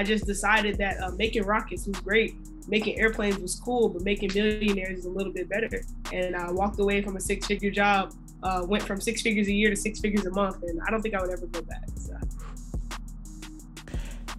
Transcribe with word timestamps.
I 0.00 0.02
just 0.02 0.24
decided 0.24 0.78
that 0.78 0.98
uh, 1.02 1.10
making 1.10 1.42
rockets 1.42 1.86
was 1.86 2.00
great, 2.00 2.34
making 2.66 2.98
airplanes 2.98 3.38
was 3.38 3.54
cool, 3.54 3.90
but 3.90 4.00
making 4.00 4.30
millionaires 4.34 5.00
is 5.00 5.04
a 5.04 5.10
little 5.10 5.30
bit 5.30 5.46
better. 5.46 5.68
And 6.10 6.34
I 6.34 6.50
walked 6.50 6.80
away 6.80 7.02
from 7.02 7.16
a 7.16 7.20
six 7.20 7.46
figure 7.46 7.70
job, 7.70 8.14
uh, 8.42 8.64
went 8.66 8.82
from 8.82 8.98
six 8.98 9.20
figures 9.20 9.48
a 9.48 9.52
year 9.52 9.68
to 9.68 9.76
six 9.76 10.00
figures 10.00 10.24
a 10.24 10.30
month, 10.30 10.62
and 10.62 10.80
I 10.86 10.90
don't 10.90 11.02
think 11.02 11.14
I 11.14 11.20
would 11.20 11.28
ever 11.28 11.46
go 11.48 11.60
back. 11.60 11.84
So. 11.96 12.18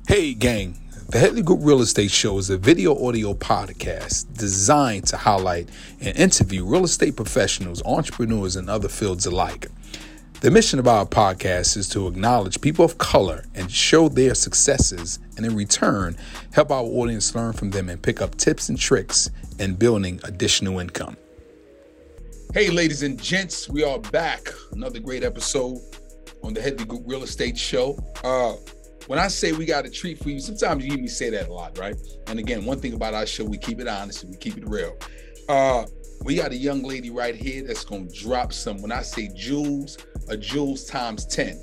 Hey, 0.08 0.34
gang. 0.34 0.80
The 1.10 1.20
Headley 1.20 1.44
Group 1.44 1.60
Real 1.62 1.82
Estate 1.82 2.10
Show 2.10 2.40
is 2.40 2.50
a 2.50 2.58
video 2.58 2.96
audio 3.06 3.36
podcast 3.36 4.34
designed 4.36 5.06
to 5.10 5.18
highlight 5.18 5.70
and 6.00 6.18
interview 6.18 6.66
real 6.66 6.86
estate 6.86 7.16
professionals, 7.16 7.84
entrepreneurs, 7.86 8.56
and 8.56 8.68
other 8.68 8.90
fields 8.90 9.28
alike. 9.28 9.68
The 10.42 10.50
mission 10.50 10.80
of 10.80 10.88
our 10.88 11.06
podcast 11.06 11.78
is 11.78 11.88
to 11.90 12.08
acknowledge 12.08 12.62
people 12.62 12.84
of 12.84 12.98
color 12.98 13.46
and 13.54 13.72
show 13.72 14.10
their 14.10 14.34
successes, 14.34 15.20
and 15.38 15.46
in 15.46 15.56
return, 15.56 16.18
help 16.52 16.72
our 16.72 16.82
audience 16.82 17.36
learn 17.36 17.54
from 17.54 17.70
them 17.70 17.90
and 17.90 18.02
pick 18.02 18.24
up 18.24 18.34
tips 18.38 18.68
and 18.68 18.76
tricks 18.76 19.30
in 19.60 19.76
building 19.76 20.20
additional 20.24 20.80
income. 20.80 21.16
Hey, 22.56 22.72
ladies 22.72 23.04
and 23.04 23.22
gents, 23.22 23.70
we 23.70 23.84
are 23.84 24.00
back. 24.00 24.48
Another 24.72 25.00
great 25.00 25.24
episode 25.24 25.78
on 26.44 26.56
the 26.56 26.62
Headley 26.62 26.86
Group 26.86 27.04
Real 27.06 27.22
Estate 27.22 27.56
Show. 27.56 28.00
Uh, 28.24 28.54
when 29.06 29.20
I 29.20 29.28
say 29.28 29.52
we 29.52 29.66
got 29.66 29.86
a 29.86 29.92
treat 29.92 30.18
for 30.18 30.32
you, 30.32 30.40
sometimes 30.40 30.84
you 30.84 30.94
hear 30.94 31.00
me 31.00 31.08
say 31.08 31.30
that 31.30 31.50
a 31.50 31.54
lot, 31.54 31.78
right? 31.78 31.96
And 32.26 32.40
again, 32.40 32.66
one 32.66 32.80
thing 32.80 32.94
about 32.94 33.14
our 33.14 33.28
show, 33.28 33.44
we 33.44 33.60
keep 33.60 33.80
it 33.80 33.88
honest 33.88 34.24
and 34.24 34.32
we 34.32 34.40
keep 34.40 34.58
it 34.58 34.68
real. 34.68 34.98
Uh, 35.48 35.86
we 36.24 36.36
got 36.36 36.52
a 36.52 36.56
young 36.56 36.84
lady 36.84 37.10
right 37.10 37.36
here 37.36 37.64
that's 37.64 37.84
gonna 37.84 38.08
drop 38.14 38.54
some. 38.54 38.82
When 38.82 38.92
I 38.92 39.02
say 39.02 39.30
jewels, 39.36 39.98
a 40.30 40.38
jewels 40.38 40.86
times 40.86 41.26
10. 41.26 41.60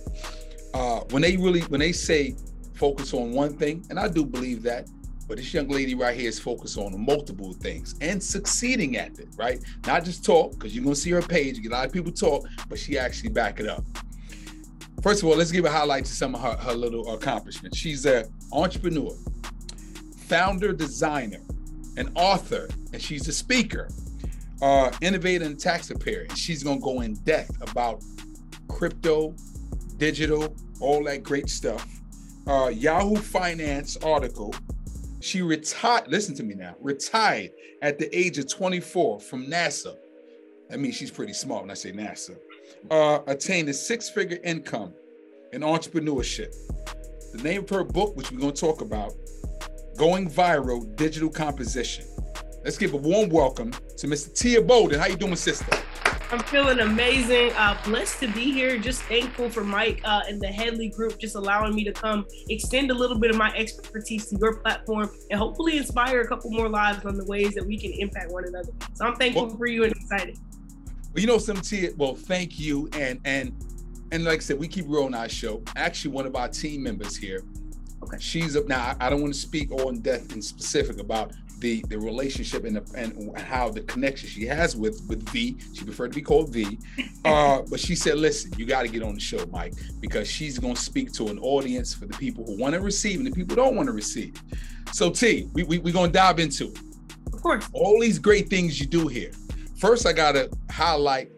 Uh, 0.74 1.00
when 1.10 1.22
they 1.22 1.36
really, 1.36 1.60
when 1.62 1.80
they 1.80 1.92
say 1.92 2.36
focus 2.74 3.14
on 3.14 3.32
one 3.32 3.56
thing, 3.56 3.84
and 3.90 3.98
I 3.98 4.08
do 4.08 4.24
believe 4.24 4.62
that, 4.64 4.88
but 5.26 5.36
this 5.36 5.52
young 5.52 5.68
lady 5.68 5.94
right 5.94 6.16
here 6.16 6.28
is 6.28 6.38
focused 6.38 6.78
on 6.78 6.98
multiple 7.04 7.52
things 7.52 7.94
and 8.00 8.22
succeeding 8.22 8.96
at 8.96 9.18
it, 9.18 9.28
right? 9.36 9.62
Not 9.86 10.04
just 10.04 10.24
talk, 10.24 10.52
because 10.52 10.74
you're 10.74 10.84
gonna 10.84 10.96
see 10.96 11.10
her 11.10 11.22
page, 11.22 11.64
a 11.64 11.68
lot 11.68 11.86
of 11.86 11.92
people 11.92 12.12
talk, 12.12 12.46
but 12.68 12.78
she 12.78 12.98
actually 12.98 13.30
back 13.30 13.60
it 13.60 13.68
up. 13.68 13.84
First 15.02 15.22
of 15.22 15.28
all, 15.28 15.36
let's 15.36 15.52
give 15.52 15.64
a 15.64 15.70
highlight 15.70 16.06
to 16.06 16.12
some 16.12 16.34
of 16.34 16.40
her, 16.40 16.56
her 16.56 16.74
little 16.74 17.14
accomplishments. 17.14 17.78
She's 17.78 18.04
an 18.06 18.24
entrepreneur, 18.52 19.14
founder, 20.26 20.72
designer, 20.72 21.40
an 21.96 22.10
author, 22.16 22.68
and 22.92 23.00
she's 23.00 23.28
a 23.28 23.32
speaker, 23.32 23.88
uh, 24.62 24.90
innovator 25.00 25.44
and 25.44 25.58
tax 25.58 25.88
preparer. 25.88 26.22
And 26.28 26.36
she's 26.36 26.62
gonna 26.62 26.80
go 26.80 27.00
in 27.00 27.14
depth 27.24 27.60
about 27.70 28.02
crypto, 28.68 29.34
digital, 29.96 30.54
all 30.80 31.04
that 31.04 31.22
great 31.22 31.48
stuff. 31.48 31.86
Uh, 32.46 32.68
Yahoo 32.68 33.16
Finance 33.16 33.96
article. 33.98 34.54
She 35.20 35.42
retired. 35.42 36.08
Listen 36.08 36.34
to 36.36 36.42
me 36.42 36.54
now. 36.54 36.74
Retired 36.80 37.50
at 37.82 37.98
the 37.98 38.16
age 38.16 38.38
of 38.38 38.48
24 38.48 39.20
from 39.20 39.46
NASA. 39.46 39.96
That 40.70 40.80
means 40.80 40.94
she's 40.94 41.10
pretty 41.10 41.32
smart 41.32 41.62
when 41.62 41.70
I 41.70 41.74
say 41.74 41.92
NASA. 41.92 42.36
Uh, 42.90 43.20
attained 43.26 43.68
a 43.68 43.74
six-figure 43.74 44.38
income 44.44 44.94
in 45.52 45.62
entrepreneurship. 45.62 46.54
The 47.32 47.42
name 47.42 47.64
of 47.64 47.70
her 47.70 47.84
book, 47.84 48.16
which 48.16 48.30
we're 48.30 48.40
to 48.40 48.52
talk 48.52 48.80
about, 48.80 49.12
Going 49.96 50.30
Viral 50.30 50.94
Digital 50.96 51.28
Composition. 51.28 52.06
Let's 52.68 52.76
give 52.76 52.92
a 52.92 52.98
warm 52.98 53.30
welcome 53.30 53.70
to 53.96 54.06
Mr. 54.06 54.30
Tia 54.34 54.60
Bolden. 54.60 55.00
How 55.00 55.06
you 55.06 55.16
doing, 55.16 55.36
sister? 55.36 55.74
I'm 56.30 56.40
feeling 56.40 56.80
amazing. 56.80 57.50
Uh, 57.56 57.78
blessed 57.82 58.20
to 58.20 58.26
be 58.28 58.52
here. 58.52 58.76
Just 58.76 59.00
thankful 59.04 59.48
for 59.48 59.64
Mike 59.64 60.02
uh, 60.04 60.24
and 60.28 60.38
the 60.38 60.48
Headley 60.48 60.90
Group 60.90 61.18
just 61.18 61.34
allowing 61.34 61.74
me 61.74 61.82
to 61.84 61.92
come 61.94 62.26
extend 62.50 62.90
a 62.90 62.94
little 62.94 63.18
bit 63.18 63.30
of 63.30 63.38
my 63.38 63.56
expertise 63.56 64.26
to 64.26 64.36
your 64.36 64.56
platform 64.58 65.08
and 65.30 65.40
hopefully 65.40 65.78
inspire 65.78 66.20
a 66.20 66.28
couple 66.28 66.50
more 66.50 66.68
lives 66.68 67.06
on 67.06 67.16
the 67.16 67.24
ways 67.24 67.54
that 67.54 67.64
we 67.64 67.78
can 67.78 67.90
impact 67.92 68.32
one 68.32 68.44
another. 68.44 68.70
So 68.92 69.06
I'm 69.06 69.16
thankful 69.16 69.46
well, 69.46 69.56
for 69.56 69.66
you 69.66 69.84
and 69.84 69.92
excited. 69.96 70.36
Well, 71.14 71.22
you 71.22 71.26
know, 71.26 71.38
some 71.38 71.62
Tia. 71.62 71.92
Well, 71.96 72.16
thank 72.16 72.60
you, 72.60 72.90
and 72.92 73.18
and 73.24 73.54
and 74.12 74.24
like 74.24 74.40
I 74.40 74.42
said, 74.42 74.58
we 74.58 74.68
keep 74.68 74.84
rolling 74.88 75.14
our 75.14 75.30
show. 75.30 75.62
Actually, 75.74 76.10
one 76.10 76.26
of 76.26 76.36
our 76.36 76.48
team 76.48 76.82
members 76.82 77.16
here. 77.16 77.44
Okay. 78.02 78.18
She's 78.20 78.56
up 78.56 78.68
now. 78.68 78.94
I 79.00 79.08
don't 79.08 79.22
want 79.22 79.32
to 79.32 79.40
speak 79.40 79.72
on 79.72 80.00
death 80.00 80.34
in 80.34 80.42
specific 80.42 81.00
about 81.00 81.32
the 81.58 81.84
the 81.88 81.98
relationship 81.98 82.64
and 82.64 82.76
the, 82.76 82.84
and 82.96 83.36
how 83.38 83.68
the 83.68 83.80
connection 83.82 84.28
she 84.28 84.46
has 84.46 84.76
with 84.76 85.02
with 85.08 85.28
V. 85.30 85.56
She 85.74 85.84
preferred 85.84 86.12
to 86.12 86.16
be 86.16 86.22
called 86.22 86.50
V, 86.50 86.78
uh, 87.24 87.62
but 87.68 87.80
she 87.80 87.94
said, 87.94 88.18
"Listen, 88.18 88.52
you 88.56 88.66
got 88.66 88.82
to 88.82 88.88
get 88.88 89.02
on 89.02 89.14
the 89.14 89.20
show, 89.20 89.44
Mike, 89.46 89.74
because 90.00 90.28
she's 90.28 90.58
going 90.58 90.74
to 90.74 90.80
speak 90.80 91.12
to 91.14 91.28
an 91.28 91.38
audience 91.38 91.94
for 91.94 92.06
the 92.06 92.16
people 92.18 92.44
who 92.44 92.56
want 92.58 92.74
to 92.74 92.80
receive 92.80 93.18
and 93.18 93.26
the 93.26 93.30
people 93.30 93.50
who 93.50 93.62
don't 93.62 93.76
want 93.76 93.86
to 93.86 93.92
receive." 93.92 94.34
So 94.92 95.10
T, 95.10 95.48
we 95.52 95.64
we 95.64 95.78
we 95.78 95.92
going 95.92 96.10
to 96.10 96.18
dive 96.18 96.38
into 96.38 96.68
it. 96.68 96.78
Of 97.32 97.42
course. 97.42 97.68
All 97.72 98.00
these 98.00 98.18
great 98.18 98.48
things 98.48 98.80
you 98.80 98.86
do 98.86 99.06
here. 99.06 99.30
First, 99.78 100.06
I 100.06 100.12
got 100.12 100.32
to 100.32 100.50
highlight 100.70 101.30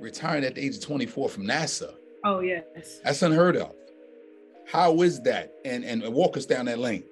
retiring 0.00 0.44
at 0.44 0.54
the 0.54 0.64
age 0.64 0.76
of 0.76 0.82
24 0.82 1.28
from 1.28 1.46
NASA. 1.46 1.94
Oh 2.24 2.40
yes. 2.40 2.64
That's 3.04 3.22
unheard 3.22 3.56
of. 3.56 3.74
How 4.70 5.00
is 5.02 5.20
that? 5.22 5.52
And 5.64 5.84
and 5.84 6.02
walk 6.12 6.36
us 6.36 6.46
down 6.46 6.66
that 6.66 6.78
lane. 6.78 7.04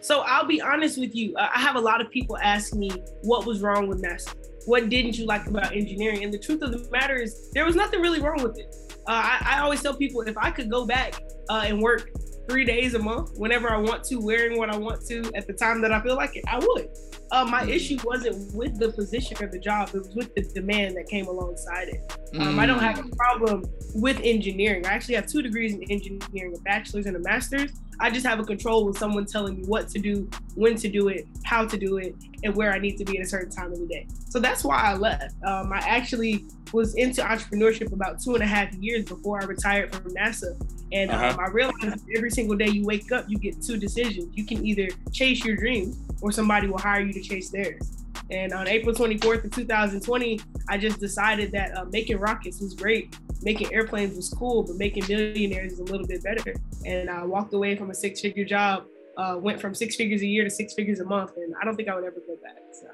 So 0.00 0.20
I'll 0.20 0.46
be 0.46 0.60
honest 0.60 0.98
with 0.98 1.14
you. 1.14 1.34
I 1.38 1.58
have 1.58 1.76
a 1.76 1.80
lot 1.80 2.00
of 2.00 2.10
people 2.10 2.36
ask 2.38 2.74
me 2.74 2.90
what 3.22 3.46
was 3.46 3.60
wrong 3.60 3.88
with 3.88 4.02
NASA. 4.02 4.34
What 4.66 4.88
didn't 4.88 5.18
you 5.18 5.26
like 5.26 5.46
about 5.46 5.74
engineering? 5.74 6.24
And 6.24 6.32
the 6.32 6.38
truth 6.38 6.62
of 6.62 6.72
the 6.72 6.90
matter 6.90 7.16
is, 7.16 7.50
there 7.52 7.64
was 7.64 7.74
nothing 7.74 8.00
really 8.00 8.20
wrong 8.20 8.42
with 8.42 8.58
it. 8.58 8.74
Uh, 9.06 9.12
I, 9.12 9.54
I, 9.56 9.60
always 9.60 9.80
tell 9.80 9.94
people 9.94 10.20
if 10.20 10.36
I 10.36 10.50
could 10.50 10.70
go 10.70 10.84
back 10.84 11.14
uh, 11.48 11.62
and 11.64 11.80
work 11.80 12.10
three 12.48 12.64
days 12.64 12.94
a 12.94 12.98
month, 12.98 13.32
whenever 13.36 13.70
I 13.70 13.76
want 13.76 14.04
to, 14.04 14.16
wearing 14.16 14.58
what 14.58 14.70
I 14.70 14.76
want 14.76 15.04
to 15.06 15.30
at 15.34 15.46
the 15.46 15.52
time 15.52 15.80
that 15.82 15.92
I 15.92 16.00
feel 16.00 16.16
like 16.16 16.34
it, 16.36 16.44
I 16.48 16.58
would. 16.58 16.88
Uh, 17.30 17.44
my 17.44 17.62
mm. 17.62 17.68
issue 17.68 17.98
wasn't 18.04 18.54
with 18.54 18.78
the 18.78 18.90
position 18.92 19.36
or 19.40 19.48
the 19.48 19.58
job; 19.58 19.90
it 19.92 19.98
was 19.98 20.14
with 20.14 20.34
the 20.34 20.42
demand 20.42 20.96
that 20.96 21.06
came 21.08 21.26
alongside 21.26 21.88
it. 21.88 22.00
Um, 22.34 22.56
mm. 22.56 22.58
I 22.58 22.66
don't 22.66 22.78
have 22.78 22.98
a 22.98 23.02
mm. 23.02 23.16
problem 23.16 23.64
with 23.94 24.18
engineering. 24.22 24.86
I 24.86 24.90
actually 24.90 25.16
have 25.16 25.26
two 25.26 25.42
degrees 25.42 25.74
in 25.74 25.82
engineering, 25.90 26.54
a 26.56 26.60
bachelor's 26.60 27.06
and 27.06 27.16
a 27.16 27.20
master's. 27.20 27.70
I 28.00 28.10
just 28.10 28.24
have 28.24 28.38
a 28.38 28.44
control 28.44 28.86
with 28.86 28.96
someone 28.96 29.26
telling 29.26 29.56
me 29.56 29.64
what 29.64 29.88
to 29.88 29.98
do, 29.98 30.30
when 30.54 30.76
to 30.76 30.88
do 30.88 31.08
it, 31.08 31.26
how 31.44 31.66
to 31.66 31.76
do 31.76 31.98
it, 31.98 32.14
and 32.44 32.54
where 32.54 32.72
I 32.72 32.78
need 32.78 32.96
to 32.98 33.04
be 33.04 33.18
at 33.18 33.24
a 33.24 33.28
certain 33.28 33.50
time 33.50 33.72
of 33.72 33.80
the 33.80 33.86
day. 33.86 34.06
So 34.28 34.38
that's 34.38 34.62
why 34.62 34.76
I 34.76 34.94
left. 34.94 35.34
Um, 35.44 35.72
I 35.72 35.78
actually 35.78 36.44
was 36.72 36.94
into 36.94 37.22
entrepreneurship 37.22 37.92
about 37.92 38.20
two 38.20 38.34
and 38.34 38.42
a 38.42 38.46
half 38.46 38.72
years 38.74 39.04
before 39.04 39.40
I 39.40 39.44
retired 39.44 39.94
from 39.94 40.12
NASA. 40.14 40.60
And 40.92 41.10
uh-huh. 41.10 41.28
um, 41.28 41.40
I 41.40 41.48
realized 41.48 42.04
every 42.16 42.30
single 42.30 42.56
day 42.56 42.68
you 42.68 42.84
wake 42.84 43.12
up, 43.12 43.26
you 43.28 43.38
get 43.38 43.62
two 43.62 43.76
decisions. 43.76 44.36
You 44.36 44.44
can 44.44 44.64
either 44.64 44.88
chase 45.12 45.44
your 45.44 45.56
dreams 45.56 45.96
or 46.22 46.32
somebody 46.32 46.66
will 46.66 46.78
hire 46.78 47.00
you 47.00 47.12
to 47.12 47.20
chase 47.20 47.50
theirs. 47.50 47.98
And 48.30 48.52
on 48.52 48.68
April 48.68 48.94
24th 48.94 49.44
of 49.44 49.52
2020, 49.52 50.40
I 50.68 50.76
just 50.76 51.00
decided 51.00 51.50
that 51.52 51.76
uh, 51.76 51.84
making 51.86 52.18
rockets 52.18 52.60
was 52.60 52.74
great. 52.74 53.16
Making 53.42 53.72
airplanes 53.72 54.16
was 54.16 54.28
cool, 54.28 54.64
but 54.64 54.76
making 54.76 55.04
millionaires 55.08 55.74
is 55.74 55.78
a 55.78 55.84
little 55.84 56.06
bit 56.06 56.22
better. 56.22 56.54
And 56.84 57.08
I 57.08 57.24
walked 57.24 57.54
away 57.54 57.76
from 57.76 57.90
a 57.90 57.94
six 57.94 58.20
figure 58.20 58.44
job, 58.44 58.84
uh, 59.16 59.36
went 59.40 59.60
from 59.60 59.74
six 59.74 59.96
figures 59.96 60.20
a 60.22 60.26
year 60.26 60.44
to 60.44 60.50
six 60.50 60.74
figures 60.74 61.00
a 61.00 61.04
month. 61.04 61.32
And 61.36 61.54
I 61.60 61.64
don't 61.64 61.76
think 61.76 61.88
I 61.88 61.94
would 61.94 62.04
ever 62.04 62.20
go 62.26 62.36
back. 62.42 62.58
So, 62.72 62.88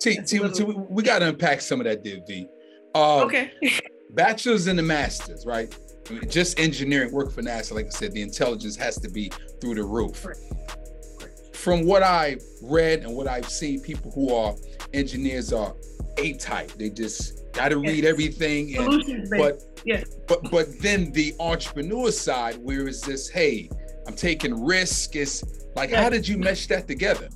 T, 0.00 0.18
T, 0.22 0.38
little... 0.38 0.72
T, 0.72 0.80
we 0.88 1.02
got 1.02 1.18
to 1.18 1.28
unpack 1.28 1.60
some 1.60 1.80
of 1.80 1.84
that, 1.84 2.02
D. 2.02 2.48
Uh, 2.96 3.24
okay. 3.24 3.52
bachelor's 4.10 4.66
and 4.66 4.78
the 4.78 4.82
master's, 4.82 5.44
right? 5.46 5.76
I 6.08 6.12
mean, 6.12 6.28
just 6.28 6.58
engineering 6.58 7.12
work 7.12 7.32
for 7.32 7.42
NASA, 7.42 7.72
like 7.72 7.86
I 7.86 7.90
said, 7.90 8.12
the 8.12 8.22
intelligence 8.22 8.76
has 8.76 8.98
to 9.00 9.10
be 9.10 9.30
through 9.60 9.74
the 9.74 9.84
roof. 9.84 10.24
Right 10.24 10.36
from 11.66 11.84
what 11.84 12.00
I've 12.04 12.44
read 12.62 13.00
and 13.00 13.12
what 13.12 13.26
I've 13.26 13.48
seen, 13.48 13.80
people 13.80 14.12
who 14.12 14.32
are 14.32 14.54
engineers 14.94 15.52
are 15.52 15.74
A 16.16 16.34
type. 16.34 16.70
They 16.70 16.90
just 16.90 17.52
got 17.52 17.70
to 17.70 17.82
yes. 17.82 17.92
read 17.92 18.04
everything. 18.04 18.76
And, 18.76 19.28
but 19.30 19.62
yeah. 19.84 20.04
but 20.28 20.48
but 20.52 20.78
then 20.78 21.10
the 21.10 21.34
entrepreneur 21.40 22.12
side, 22.12 22.58
where 22.58 22.86
is 22.86 23.00
this? 23.00 23.28
Hey, 23.28 23.68
I'm 24.06 24.14
taking 24.14 24.64
risk. 24.64 25.16
It's 25.16 25.42
like, 25.74 25.90
yes. 25.90 26.04
how 26.04 26.08
did 26.08 26.28
you 26.28 26.38
mesh 26.38 26.68
that 26.68 26.86
together? 26.86 27.28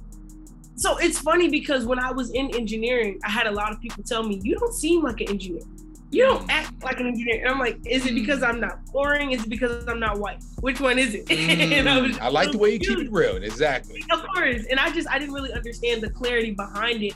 So 0.80 0.96
it's 0.96 1.18
funny 1.18 1.48
because 1.50 1.84
when 1.84 1.98
I 1.98 2.10
was 2.10 2.30
in 2.30 2.54
engineering, 2.56 3.20
I 3.22 3.28
had 3.30 3.46
a 3.46 3.50
lot 3.50 3.70
of 3.70 3.80
people 3.80 4.02
tell 4.02 4.22
me, 4.22 4.40
"You 4.42 4.58
don't 4.58 4.72
seem 4.72 5.02
like 5.02 5.20
an 5.20 5.28
engineer." 5.28 5.62
you 6.10 6.24
don't 6.24 6.42
mm. 6.42 6.50
act 6.50 6.82
like 6.82 6.98
an 6.98 7.06
engineer. 7.06 7.40
And 7.42 7.50
I'm 7.50 7.58
like, 7.58 7.78
is 7.86 8.04
it 8.06 8.14
because 8.14 8.42
I'm 8.42 8.58
not 8.58 8.84
boring? 8.86 9.30
Is 9.32 9.44
it 9.44 9.48
because 9.48 9.86
I'm 9.86 10.00
not 10.00 10.18
white? 10.18 10.42
Which 10.60 10.80
one 10.80 10.98
is 10.98 11.14
it? 11.14 11.26
Mm, 11.70 11.86
I, 11.86 12.00
was, 12.00 12.18
I, 12.18 12.28
like 12.28 12.50
the 12.50 12.58
way 12.58 12.70
you 12.70 12.78
keep 12.78 12.98
it 12.98 13.12
real. 13.12 13.36
Exactly. 13.36 14.02
Of 14.10 14.24
course. 14.34 14.64
And 14.70 14.80
I 14.80 14.90
just, 14.90 15.08
I 15.08 15.18
didn't 15.18 15.34
really 15.34 15.52
understand 15.52 16.02
the 16.02 16.10
clarity 16.10 16.50
behind 16.50 17.02
it. 17.02 17.14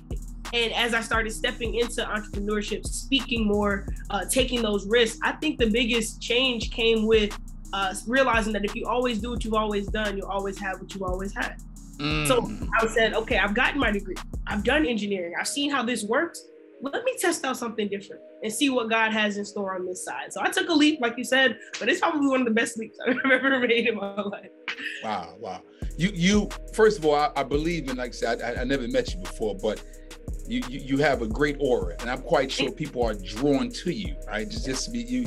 And 0.53 0.73
as 0.75 0.95
I 0.95 1.01
started 1.01 1.33
stepping 1.33 1.75
into 1.75 2.03
entrepreneurship, 2.03 2.87
speaking 2.87 3.47
more, 3.47 3.89
uh, 4.11 4.27
taking 4.27 4.63
those 4.63 4.87
risks, 4.87 5.19
I 5.23 5.33
think 5.33 5.59
the 5.59 5.71
biggest 5.71 6.23
change 6.23 6.71
came 6.71 7.07
with 7.07 7.37
uh, 7.73 7.95
realizing 8.07 8.53
that 8.53 8.65
if 8.65 8.75
you 8.77 8.87
always 8.87 9.21
do 9.21 9.31
what 9.31 9.45
you've 9.45 9.55
always 9.55 9.87
done, 9.89 10.17
you'll 10.17 10.29
always 10.29 10.57
have 10.61 10.81
what 10.81 10.95
you've 10.95 11.03
always 11.03 11.35
had. 11.35 11.57
Mm. 11.99 12.27
So 12.27 12.51
I 12.81 12.87
said, 12.87 13.15
okay, 13.15 13.39
I've 13.39 13.55
gotten 13.55 13.81
my 13.81 13.91
degree. 13.91 14.17
I've 14.47 14.65
done 14.65 14.87
engineering. 14.87 15.35
I've 15.39 15.49
seen 15.49 15.71
how 15.71 15.83
this 15.83 16.05
works 16.05 16.45
let 16.93 17.05
me 17.05 17.15
test 17.19 17.45
out 17.45 17.57
something 17.57 17.89
different 17.89 18.21
and 18.43 18.53
see 18.53 18.71
what 18.71 18.91
God 18.91 19.13
has 19.13 19.37
in 19.37 19.45
store 19.45 19.75
on 19.75 19.87
this 19.87 20.05
side. 20.05 20.33
So 20.33 20.41
I 20.43 20.51
took 20.51 20.69
a 20.69 20.73
leap, 20.73 21.01
like 21.01 21.17
you 21.17 21.25
said, 21.25 21.59
but 21.79 21.89
it's 21.89 22.01
probably 22.01 22.29
one 22.29 22.41
of 22.41 22.47
the 22.47 22.53
best 22.53 22.79
leaps 22.79 22.99
I've 23.07 23.17
ever 23.31 23.59
made 23.61 23.87
in 23.87 23.97
my 23.97 24.21
life. 24.21 24.51
Wow, 25.03 25.37
wow. 25.39 25.63
You, 25.97 26.11
you. 26.15 26.49
First 26.75 26.99
of 26.99 27.07
all, 27.07 27.15
I, 27.15 27.31
I 27.37 27.43
believe 27.43 27.89
in. 27.89 27.97
Like 27.97 28.11
I 28.11 28.13
said, 28.13 28.43
I, 28.43 28.63
I 28.63 28.65
never 28.65 28.89
met 28.89 29.15
you 29.15 29.21
before, 29.21 29.55
but 29.55 29.83
you, 30.47 30.63
you, 30.69 30.81
you 30.81 30.99
have 30.99 31.23
a 31.23 31.27
great 31.27 31.57
aura, 31.61 31.95
and 32.01 32.11
I'm 32.11 32.23
quite 32.23 32.51
sure 32.51 32.71
people 32.73 33.03
are 33.05 33.15
drawn 33.15 33.71
to 33.71 33.91
you. 33.93 34.17
Right, 34.27 34.49
just 34.49 34.67
just 34.67 34.93
be 34.93 35.03
you. 35.03 35.27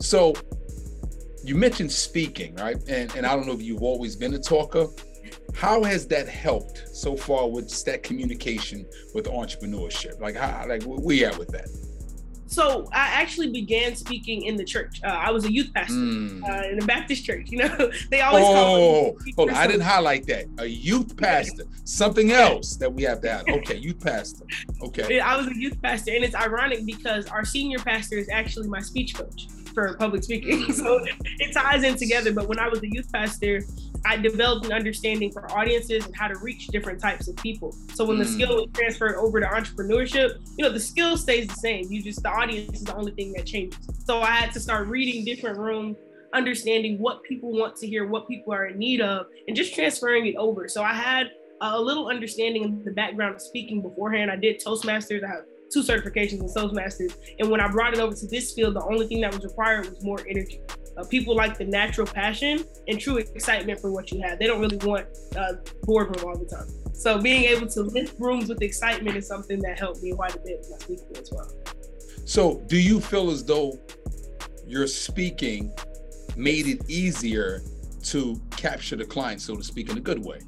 So 0.00 0.34
you 1.44 1.54
mentioned 1.54 1.92
speaking, 1.92 2.56
right? 2.56 2.76
And 2.88 3.14
and 3.14 3.24
I 3.24 3.36
don't 3.36 3.46
know 3.46 3.52
if 3.52 3.62
you've 3.62 3.82
always 3.82 4.16
been 4.16 4.34
a 4.34 4.38
talker. 4.38 4.88
How 5.54 5.82
has 5.82 6.06
that 6.08 6.28
helped 6.28 6.84
so 6.94 7.16
far 7.16 7.48
with 7.48 7.84
that 7.84 8.02
communication 8.02 8.86
with 9.14 9.26
entrepreneurship? 9.26 10.20
Like 10.20 10.36
how 10.36 10.66
like 10.68 10.82
where 10.84 10.98
we 10.98 11.24
at 11.24 11.36
with 11.38 11.48
that? 11.48 11.68
So 12.48 12.88
I 12.92 13.08
actually 13.08 13.50
began 13.50 13.94
speaking 13.94 14.44
in 14.44 14.56
the 14.56 14.64
church. 14.64 15.00
Uh, 15.04 15.08
I 15.08 15.30
was 15.30 15.44
a 15.44 15.52
youth 15.52 15.72
pastor 15.74 15.92
mm. 15.92 16.42
uh, 16.48 16.68
in 16.68 16.82
a 16.82 16.86
Baptist 16.86 17.24
church. 17.24 17.50
You 17.50 17.58
know, 17.58 17.90
they 18.10 18.22
always 18.22 18.44
oh, 18.46 18.52
call. 18.52 19.18
hold 19.36 19.50
on, 19.50 19.56
I 19.56 19.66
didn't 19.66 19.82
highlight 19.82 20.26
that. 20.28 20.46
A 20.58 20.64
youth 20.64 21.14
pastor, 21.16 21.64
something 21.84 22.32
else 22.32 22.76
that 22.76 22.90
we 22.92 23.02
have 23.02 23.20
to 23.20 23.30
have. 23.30 23.48
Okay, 23.48 23.76
youth 23.76 24.00
pastor. 24.00 24.46
Okay. 24.82 25.20
I 25.20 25.36
was 25.36 25.46
a 25.46 25.56
youth 25.56 25.80
pastor, 25.82 26.12
and 26.14 26.24
it's 26.24 26.34
ironic 26.34 26.86
because 26.86 27.26
our 27.28 27.44
senior 27.44 27.78
pastor 27.78 28.16
is 28.16 28.30
actually 28.30 28.68
my 28.68 28.80
speech 28.80 29.14
coach 29.14 29.48
for 29.74 29.94
public 29.94 30.24
speaking. 30.24 30.72
so 30.72 31.04
it 31.38 31.52
ties 31.52 31.82
in 31.82 31.96
together. 31.96 32.32
But 32.32 32.48
when 32.48 32.58
I 32.58 32.68
was 32.68 32.82
a 32.82 32.88
youth 32.88 33.12
pastor, 33.12 33.62
I 34.04 34.16
developed 34.16 34.66
an 34.66 34.72
understanding 34.72 35.32
for 35.32 35.50
audiences 35.52 36.04
and 36.06 36.14
how 36.16 36.28
to 36.28 36.38
reach 36.38 36.68
different 36.68 37.00
types 37.00 37.28
of 37.28 37.36
people. 37.36 37.74
So 37.94 38.04
when 38.04 38.16
mm. 38.16 38.24
the 38.24 38.26
skill 38.26 38.56
was 38.56 38.66
transferred 38.72 39.16
over 39.16 39.40
to 39.40 39.46
entrepreneurship, 39.46 40.38
you 40.56 40.64
know, 40.64 40.72
the 40.72 40.80
skill 40.80 41.16
stays 41.16 41.46
the 41.46 41.54
same. 41.54 41.86
You 41.90 42.02
just 42.02 42.22
the 42.22 42.30
audience 42.30 42.78
is 42.78 42.84
the 42.84 42.94
only 42.94 43.12
thing 43.12 43.32
that 43.34 43.46
changes. 43.46 43.78
So 44.04 44.20
I 44.20 44.30
had 44.30 44.52
to 44.52 44.60
start 44.60 44.88
reading 44.88 45.24
different 45.24 45.58
rooms, 45.58 45.96
understanding 46.32 46.98
what 46.98 47.22
people 47.22 47.52
want 47.52 47.76
to 47.76 47.86
hear, 47.86 48.06
what 48.06 48.28
people 48.28 48.52
are 48.52 48.66
in 48.66 48.78
need 48.78 49.00
of, 49.00 49.26
and 49.46 49.56
just 49.56 49.74
transferring 49.74 50.26
it 50.26 50.36
over. 50.36 50.68
So 50.68 50.82
I 50.82 50.94
had 50.94 51.28
a 51.60 51.80
little 51.80 52.08
understanding 52.08 52.64
of 52.64 52.84
the 52.84 52.92
background 52.92 53.34
of 53.34 53.42
speaking 53.42 53.82
beforehand. 53.82 54.30
I 54.30 54.36
did 54.36 54.62
Toastmasters. 54.64 55.24
I 55.24 55.28
have 55.28 55.44
two 55.72 55.82
certifications 55.82 56.40
in 56.40 56.48
Toastmasters. 56.48 57.14
And 57.38 57.50
when 57.50 57.60
I 57.60 57.68
brought 57.68 57.94
it 57.94 58.00
over 58.00 58.14
to 58.14 58.26
this 58.26 58.54
field, 58.54 58.74
the 58.74 58.84
only 58.84 59.06
thing 59.06 59.20
that 59.22 59.34
was 59.34 59.44
required 59.44 59.88
was 59.88 60.02
more 60.02 60.20
energy. 60.28 60.60
Uh, 60.98 61.04
people 61.04 61.36
like 61.36 61.56
the 61.56 61.64
natural 61.64 62.06
passion 62.06 62.64
and 62.88 62.98
true 62.98 63.18
excitement 63.18 63.78
for 63.78 63.92
what 63.92 64.10
you 64.10 64.20
have. 64.20 64.38
They 64.38 64.46
don't 64.46 64.60
really 64.60 64.78
want 64.78 65.06
uh, 65.36 65.52
boardroom 65.82 66.24
all 66.26 66.36
the 66.36 66.44
time. 66.44 66.66
So 66.92 67.20
being 67.20 67.44
able 67.44 67.68
to 67.68 67.82
lift 67.82 68.18
rooms 68.18 68.48
with 68.48 68.60
excitement 68.62 69.16
is 69.16 69.26
something 69.26 69.60
that 69.60 69.78
helped 69.78 70.02
me 70.02 70.12
quite 70.12 70.34
a 70.34 70.40
bit 70.40 70.58
with 70.58 70.70
my 70.70 70.78
speaking 70.78 71.16
as 71.16 71.30
well. 71.30 71.48
So 72.24 72.60
do 72.66 72.76
you 72.76 73.00
feel 73.00 73.30
as 73.30 73.44
though 73.44 73.78
your 74.66 74.88
speaking 74.88 75.72
made 76.36 76.66
it 76.66 76.90
easier 76.90 77.62
to 78.04 78.40
capture 78.56 78.96
the 78.96 79.04
client, 79.04 79.40
so 79.40 79.54
to 79.54 79.62
speak, 79.62 79.90
in 79.90 79.98
a 79.98 80.00
good 80.00 80.24
way? 80.24 80.40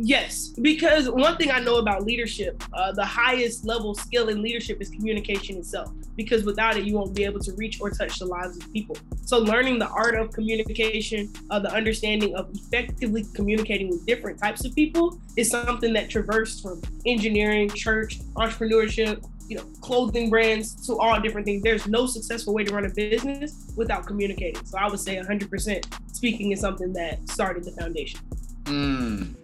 Yes, 0.00 0.50
because 0.62 1.10
one 1.10 1.36
thing 1.36 1.50
I 1.50 1.58
know 1.58 1.78
about 1.78 2.04
leadership, 2.04 2.62
uh, 2.72 2.92
the 2.92 3.04
highest 3.04 3.64
level 3.64 3.96
skill 3.96 4.28
in 4.28 4.40
leadership 4.40 4.80
is 4.80 4.90
communication 4.90 5.56
itself. 5.56 5.92
Because 6.16 6.44
without 6.44 6.76
it, 6.76 6.84
you 6.84 6.94
won't 6.94 7.16
be 7.16 7.24
able 7.24 7.40
to 7.40 7.52
reach 7.54 7.80
or 7.80 7.90
touch 7.90 8.20
the 8.20 8.26
lives 8.26 8.56
of 8.56 8.72
people. 8.72 8.96
So, 9.24 9.38
learning 9.38 9.80
the 9.80 9.88
art 9.88 10.14
of 10.14 10.30
communication, 10.30 11.32
uh, 11.50 11.58
the 11.58 11.72
understanding 11.72 12.36
of 12.36 12.48
effectively 12.54 13.24
communicating 13.34 13.88
with 13.88 14.06
different 14.06 14.38
types 14.38 14.64
of 14.64 14.72
people, 14.76 15.20
is 15.36 15.50
something 15.50 15.92
that 15.94 16.08
traversed 16.08 16.62
from 16.62 16.80
engineering, 17.04 17.68
church, 17.68 18.20
entrepreneurship, 18.34 19.24
you 19.48 19.56
know, 19.56 19.64
clothing 19.80 20.30
brands 20.30 20.86
to 20.86 20.96
all 20.96 21.20
different 21.20 21.44
things. 21.44 21.64
There's 21.64 21.88
no 21.88 22.06
successful 22.06 22.54
way 22.54 22.62
to 22.62 22.72
run 22.72 22.84
a 22.84 22.90
business 22.90 23.72
without 23.76 24.06
communicating. 24.06 24.64
So, 24.64 24.78
I 24.78 24.88
would 24.88 25.00
say 25.00 25.16
100% 25.16 25.86
speaking 26.14 26.52
is 26.52 26.60
something 26.60 26.92
that 26.92 27.28
started 27.28 27.64
the 27.64 27.72
foundation. 27.72 28.20
Mm. 28.64 29.34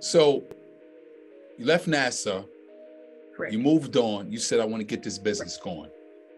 So 0.00 0.44
you 1.58 1.64
left 1.64 1.86
NASA. 1.86 2.46
Correct. 3.36 3.52
You 3.52 3.58
moved 3.58 3.96
on. 3.96 4.30
You 4.30 4.38
said, 4.38 4.60
I 4.60 4.64
want 4.64 4.80
to 4.80 4.84
get 4.84 5.02
this 5.02 5.18
business 5.18 5.56
going. 5.56 5.90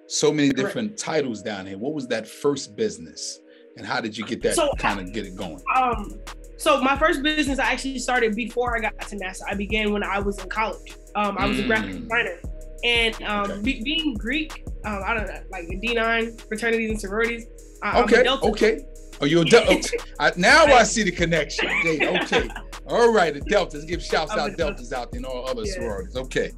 So 0.08 0.32
many 0.32 0.50
Correct. 0.50 0.68
different 0.68 0.98
titles 0.98 1.42
down 1.42 1.66
here. 1.66 1.78
What 1.78 1.92
was 1.92 2.08
that 2.08 2.26
first 2.26 2.76
business? 2.76 3.40
And 3.76 3.86
how 3.86 4.00
did 4.00 4.16
you 4.16 4.24
get 4.26 4.42
that 4.42 4.54
so, 4.56 4.72
kind 4.78 4.98
of 4.98 5.12
get 5.12 5.26
it 5.26 5.36
going? 5.36 5.62
Um, 5.76 6.18
so 6.56 6.80
my 6.82 6.96
first 6.98 7.22
business 7.22 7.60
I 7.60 7.70
actually 7.72 7.98
started 8.00 8.34
before 8.34 8.76
I 8.76 8.80
got 8.80 8.98
to 9.00 9.16
NASA. 9.16 9.42
I 9.48 9.54
began 9.54 9.92
when 9.92 10.02
I 10.02 10.18
was 10.18 10.38
in 10.42 10.48
college. 10.48 10.96
Um, 11.14 11.36
I 11.38 11.46
was 11.46 11.58
mm. 11.58 11.64
a 11.64 11.66
graphic 11.66 11.94
mm. 11.94 12.02
designer. 12.02 12.40
And 12.82 13.22
um, 13.22 13.50
okay. 13.50 13.62
be, 13.62 13.82
being 13.82 14.14
Greek, 14.14 14.64
um, 14.84 15.02
I 15.04 15.14
don't 15.14 15.26
know, 15.26 15.40
like 15.50 15.64
D9 15.66 16.48
fraternities 16.48 16.90
and 16.90 17.00
sororities. 17.00 17.46
Uh, 17.82 18.02
okay. 18.04 18.28
Okay. 18.28 18.80
Oh, 19.20 19.24
you're 19.24 19.44
a. 19.44 19.82
I, 20.20 20.32
now 20.36 20.64
I 20.64 20.84
see 20.84 21.02
the 21.02 21.10
connection. 21.10 21.68
Okay. 21.86 22.48
All 22.88 23.12
right, 23.12 23.34
the 23.34 23.40
Deltas. 23.40 23.84
Give 23.84 24.02
shouts 24.02 24.32
out 24.32 24.56
Deltas 24.56 24.92
out 24.92 25.12
there 25.12 25.18
and 25.18 25.26
all 25.26 25.48
other 25.48 25.62
yeah. 25.64 25.74
sororities. 25.74 26.16
Okay. 26.16 26.52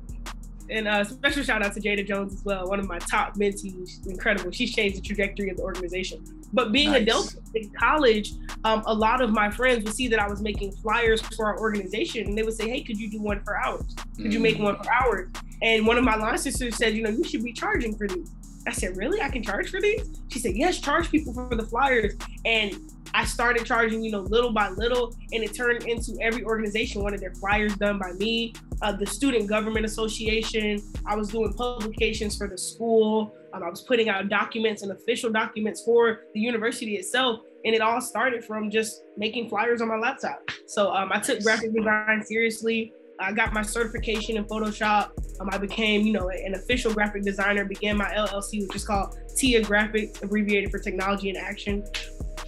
And 0.71 0.87
a 0.87 0.93
uh, 0.93 1.05
special 1.05 1.43
shout 1.43 1.65
out 1.65 1.75
to 1.75 1.81
Jada 1.81 2.07
Jones 2.07 2.33
as 2.33 2.45
well, 2.45 2.69
one 2.69 2.79
of 2.79 2.87
my 2.87 3.01
top 3.01 3.37
mentees. 3.37 4.07
Incredible. 4.07 4.53
She's 4.53 4.73
changed 4.73 4.99
the 4.99 5.01
trajectory 5.01 5.51
of 5.51 5.57
the 5.57 5.65
organization. 5.65 6.25
But 6.53 6.71
being 6.71 6.93
nice. 6.93 7.03
a 7.03 7.05
Delta 7.05 7.37
in 7.55 7.71
college, 7.71 8.33
um, 8.63 8.85
a 8.87 8.95
lot 8.95 9.21
of 9.21 9.31
my 9.31 9.51
friends 9.51 9.85
would 9.85 9.95
see 9.95 10.07
that 10.09 10.21
I 10.21 10.29
was 10.29 10.41
making 10.41 10.73
flyers 10.73 11.21
for 11.35 11.47
our 11.47 11.59
organization 11.59 12.27
and 12.29 12.39
they 12.39 12.45
would 12.45 12.55
say, 12.55 12.69
Hey, 12.69 12.83
could 12.83 12.99
you 12.99 13.11
do 13.11 13.21
one 13.21 13.43
for 13.43 13.59
hours? 13.59 13.95
Could 14.17 14.27
mm. 14.27 14.33
you 14.33 14.39
make 14.39 14.59
one 14.59 14.77
for 14.77 14.93
hours? 14.93 15.29
And 15.63 15.87
one 15.87 15.99
of 15.99 16.05
my 16.05 16.15
line 16.15 16.39
sisters 16.39 16.77
said, 16.77 16.95
You 16.95 17.03
know, 17.03 17.11
you 17.11 17.25
should 17.25 17.43
be 17.43 17.53
charging 17.53 17.97
for 17.97 18.07
these. 18.07 18.31
I 18.67 18.73
said, 18.73 18.97
Really? 18.97 19.21
I 19.21 19.29
can 19.29 19.43
charge 19.43 19.71
for 19.71 19.81
these? 19.81 20.21
She 20.29 20.39
said, 20.39 20.57
Yes, 20.57 20.79
charge 20.79 21.11
people 21.11 21.33
for 21.33 21.55
the 21.55 21.65
flyers. 21.65 22.15
And 22.45 22.90
I 23.15 23.25
started 23.25 23.67
charging, 23.67 24.03
you 24.03 24.13
know, 24.13 24.21
little 24.21 24.53
by 24.53 24.71
little, 24.71 25.15
and 25.33 25.43
it 25.43 25.55
turned 25.55 25.85
into 25.85 26.17
every 26.21 26.45
organization 26.45 27.03
wanted 27.03 27.21
their 27.21 27.35
flyers 27.35 27.75
done 27.77 27.99
by 27.99 28.13
me. 28.13 28.55
Uh, 28.83 28.93
the 28.93 29.07
Student 29.07 29.49
Government 29.49 29.85
Association, 29.85 30.81
I 31.07 31.17
was 31.17 31.29
doing 31.29 31.53
publications 31.53 32.37
for 32.37 32.49
the 32.49 32.57
school. 32.57 33.35
Um, 33.53 33.63
I 33.63 33.69
was 33.69 33.83
putting 33.83 34.09
out 34.09 34.29
documents 34.29 34.83
and 34.83 34.93
official 34.93 35.31
documents 35.31 35.83
for 35.85 36.21
the 36.35 36.41
university 36.41 36.97
itself. 36.97 37.41
And 37.65 37.75
it 37.75 37.83
all 37.83 38.01
started 38.01 38.45
from 38.45 38.71
just 38.71 39.03
making 39.19 39.51
flyers 39.51 39.83
on 39.83 39.89
my 39.89 39.97
laptop. 39.97 40.41
So 40.67 40.95
um, 40.95 41.11
I 41.13 41.21
took 41.21 41.43
graphic 41.43 41.75
design 41.75 42.23
seriously. 42.25 42.93
I 43.19 43.33
got 43.33 43.53
my 43.53 43.61
certification 43.61 44.39
in 44.39 44.45
Photoshop. 44.47 45.11
Um, 45.41 45.51
I 45.53 45.59
became, 45.59 46.07
you 46.07 46.13
know, 46.13 46.31
an 46.31 46.55
official 46.55 46.95
graphic 46.95 47.23
designer. 47.23 47.67
Began 47.67 47.99
my 47.99 48.11
LLC, 48.15 48.67
which 48.67 48.77
is 48.77 48.87
called 48.87 49.15
TIA 49.37 49.63
Graphics, 49.63 50.23
abbreviated 50.23 50.71
for 50.71 50.79
Technology 50.79 51.29
in 51.29 51.37
Action. 51.37 51.85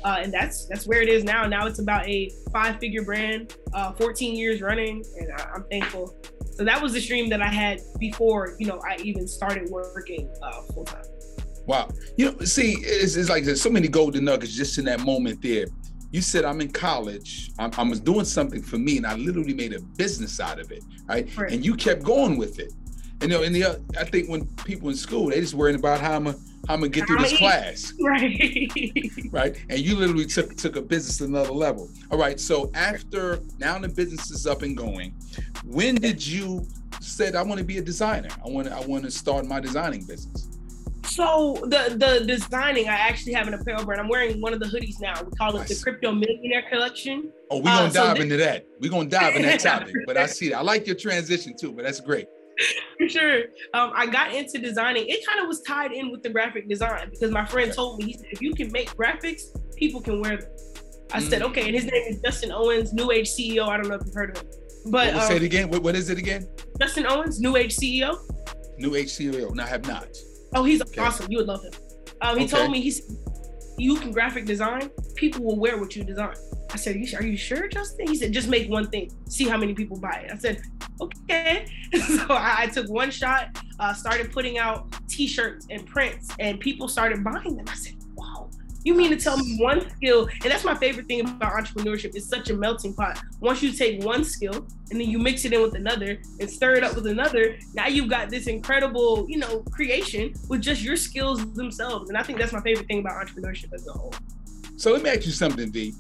Uh, 0.05 0.19
and 0.21 0.33
that's 0.33 0.67
that's 0.67 0.87
where 0.87 1.01
it 1.01 1.09
is 1.09 1.25
now. 1.25 1.47
Now 1.47 1.67
it's 1.67 1.79
about 1.79 2.07
a 2.09 2.31
five-figure 2.53 3.05
brand, 3.05 3.57
uh, 3.73 3.93
14 3.93 4.35
years 4.35 4.61
running, 4.61 5.05
and 5.19 5.33
I, 5.33 5.57
am 5.57 5.65
thankful. 5.71 6.17
So 6.53 6.65
that 6.65 6.83
was 6.83 6.93
the 6.93 7.01
dream 7.01 7.29
that 7.31 7.41
I 7.41 7.49
had 7.49 7.81
before, 7.99 8.57
you 8.59 8.67
know, 8.67 8.81
I 8.87 8.97
even 9.03 9.27
started 9.27 9.71
working 9.71 10.31
uh, 10.43 10.63
full 10.75 10.85
time. 10.85 11.05
Wow, 11.67 11.89
you 12.17 12.31
know, 12.31 12.39
see, 12.41 12.77
it's, 12.81 13.17
it's 13.17 13.31
like 13.31 13.45
there's 13.45 13.63
so 13.63 13.71
many 13.71 13.89
golden 13.89 14.25
nuggets 14.25 14.53
just 14.53 14.79
in 14.79 14.85
that 14.87 15.01
moment 15.01 15.41
there. 15.41 15.67
You 16.11 16.21
said 16.21 16.45
I'm 16.45 16.61
in 16.61 16.71
college. 16.71 17.51
I'm, 17.59 17.71
I 17.79 17.83
was 17.85 18.01
doing 18.01 18.25
something 18.25 18.63
for 18.63 18.77
me, 18.77 18.97
and 18.99 19.07
I 19.07 19.15
literally 19.15 19.55
made 19.55 19.73
a 19.73 19.81
business 19.81 20.41
out 20.41 20.59
of 20.61 20.71
it, 20.73 20.85
right? 21.09 21.35
right. 21.37 21.53
And 21.53 21.65
you 21.65 21.75
kept 21.75 22.03
going 22.03 22.37
with 22.37 22.59
it. 22.59 22.73
And 23.23 23.31
you 23.31 23.39
know, 23.39 23.45
and 23.45 23.55
the 23.55 23.81
I 23.99 24.05
think 24.05 24.29
when 24.29 24.47
people 24.65 24.89
in 24.89 24.97
school, 24.97 25.31
they 25.31 25.41
just 25.41 25.55
worrying 25.55 25.79
about 25.79 26.01
how 26.01 26.15
I'm 26.15 26.27
a 26.27 26.35
I'm 26.69 26.81
gonna 26.81 26.91
get 26.91 27.07
through 27.07 27.19
this 27.19 27.37
class. 27.37 27.93
Right. 28.01 28.71
right. 29.31 29.57
And 29.69 29.81
you 29.81 29.97
literally 29.97 30.27
took 30.27 30.57
took 30.57 30.77
a 30.77 30.83
business 30.83 31.19
to 31.19 31.25
another 31.25 31.53
level. 31.53 31.91
All 32.11 32.19
right. 32.19 32.39
So 32.39 32.71
after 32.75 33.41
now 33.59 33.79
the 33.79 33.89
business 33.89 34.31
is 34.31 34.47
up 34.47 34.63
and 34.63 34.77
going, 34.77 35.15
when 35.65 35.97
did 35.97 36.25
you 36.25 36.67
said 37.01 37.35
I 37.35 37.43
want 37.43 37.59
to 37.59 37.65
be 37.65 37.79
a 37.79 37.83
designer? 37.83 38.29
I 38.45 38.49
want 38.49 38.69
to 38.69 38.75
I 38.75 38.81
want 38.87 39.05
to 39.05 39.11
start 39.11 39.47
my 39.47 39.61
designing 39.61 40.05
business. 40.05 40.49
So 41.05 41.59
the 41.65 41.97
the 41.97 42.25
designing, 42.25 42.89
I 42.89 42.95
actually 42.95 43.35
have 43.35 43.49
an 43.49 43.55
apparel 43.55 43.85
brand. 43.85 44.01
I'm 44.01 44.09
wearing 44.09 44.41
one 44.41 44.55
of 44.55 44.61
the 44.61 44.67
hoodies 44.67 45.01
now. 45.01 45.23
We 45.23 45.31
call 45.33 45.55
it 45.57 45.61
nice. 45.61 45.69
the 45.69 45.83
Crypto 45.83 46.13
Millionaire 46.13 46.65
Collection. 46.71 47.31
Oh, 47.51 47.59
we're 47.59 47.65
gonna 47.65 47.89
uh, 47.89 47.93
dive 47.93 48.17
so 48.17 48.23
into 48.23 48.37
that. 48.39 48.67
We're 48.81 48.91
gonna 48.91 49.09
dive 49.09 49.37
in 49.37 49.43
that 49.43 49.61
topic. 49.61 49.95
but 50.07 50.17
I 50.17 50.27
see 50.39 50.51
that. 50.51 50.59
I 50.59 50.63
like 50.63 50.87
your 50.87 50.97
transition 50.97 51.55
too, 51.55 51.73
but 51.73 51.85
that's 51.85 52.01
great. 52.01 52.29
For 52.99 53.09
sure. 53.09 53.39
Um, 53.75 53.93
I 53.95 54.07
got 54.07 54.33
into 54.33 54.59
designing. 54.59 55.09
It 55.09 55.27
kind 55.27 55.41
of 55.41 55.49
was 55.49 55.63
tied 55.63 55.93
in 55.93 56.11
with 56.11 56.23
the 56.23 56.31
graphic 56.31 56.69
design 56.69 57.11
because 57.11 57.31
my 57.31 57.45
friend 57.45 57.73
told 57.73 57.99
me, 57.99 58.07
he 58.07 58.13
said, 58.15 58.27
if 58.31 58.41
you 58.41 58.55
can 58.55 58.71
make 58.73 58.95
graphics, 58.95 59.43
people 59.77 60.01
can 60.01 60.21
wear 60.21 60.39
them. 60.39 60.51
I 61.13 61.21
mm. 61.21 61.29
said, 61.29 61.43
okay. 61.43 61.67
And 61.67 61.75
his 61.75 61.85
name 61.85 62.05
is 62.09 62.21
Dustin 62.21 62.53
Owens, 62.53 62.93
New 62.93 63.11
Age 63.11 63.29
CEO. 63.29 63.69
I 63.69 63.77
don't 63.77 63.89
know 63.89 63.95
if 63.97 64.03
you've 64.05 64.15
heard 64.15 64.37
of 64.37 64.43
him. 64.43 64.51
But 64.87 65.15
um, 65.15 65.21
say 65.23 65.37
it 65.37 65.43
again. 65.43 65.71
What, 65.71 65.83
what 65.83 65.95
is 65.95 66.11
it 66.11 66.19
again? 66.19 66.49
Dustin 66.79 67.07
Owens, 67.07 67.41
New 67.41 67.57
Age 67.57 67.77
CEO. 67.77 68.19
New 68.79 68.95
Age 68.95 69.09
CEO. 69.09 69.55
No, 69.55 69.63
I 69.63 69.67
have 69.67 69.87
not. 69.87 70.09
Oh, 70.55 70.65
he's 70.65 70.83
okay. 70.83 71.01
awesome. 71.01 71.31
You 71.31 71.39
would 71.39 71.47
love 71.47 71.63
him. 71.63 71.73
Um, 72.21 72.39
he 72.39 72.45
okay. 72.45 72.57
told 72.57 72.71
me, 72.71 72.81
he 72.81 72.91
said, 72.91 73.17
you 73.79 73.97
can 73.97 74.13
graphic 74.13 74.45
design, 74.45 74.91
people 75.15 75.45
will 75.45 75.59
wear 75.59 75.79
what 75.79 75.97
you 75.97 76.05
design. 76.05 76.35
I 76.73 76.77
said, 76.77 76.97
Are 76.97 77.27
you 77.27 77.37
sure, 77.37 77.69
Justin? 77.69 78.07
He 78.07 78.17
said, 78.17 78.33
Just 78.33 78.49
make 78.49 78.71
one 78.71 78.89
thing, 78.89 79.11
see 79.29 79.49
how 79.49 79.57
many 79.57 79.75
people 79.75 79.99
buy 79.99 80.25
it. 80.25 80.33
I 80.33 80.37
said, 80.39 80.63
Okay. 81.01 81.67
so 82.07 82.27
I, 82.31 82.63
I, 82.63 82.67
took 82.67 82.89
one 82.89 83.11
shot. 83.11 83.59
uh, 83.79 83.93
started 83.93 84.33
putting 84.33 84.59
out 84.59 84.87
T-shirts 85.09 85.67
and 85.71 85.87
prints, 85.87 86.31
and 86.39 86.61
people 86.61 86.89
started 86.89 87.25
buying 87.25 87.57
them. 87.57 87.67
I 87.69 87.75
said, 87.75 87.97
"Wow." 88.15 88.51
You 88.85 88.95
mean 88.95 89.11
to 89.11 89.17
tell 89.17 89.37
me 89.37 89.59
one 89.61 89.89
skill, 89.91 90.29
and 90.43 90.51
that's 90.51 90.65
my 90.65 90.75
favorite 90.75 91.07
thing 91.07 91.21
about 91.21 91.53
entrepreneurship, 91.53 92.17
it's 92.17 92.29
such 92.29 92.51
a 92.51 92.55
melting 92.55 92.95
pot. 92.95 93.21
Once 93.41 93.63
you 93.63 93.71
take 93.71 94.03
one 94.03 94.25
skill 94.25 94.67
and 94.91 95.01
then 95.01 95.09
you 95.09 95.19
mix 95.19 95.45
it 95.45 95.53
in 95.53 95.63
with 95.63 95.77
another 95.77 96.21
and 96.41 96.51
stir 96.51 96.75
it 96.75 96.83
up 96.83 96.97
with 96.97 97.07
another, 97.07 97.59
now 97.75 97.87
you've 97.87 98.11
got 98.11 98.29
this 98.29 98.49
incredible, 98.49 99.25
you 99.29 99.39
know, 99.39 99.61
creation 99.71 100.35
with 100.49 100.61
just 100.61 100.83
your 100.83 100.97
skills 100.97 101.53
themselves. 101.55 102.09
And 102.09 102.19
I 102.19 102.25
think 102.25 102.41
that's 102.41 102.53
my 102.53 102.61
favorite 102.61 102.89
thing 102.89 102.99
about 102.99 103.25
entrepreneurship 103.25 103.73
as 103.73 103.87
a 103.87 103.93
whole. 103.93 104.15
So 104.77 104.93
let 104.93 105.03
me 105.03 105.11
ask 105.11 105.27
you 105.27 105.33
something, 105.33 105.71
D. 105.71 105.95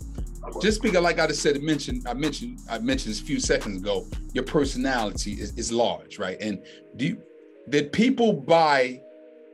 Just 0.60 0.82
because, 0.82 1.02
like 1.02 1.18
I 1.18 1.26
just 1.26 1.42
said, 1.42 1.60
mentioned, 1.62 2.06
I 2.06 2.14
mentioned, 2.14 2.60
I 2.68 2.78
mentioned 2.78 3.12
this 3.14 3.20
a 3.20 3.24
few 3.24 3.40
seconds 3.40 3.80
ago, 3.80 4.06
your 4.32 4.44
personality 4.44 5.32
is, 5.32 5.56
is 5.56 5.70
large, 5.70 6.18
right? 6.18 6.36
And 6.40 6.62
do 6.96 7.06
you, 7.06 7.22
did 7.68 7.92
people 7.92 8.32
buy 8.32 9.00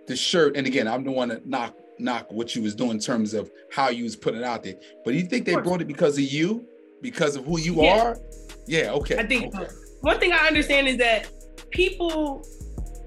the 0.06 0.16
shirt? 0.16 0.56
And 0.56 0.66
again, 0.66 0.88
I'm 0.88 1.04
the 1.04 1.10
one 1.10 1.28
to 1.28 1.42
knock 1.44 1.74
knock 2.00 2.30
what 2.30 2.54
you 2.54 2.62
was 2.62 2.74
doing 2.74 2.92
in 2.92 2.98
terms 3.00 3.34
of 3.34 3.50
how 3.72 3.88
you 3.88 4.04
was 4.04 4.16
putting 4.16 4.40
it 4.40 4.44
out 4.44 4.62
there. 4.62 4.76
But 5.04 5.12
do 5.12 5.16
you 5.16 5.26
think 5.26 5.46
they 5.46 5.54
brought 5.54 5.80
it 5.80 5.88
because 5.88 6.16
of 6.16 6.24
you, 6.24 6.66
because 7.02 7.36
of 7.36 7.44
who 7.44 7.58
you 7.58 7.82
yeah. 7.82 8.00
are? 8.00 8.18
Yeah. 8.66 8.92
Okay. 8.92 9.18
I 9.18 9.26
think 9.26 9.54
okay. 9.54 9.68
One 10.00 10.18
thing 10.18 10.32
I 10.32 10.46
understand 10.46 10.88
is 10.88 10.96
that 10.98 11.28
people 11.70 12.46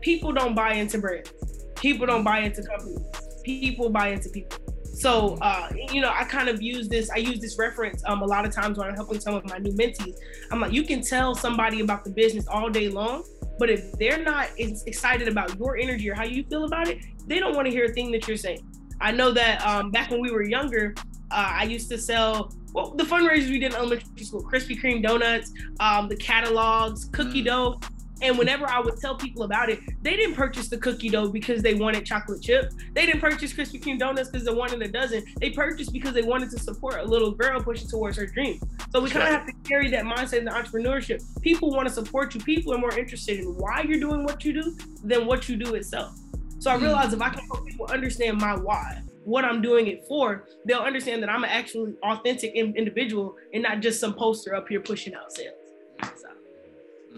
people 0.01 0.31
don't 0.33 0.55
buy 0.55 0.73
into 0.73 0.97
brands. 0.97 1.31
People 1.75 2.05
don't 2.05 2.23
buy 2.23 2.39
into 2.39 2.63
companies. 2.63 2.99
People 3.43 3.89
buy 3.89 4.09
into 4.09 4.29
people. 4.29 4.57
So, 5.01 5.35
uh, 5.41 5.67
you 5.91 5.99
know, 5.99 6.11
I 6.13 6.25
kind 6.25 6.47
of 6.47 6.61
use 6.61 6.87
this. 6.87 7.09
I 7.09 7.17
use 7.17 7.39
this 7.39 7.57
reference 7.57 8.03
um, 8.05 8.21
a 8.21 8.25
lot 8.25 8.45
of 8.45 8.53
times 8.53 8.77
when 8.77 8.87
I'm 8.87 8.93
helping 8.93 9.19
some 9.19 9.33
of 9.33 9.43
my 9.45 9.57
new 9.57 9.71
mentees. 9.71 10.13
I'm 10.51 10.61
like, 10.61 10.73
you 10.73 10.83
can 10.83 11.01
tell 11.01 11.33
somebody 11.33 11.81
about 11.81 12.03
the 12.03 12.11
business 12.11 12.47
all 12.47 12.69
day 12.69 12.87
long, 12.87 13.23
but 13.57 13.71
if 13.71 13.91
they're 13.93 14.23
not 14.23 14.49
excited 14.59 15.27
about 15.27 15.57
your 15.57 15.75
energy 15.75 16.07
or 16.07 16.13
how 16.13 16.25
you 16.25 16.43
feel 16.43 16.65
about 16.65 16.87
it, 16.87 16.99
they 17.25 17.39
don't 17.39 17.55
want 17.55 17.65
to 17.65 17.71
hear 17.71 17.85
a 17.85 17.93
thing 17.93 18.11
that 18.11 18.27
you're 18.27 18.37
saying. 18.37 18.63
I 19.01 19.11
know 19.11 19.31
that 19.31 19.65
um, 19.65 19.89
back 19.89 20.11
when 20.11 20.21
we 20.21 20.29
were 20.29 20.43
younger, 20.43 20.93
uh, 21.31 21.49
I 21.61 21.63
used 21.63 21.89
to 21.89 21.97
sell 21.97 22.53
well 22.73 22.91
the 22.91 23.03
fundraisers 23.03 23.49
we 23.49 23.57
did 23.57 23.71
in 23.71 23.77
elementary 23.77 24.23
school: 24.23 24.43
Krispy 24.43 24.79
Kreme 24.79 25.01
donuts, 25.01 25.51
um, 25.79 26.09
the 26.09 26.15
catalogs, 26.15 27.05
cookie 27.05 27.41
mm. 27.41 27.45
dough. 27.45 27.79
And 28.21 28.37
whenever 28.37 28.67
I 28.67 28.79
would 28.79 28.97
tell 28.97 29.15
people 29.15 29.43
about 29.43 29.69
it, 29.69 29.79
they 30.01 30.15
didn't 30.15 30.35
purchase 30.35 30.67
the 30.67 30.77
cookie 30.77 31.09
dough 31.09 31.29
because 31.29 31.61
they 31.61 31.73
wanted 31.73 32.05
chocolate 32.05 32.41
chip. 32.41 32.71
They 32.93 33.05
didn't 33.05 33.21
purchase 33.21 33.53
Krispy 33.53 33.81
Kreme 33.81 33.97
donuts 33.97 34.29
because 34.29 34.45
they 34.45 34.53
wanted 34.53 34.81
a 34.81 34.87
dozen. 34.87 35.23
They 35.39 35.49
purchased 35.49 35.91
because 35.91 36.13
they 36.13 36.21
wanted 36.21 36.51
to 36.51 36.59
support 36.59 36.99
a 36.99 37.03
little 37.03 37.31
girl 37.31 37.61
pushing 37.61 37.87
towards 37.87 38.17
her 38.17 38.25
dream. 38.25 38.59
So 38.91 38.99
we 38.99 39.09
kind 39.09 39.23
of 39.23 39.29
have 39.29 39.47
to 39.47 39.53
carry 39.67 39.89
that 39.89 40.05
mindset 40.05 40.39
in 40.39 40.45
entrepreneurship. 40.45 41.21
People 41.41 41.71
want 41.71 41.87
to 41.87 41.93
support 41.93 42.35
you. 42.35 42.41
People 42.41 42.73
are 42.73 42.77
more 42.77 42.97
interested 42.97 43.39
in 43.39 43.55
why 43.55 43.81
you're 43.81 43.99
doing 43.99 44.23
what 44.23 44.45
you 44.45 44.53
do 44.53 44.77
than 45.03 45.25
what 45.25 45.49
you 45.49 45.57
do 45.57 45.75
itself. 45.75 46.17
So 46.59 46.69
I 46.69 46.77
mm. 46.77 46.81
realized 46.81 47.13
if 47.13 47.21
I 47.21 47.29
can 47.29 47.43
help 47.47 47.65
people 47.65 47.87
understand 47.87 48.39
my 48.39 48.55
why, 48.55 49.01
what 49.23 49.45
I'm 49.45 49.61
doing 49.61 49.87
it 49.87 50.05
for, 50.07 50.47
they'll 50.65 50.79
understand 50.79 51.23
that 51.23 51.29
I'm 51.29 51.43
an 51.43 51.49
actually 51.49 51.93
authentic 52.03 52.53
individual 52.53 53.35
and 53.53 53.63
not 53.63 53.79
just 53.79 53.99
some 53.99 54.13
poster 54.13 54.55
up 54.55 54.67
here 54.67 54.79
pushing 54.79 55.15
out 55.15 55.31
sales. 55.31 55.55
So. 56.03 56.27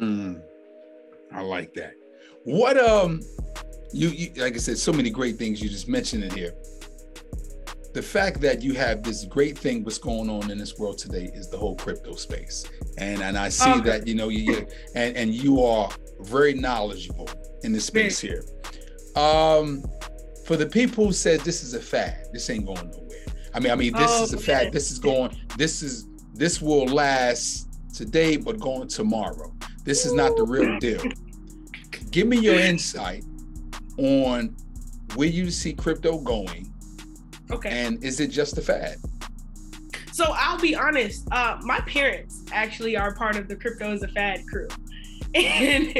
Mm, 0.01 0.41
I 1.33 1.41
like 1.41 1.73
that. 1.73 1.93
What 2.45 2.77
um, 2.77 3.21
you, 3.93 4.09
you 4.09 4.33
like 4.41 4.55
I 4.55 4.57
said, 4.57 4.77
so 4.77 4.91
many 4.91 5.09
great 5.09 5.37
things 5.37 5.61
you 5.61 5.69
just 5.69 5.87
mentioned 5.87 6.23
in 6.23 6.31
here. 6.31 6.53
The 7.93 8.01
fact 8.01 8.41
that 8.41 8.63
you 8.63 8.73
have 8.73 9.03
this 9.03 9.25
great 9.25 9.57
thing 9.57 9.83
what's 9.83 9.99
going 9.99 10.29
on 10.29 10.49
in 10.49 10.57
this 10.57 10.77
world 10.79 10.97
today 10.97 11.29
is 11.33 11.49
the 11.49 11.57
whole 11.57 11.75
crypto 11.75 12.15
space. 12.15 12.65
And 12.97 13.21
and 13.21 13.37
i 13.37 13.49
see 13.49 13.71
okay. 13.71 13.81
that 13.81 14.07
you 14.07 14.15
know 14.15 14.29
you 14.29 14.67
and 14.95 15.15
and 15.15 15.33
you 15.33 15.63
are 15.63 15.89
very 16.21 16.53
knowledgeable 16.53 17.29
in 17.63 17.71
this 17.71 17.85
space 17.85 18.19
here. 18.19 18.43
Um 19.15 19.83
for 20.45 20.57
the 20.57 20.65
people 20.65 21.05
who 21.05 21.13
said 21.13 21.39
this 21.41 21.63
is 21.63 21.73
a 21.75 21.79
fad 21.79 22.25
this 22.33 22.49
ain't 22.49 22.65
going 22.65 22.89
nowhere. 22.91 23.25
I 23.53 23.59
mean 23.59 23.71
i 23.71 23.75
mean 23.75 23.93
this 23.93 24.11
oh, 24.11 24.23
is 24.23 24.33
a 24.33 24.39
fad. 24.39 24.73
This 24.73 24.91
is 24.91 24.97
going 24.97 25.37
this 25.57 25.83
is 25.83 26.07
this 26.33 26.61
will 26.61 26.87
last 26.87 27.67
today 27.93 28.37
but 28.37 28.59
going 28.59 28.87
tomorrow. 28.87 29.53
This 29.85 30.05
is 30.05 30.13
not 30.13 30.35
the 30.35 30.43
real 30.43 30.79
deal 30.79 31.03
give 32.13 32.27
me 32.27 32.37
your 32.37 32.55
insight 32.55 33.25
on 33.97 34.55
where 35.15 35.27
you 35.27 35.51
see 35.51 35.73
crypto 35.73 36.17
going 36.17 36.73
Okay. 37.53 37.69
And 37.69 38.03
is 38.03 38.19
it 38.19 38.27
just 38.27 38.57
a 38.57 38.61
fad? 38.61 38.97
So 40.11 40.25
I'll 40.29 40.59
be 40.59 40.75
honest. 40.75 41.27
Uh, 41.31 41.57
my 41.61 41.79
parents 41.81 42.43
actually 42.51 42.95
are 42.97 43.15
part 43.15 43.35
of 43.35 43.47
the 43.47 43.55
crypto 43.55 43.91
is 43.93 44.03
a 44.03 44.07
fad 44.09 44.43
crew. 44.51 44.67
And 45.35 45.91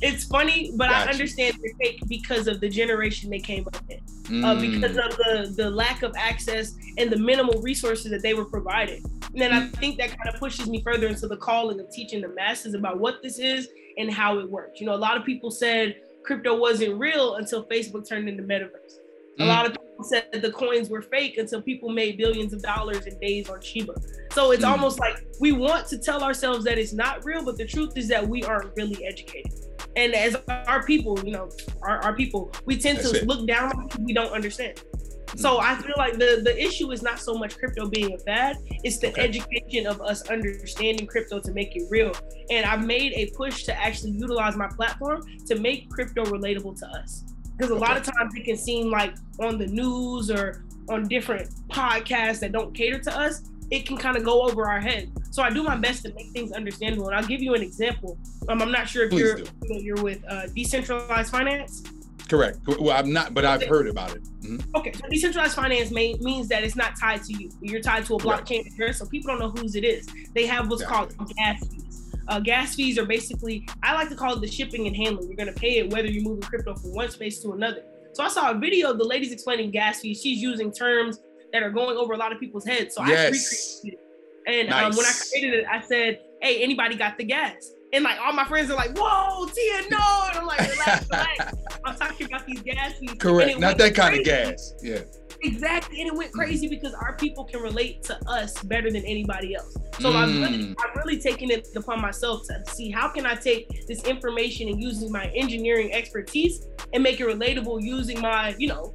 it's 0.00 0.24
funny, 0.24 0.72
but 0.74 0.88
gotcha. 0.88 1.08
I 1.08 1.12
understand 1.12 1.56
the 1.60 1.74
fake 1.78 2.00
because 2.08 2.46
of 2.46 2.58
the 2.60 2.70
generation 2.70 3.28
they 3.28 3.38
came 3.38 3.66
up 3.66 3.76
in, 3.90 4.00
mm. 4.22 4.42
uh, 4.42 4.58
because 4.58 4.96
of 4.96 5.14
the 5.18 5.52
the 5.58 5.68
lack 5.68 6.02
of 6.02 6.14
access 6.16 6.74
and 6.96 7.12
the 7.12 7.18
minimal 7.18 7.60
resources 7.60 8.10
that 8.12 8.22
they 8.22 8.32
were 8.32 8.46
provided. 8.46 9.04
And 9.04 9.42
then 9.42 9.50
mm. 9.50 9.58
I 9.58 9.68
think 9.78 9.98
that 9.98 10.16
kind 10.16 10.34
of 10.34 10.40
pushes 10.40 10.70
me 10.70 10.80
further 10.82 11.06
into 11.06 11.28
the 11.28 11.36
calling 11.36 11.78
of 11.80 11.90
teaching 11.90 12.22
the 12.22 12.28
masses 12.28 12.72
about 12.72 12.98
what 12.98 13.22
this 13.22 13.38
is 13.38 13.68
and 13.98 14.10
how 14.12 14.38
it 14.38 14.48
works. 14.48 14.80
You 14.80 14.86
know, 14.86 14.94
a 14.94 14.96
lot 14.96 15.16
of 15.16 15.24
people 15.24 15.50
said 15.50 15.96
crypto 16.24 16.56
wasn't 16.56 16.98
real 16.98 17.36
until 17.36 17.64
Facebook 17.66 18.08
turned 18.08 18.28
into 18.28 18.42
metaverse. 18.42 18.98
A 19.38 19.42
mm. 19.42 19.48
lot 19.48 19.66
of 19.66 19.72
people 19.72 20.04
said 20.04 20.26
the 20.32 20.50
coins 20.50 20.88
were 20.88 21.02
fake 21.02 21.38
until 21.38 21.62
people 21.62 21.88
made 21.88 22.18
billions 22.18 22.52
of 22.52 22.62
dollars 22.62 23.06
in 23.06 23.18
days 23.18 23.48
on 23.48 23.60
Shiba. 23.60 23.94
So 24.32 24.52
it's 24.52 24.64
mm. 24.64 24.70
almost 24.70 24.98
like 24.98 25.24
we 25.40 25.52
want 25.52 25.86
to 25.88 25.98
tell 25.98 26.22
ourselves 26.22 26.64
that 26.64 26.78
it's 26.78 26.92
not 26.92 27.24
real, 27.24 27.44
but 27.44 27.56
the 27.56 27.66
truth 27.66 27.96
is 27.96 28.08
that 28.08 28.26
we 28.26 28.42
aren't 28.44 28.74
really 28.76 29.04
educated. 29.04 29.52
And 29.96 30.14
as 30.14 30.36
our 30.48 30.84
people, 30.84 31.18
you 31.24 31.32
know, 31.32 31.50
our, 31.82 31.98
our 32.04 32.14
people, 32.14 32.52
we 32.64 32.76
tend 32.78 32.98
That's 32.98 33.12
to 33.12 33.18
it. 33.18 33.26
look 33.26 33.46
down 33.46 33.72
on 33.72 33.88
we 34.04 34.12
don't 34.12 34.32
understand. 34.32 34.80
Mm. 35.28 35.40
So 35.40 35.58
I 35.58 35.74
feel 35.76 35.94
like 35.96 36.14
the 36.14 36.40
the 36.42 36.56
issue 36.60 36.90
is 36.90 37.02
not 37.02 37.18
so 37.18 37.34
much 37.34 37.58
crypto 37.58 37.88
being 37.88 38.14
a 38.14 38.18
fad; 38.18 38.56
it's 38.84 38.98
the 38.98 39.08
okay. 39.08 39.22
education 39.22 39.86
of 39.86 40.00
us 40.00 40.28
understanding 40.28 41.06
crypto 41.06 41.40
to 41.40 41.52
make 41.52 41.76
it 41.76 41.84
real. 41.90 42.12
And 42.50 42.66
I've 42.66 42.84
made 42.84 43.12
a 43.14 43.30
push 43.36 43.64
to 43.64 43.78
actually 43.78 44.12
utilize 44.12 44.56
my 44.56 44.68
platform 44.68 45.22
to 45.46 45.58
make 45.58 45.90
crypto 45.90 46.24
relatable 46.24 46.78
to 46.80 46.86
us 46.86 47.24
because 47.58 47.70
a 47.70 47.74
okay. 47.74 47.84
lot 47.84 47.96
of 47.96 48.04
times 48.04 48.34
it 48.36 48.44
can 48.44 48.56
seem 48.56 48.90
like 48.90 49.14
on 49.40 49.58
the 49.58 49.66
news 49.66 50.30
or 50.30 50.64
on 50.88 51.08
different 51.08 51.50
podcasts 51.68 52.40
that 52.40 52.52
don't 52.52 52.74
cater 52.74 52.98
to 52.98 53.18
us, 53.18 53.42
it 53.70 53.84
can 53.84 53.96
kind 53.96 54.16
of 54.16 54.24
go 54.24 54.42
over 54.42 54.66
our 54.66 54.80
head. 54.80 55.10
So 55.30 55.42
I 55.42 55.50
do 55.50 55.62
my 55.62 55.76
best 55.76 56.02
to 56.04 56.14
make 56.14 56.30
things 56.30 56.52
understandable. 56.52 57.08
And 57.08 57.16
I'll 57.16 57.26
give 57.26 57.42
you 57.42 57.54
an 57.54 57.62
example. 57.62 58.18
Um, 58.48 58.62
I'm 58.62 58.72
not 58.72 58.88
sure 58.88 59.04
if 59.04 59.10
Please 59.10 59.20
you're 59.20 59.36
do. 59.36 59.44
familiar 59.60 59.94
with 59.96 60.24
uh, 60.28 60.46
decentralized 60.54 61.30
finance. 61.30 61.82
Correct. 62.28 62.58
Well, 62.78 62.96
I'm 62.96 63.12
not, 63.12 63.32
but 63.32 63.44
I've 63.46 63.62
heard 63.62 63.88
about 63.88 64.14
it. 64.14 64.22
Mm-hmm. 64.42 64.76
Okay, 64.76 64.92
so 64.92 65.08
decentralized 65.08 65.54
finance 65.54 65.90
may, 65.90 66.14
means 66.20 66.46
that 66.48 66.62
it's 66.62 66.76
not 66.76 66.98
tied 66.98 67.22
to 67.24 67.32
you. 67.32 67.50
You're 67.62 67.80
tied 67.80 68.04
to 68.06 68.16
a 68.16 68.18
blockchain 68.18 68.68
right. 68.78 68.94
so 68.94 69.06
people 69.06 69.28
don't 69.28 69.40
know 69.40 69.50
whose 69.50 69.74
it 69.74 69.84
is. 69.84 70.06
They 70.34 70.46
have 70.46 70.68
what's 70.68 70.84
called 70.84 71.14
gas 71.36 71.66
fees. 71.66 72.16
Uh, 72.28 72.38
gas 72.40 72.74
fees 72.74 72.98
are 72.98 73.06
basically, 73.06 73.66
I 73.82 73.94
like 73.94 74.10
to 74.10 74.14
call 74.14 74.34
it 74.34 74.42
the 74.42 74.46
shipping 74.46 74.86
and 74.86 74.94
handling. 74.94 75.28
You're 75.28 75.36
going 75.36 75.52
to 75.52 75.58
pay 75.58 75.78
it 75.78 75.90
whether 75.90 76.08
you're 76.08 76.22
moving 76.22 76.42
crypto 76.42 76.74
from 76.74 76.92
one 76.92 77.10
space 77.10 77.40
to 77.40 77.52
another. 77.52 77.82
So 78.12 78.22
I 78.22 78.28
saw 78.28 78.50
a 78.50 78.54
video 78.58 78.90
of 78.90 78.98
the 78.98 79.04
ladies 79.04 79.32
explaining 79.32 79.70
gas 79.70 80.00
fees. 80.00 80.20
She's 80.20 80.38
using 80.38 80.70
terms 80.70 81.20
that 81.54 81.62
are 81.62 81.70
going 81.70 81.96
over 81.96 82.12
a 82.12 82.18
lot 82.18 82.32
of 82.32 82.38
people's 82.38 82.66
heads. 82.66 82.94
So 82.94 83.04
yes. 83.06 83.18
I 83.18 83.88
recreated 83.88 84.00
it. 84.00 84.00
And 84.46 84.68
nice. 84.68 84.84
um, 84.84 84.96
when 84.96 85.06
I 85.06 85.12
created 85.30 85.60
it, 85.60 85.66
I 85.70 85.80
said, 85.80 86.20
hey, 86.42 86.62
anybody 86.62 86.96
got 86.96 87.16
the 87.16 87.24
gas? 87.24 87.72
And 87.92 88.04
like 88.04 88.18
all 88.20 88.32
my 88.32 88.44
friends 88.44 88.70
are 88.70 88.76
like, 88.76 88.96
whoa, 88.96 89.46
Tia, 89.46 89.88
no. 89.90 90.26
And 90.28 90.38
I'm 90.38 90.46
like, 90.46 90.60
relax, 90.60 91.08
relax. 91.10 91.54
I'm 91.84 91.96
talking 91.96 92.26
about 92.26 92.46
these 92.46 92.60
gas 92.60 92.98
fees. 92.98 93.14
Correct. 93.18 93.58
Not 93.58 93.78
that 93.78 93.94
kind 93.94 94.14
crazy. 94.14 94.30
of 94.30 94.46
gas. 94.46 94.74
Yeah. 94.82 95.00
Exactly. 95.40 96.00
And 96.00 96.08
it 96.08 96.14
went 96.14 96.32
crazy 96.32 96.66
mm-hmm. 96.66 96.74
because 96.74 96.94
our 96.94 97.16
people 97.16 97.44
can 97.44 97.60
relate 97.60 98.02
to 98.04 98.18
us 98.28 98.60
better 98.64 98.90
than 98.90 99.04
anybody 99.04 99.54
else. 99.54 99.74
So 100.00 100.10
mm. 100.10 100.16
I'm, 100.16 100.42
really, 100.42 100.76
I've 100.84 100.96
really 100.96 101.20
taken 101.20 101.50
it 101.50 101.68
upon 101.76 102.00
myself 102.00 102.46
to 102.48 102.62
see 102.72 102.90
how 102.90 103.08
can 103.08 103.24
I 103.24 103.34
take 103.34 103.86
this 103.86 104.04
information 104.04 104.68
and 104.68 104.82
using 104.82 105.12
my 105.12 105.26
engineering 105.34 105.92
expertise 105.92 106.66
and 106.92 107.02
make 107.02 107.20
it 107.20 107.26
relatable 107.26 107.82
using 107.82 108.20
my, 108.20 108.54
you 108.58 108.68
know, 108.68 108.94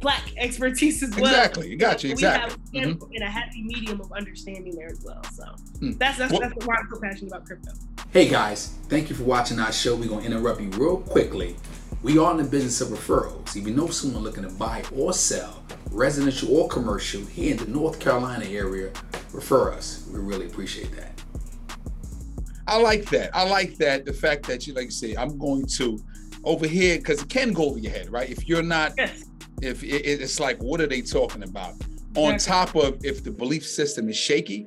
black 0.00 0.22
expertise 0.36 1.02
as 1.02 1.10
well. 1.10 1.26
Exactly. 1.26 1.68
You 1.68 1.76
got 1.76 2.02
you. 2.02 2.10
Exactly. 2.10 2.56
We 2.72 2.78
have 2.80 2.88
mm-hmm. 2.96 3.12
in 3.12 3.22
a 3.22 3.30
happy 3.30 3.62
medium 3.62 4.00
of 4.00 4.12
understanding 4.12 4.74
there 4.74 4.88
as 4.88 5.02
well. 5.04 5.22
So 5.32 5.44
hmm. 5.78 5.92
that's 5.92 6.18
that's, 6.18 6.32
well, 6.32 6.40
that's 6.40 6.66
why 6.66 6.76
I'm 6.76 6.88
so 6.90 7.00
passionate 7.00 7.28
about 7.28 7.46
crypto. 7.46 7.72
Hey 8.12 8.28
guys, 8.28 8.74
thank 8.88 9.08
you 9.08 9.16
for 9.16 9.24
watching 9.24 9.58
our 9.60 9.72
show. 9.72 9.94
We're 9.94 10.08
gonna 10.08 10.22
interrupt 10.22 10.60
you 10.60 10.70
real 10.70 10.98
quickly 10.98 11.56
we 12.02 12.16
are 12.16 12.30
in 12.30 12.38
the 12.38 12.44
business 12.44 12.80
of 12.80 12.88
referrals. 12.88 13.56
If 13.56 13.66
you 13.66 13.74
know 13.74 13.88
someone 13.88 14.22
looking 14.22 14.44
to 14.44 14.48
buy 14.48 14.82
or 14.94 15.12
sell, 15.12 15.62
residential 15.90 16.56
or 16.56 16.68
commercial, 16.68 17.20
here 17.26 17.52
in 17.52 17.58
the 17.58 17.66
North 17.66 18.00
Carolina 18.00 18.46
area, 18.46 18.90
refer 19.32 19.72
us. 19.72 20.08
We 20.10 20.18
really 20.18 20.46
appreciate 20.46 20.92
that. 20.96 21.12
I 22.66 22.78
like 22.78 23.04
that. 23.10 23.34
I 23.34 23.46
like 23.46 23.76
that. 23.76 24.06
The 24.06 24.14
fact 24.14 24.46
that 24.46 24.66
you, 24.66 24.72
like 24.72 24.86
you 24.86 24.90
say, 24.90 25.14
I'm 25.14 25.36
going 25.36 25.66
to 25.66 25.98
over 26.44 26.66
here 26.66 26.96
because 26.96 27.22
it 27.22 27.28
can 27.28 27.52
go 27.52 27.64
over 27.64 27.78
your 27.78 27.92
head, 27.92 28.10
right? 28.10 28.30
If 28.30 28.48
you're 28.48 28.62
not, 28.62 28.94
yes. 28.96 29.24
If 29.62 29.82
it, 29.82 30.06
it's 30.06 30.40
like, 30.40 30.58
what 30.62 30.80
are 30.80 30.86
they 30.86 31.02
talking 31.02 31.42
about? 31.42 31.74
Exactly. 31.74 32.24
On 32.24 32.38
top 32.38 32.74
of 32.74 33.04
if 33.04 33.22
the 33.22 33.30
belief 33.30 33.64
system 33.64 34.08
is 34.08 34.16
shaky, 34.16 34.66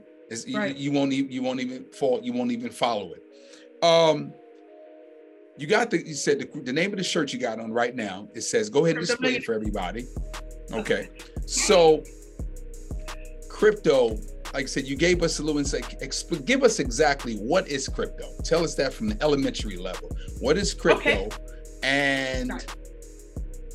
right. 0.53 0.75
you, 0.75 0.91
you, 0.91 0.91
won't 0.91 1.13
even 1.13 1.31
you 1.31 1.43
won't 1.43 1.59
even 1.59 1.85
fall, 1.91 2.19
you 2.23 2.33
won't 2.33 2.51
even 2.51 2.69
follow 2.69 3.13
it. 3.13 3.23
Um, 3.83 4.33
you 5.57 5.67
got 5.67 5.91
the 5.91 6.05
you 6.05 6.13
said 6.13 6.39
the, 6.39 6.61
the, 6.61 6.73
name 6.73 6.91
of 6.91 6.97
the 6.97 7.03
shirt 7.03 7.33
you 7.33 7.39
got 7.39 7.59
on 7.59 7.71
right 7.71 7.95
now. 7.95 8.27
It 8.33 8.41
says 8.41 8.69
go 8.69 8.85
ahead 8.85 8.97
and 8.97 9.05
display 9.05 9.35
it 9.35 9.43
for 9.43 9.53
everybody. 9.53 10.07
Okay. 10.71 11.09
So 11.45 12.03
crypto, 13.49 14.17
like 14.53 14.63
I 14.63 14.65
said, 14.65 14.85
you 14.85 14.95
gave 14.95 15.21
us 15.21 15.39
a 15.39 15.43
little 15.43 15.59
insight. 15.59 15.83
Exp- 16.01 16.45
give 16.45 16.63
us 16.63 16.79
exactly 16.79 17.35
what 17.35 17.67
is 17.67 17.87
crypto. 17.87 18.29
Tell 18.43 18.63
us 18.63 18.75
that 18.75 18.93
from 18.93 19.09
the 19.09 19.21
elementary 19.21 19.77
level. 19.77 20.15
What 20.39 20.57
is 20.57 20.73
crypto? 20.73 21.25
Okay. 21.25 21.29
And 21.83 22.51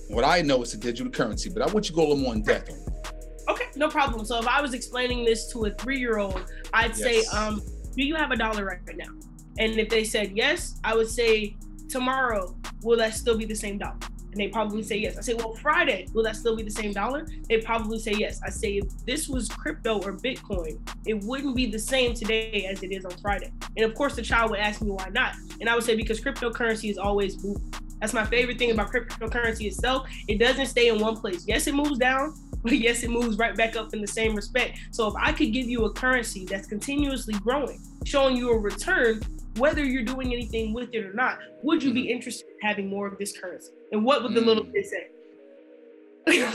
what 0.09 0.25
I 0.25 0.43
know 0.43 0.63
is 0.63 0.75
a 0.75 0.79
digital 0.79 1.13
currency, 1.13 1.51
but 1.51 1.63
I 1.63 1.67
want 1.67 1.89
you 1.89 1.91
to 1.91 1.97
go 1.97 2.03
a 2.03 2.09
little 2.09 2.17
more 2.17 2.35
in 2.35 2.43
depth 2.43 2.71
on 2.71 2.77
it. 2.77 3.13
Okay, 3.49 3.65
no 3.77 3.89
problem. 3.89 4.25
So 4.25 4.39
if 4.39 4.47
I 4.47 4.61
was 4.61 4.75
explaining 4.75 5.25
this 5.25 5.51
to 5.53 5.67
a 5.67 5.71
three-year-old, 5.71 6.51
I'd 6.73 6.97
yes. 6.97 6.99
say, 6.99 7.25
um, 7.37 7.63
do 7.97 8.05
you 8.05 8.15
have 8.15 8.31
a 8.31 8.37
dollar 8.37 8.65
right 8.65 8.97
now? 8.97 9.13
And 9.59 9.79
if 9.79 9.89
they 9.89 10.05
said 10.05 10.33
yes, 10.35 10.79
I 10.85 10.95
would 10.95 11.09
say, 11.09 11.57
tomorrow, 11.89 12.57
will 12.83 12.99
that 12.99 13.15
still 13.15 13.37
be 13.37 13.45
the 13.45 13.57
same 13.57 13.79
dollar? 13.79 13.97
And 14.31 14.39
they 14.39 14.49
probably 14.49 14.83
say 14.83 14.99
yes. 14.99 15.17
I 15.17 15.23
say, 15.23 15.35
well, 15.35 15.55
Friday, 15.55 16.07
will 16.13 16.23
that 16.25 16.37
still 16.37 16.55
be 16.55 16.63
the 16.63 16.71
same 16.71 16.93
dollar? 16.93 17.27
They 17.49 17.59
probably 17.59 17.99
say 17.99 18.13
yes. 18.13 18.41
I 18.45 18.51
say, 18.51 18.77
if 18.77 18.85
this 19.07 19.27
was 19.27 19.49
crypto 19.49 20.01
or 20.03 20.13
Bitcoin, 20.13 20.79
it 21.07 21.15
wouldn't 21.25 21.57
be 21.57 21.67
the 21.67 21.79
same 21.79 22.13
today 22.13 22.67
as 22.71 22.83
it 22.83 22.93
is 22.93 23.07
on 23.07 23.13
Friday. 23.23 23.51
And 23.77 23.87
of 23.87 23.95
course, 23.95 24.15
the 24.15 24.23
child 24.23 24.51
would 24.51 24.61
ask 24.61 24.83
me 24.83 24.91
why 24.91 25.09
not. 25.09 25.35
And 25.61 25.69
I 25.69 25.75
would 25.75 25.85
say, 25.85 25.97
because 25.97 26.21
cryptocurrency 26.21 26.91
is 26.91 26.99
always 26.99 27.43
moving. 27.43 27.73
That's 28.01 28.13
my 28.13 28.25
favorite 28.25 28.59
thing 28.59 28.71
about 28.71 28.93
cryptocurrency 28.93 29.67
itself. 29.67 30.09
It 30.29 30.39
doesn't 30.39 30.67
stay 30.67 30.89
in 30.89 30.99
one 31.01 31.17
place. 31.17 31.45
Yes, 31.47 31.67
it 31.67 31.75
moves 31.75 31.99
down, 31.99 32.35
but 32.63 32.79
yes, 32.79 33.03
it 33.03 33.11
moves 33.11 33.39
right 33.39 33.57
back 33.57 33.77
up 33.77 33.93
in 33.95 34.01
the 34.01 34.07
same 34.07 34.35
respect. 34.35 34.79
So 34.91 35.07
if 35.09 35.15
I 35.19 35.33
could 35.33 35.53
give 35.53 35.67
you 35.67 35.85
a 35.85 35.93
currency 35.93 36.45
that's 36.45 36.67
continuously 36.67 37.35
growing, 37.35 37.81
showing 38.05 38.37
you 38.37 38.51
a 38.51 38.59
return, 38.59 39.21
whether 39.57 39.85
you're 39.85 40.05
doing 40.05 40.33
anything 40.33 40.73
with 40.73 40.95
it 40.95 41.05
or 41.05 41.13
not, 41.13 41.39
would 41.63 41.83
you 41.83 41.93
be 41.93 42.03
mm-hmm. 42.03 42.11
interested 42.11 42.47
in 42.49 42.69
having 42.69 42.89
more 42.89 43.07
of 43.07 43.19
this 43.19 43.39
currency? 43.39 43.73
And 43.93 44.05
what 44.05 44.23
would 44.23 44.35
the 44.35 44.41
little 44.41 44.65
mm. 44.65 44.73
kid 44.73 44.87
say? 44.87 45.09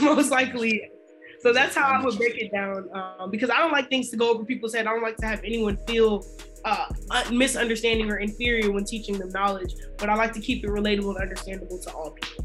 Most 0.00 0.30
likely. 0.30 0.90
So 1.40 1.52
that's 1.52 1.74
how 1.74 1.88
I 1.88 2.02
would 2.02 2.16
break 2.16 2.38
it 2.38 2.50
down 2.52 2.88
um, 2.94 3.30
because 3.30 3.50
I 3.50 3.58
don't 3.58 3.72
like 3.72 3.90
things 3.90 4.08
to 4.10 4.16
go 4.16 4.30
over 4.30 4.44
people's 4.44 4.74
head. 4.74 4.86
I 4.86 4.92
don't 4.92 5.02
like 5.02 5.18
to 5.18 5.26
have 5.26 5.40
anyone 5.44 5.76
feel 5.86 6.24
uh, 6.64 6.86
misunderstanding 7.30 8.10
or 8.10 8.16
inferior 8.18 8.70
when 8.70 8.84
teaching 8.84 9.18
them 9.18 9.30
knowledge, 9.30 9.74
but 9.98 10.08
I 10.08 10.14
like 10.14 10.32
to 10.34 10.40
keep 10.40 10.64
it 10.64 10.68
relatable 10.68 11.10
and 11.10 11.18
understandable 11.18 11.78
to 11.78 11.92
all 11.92 12.10
people. 12.10 12.44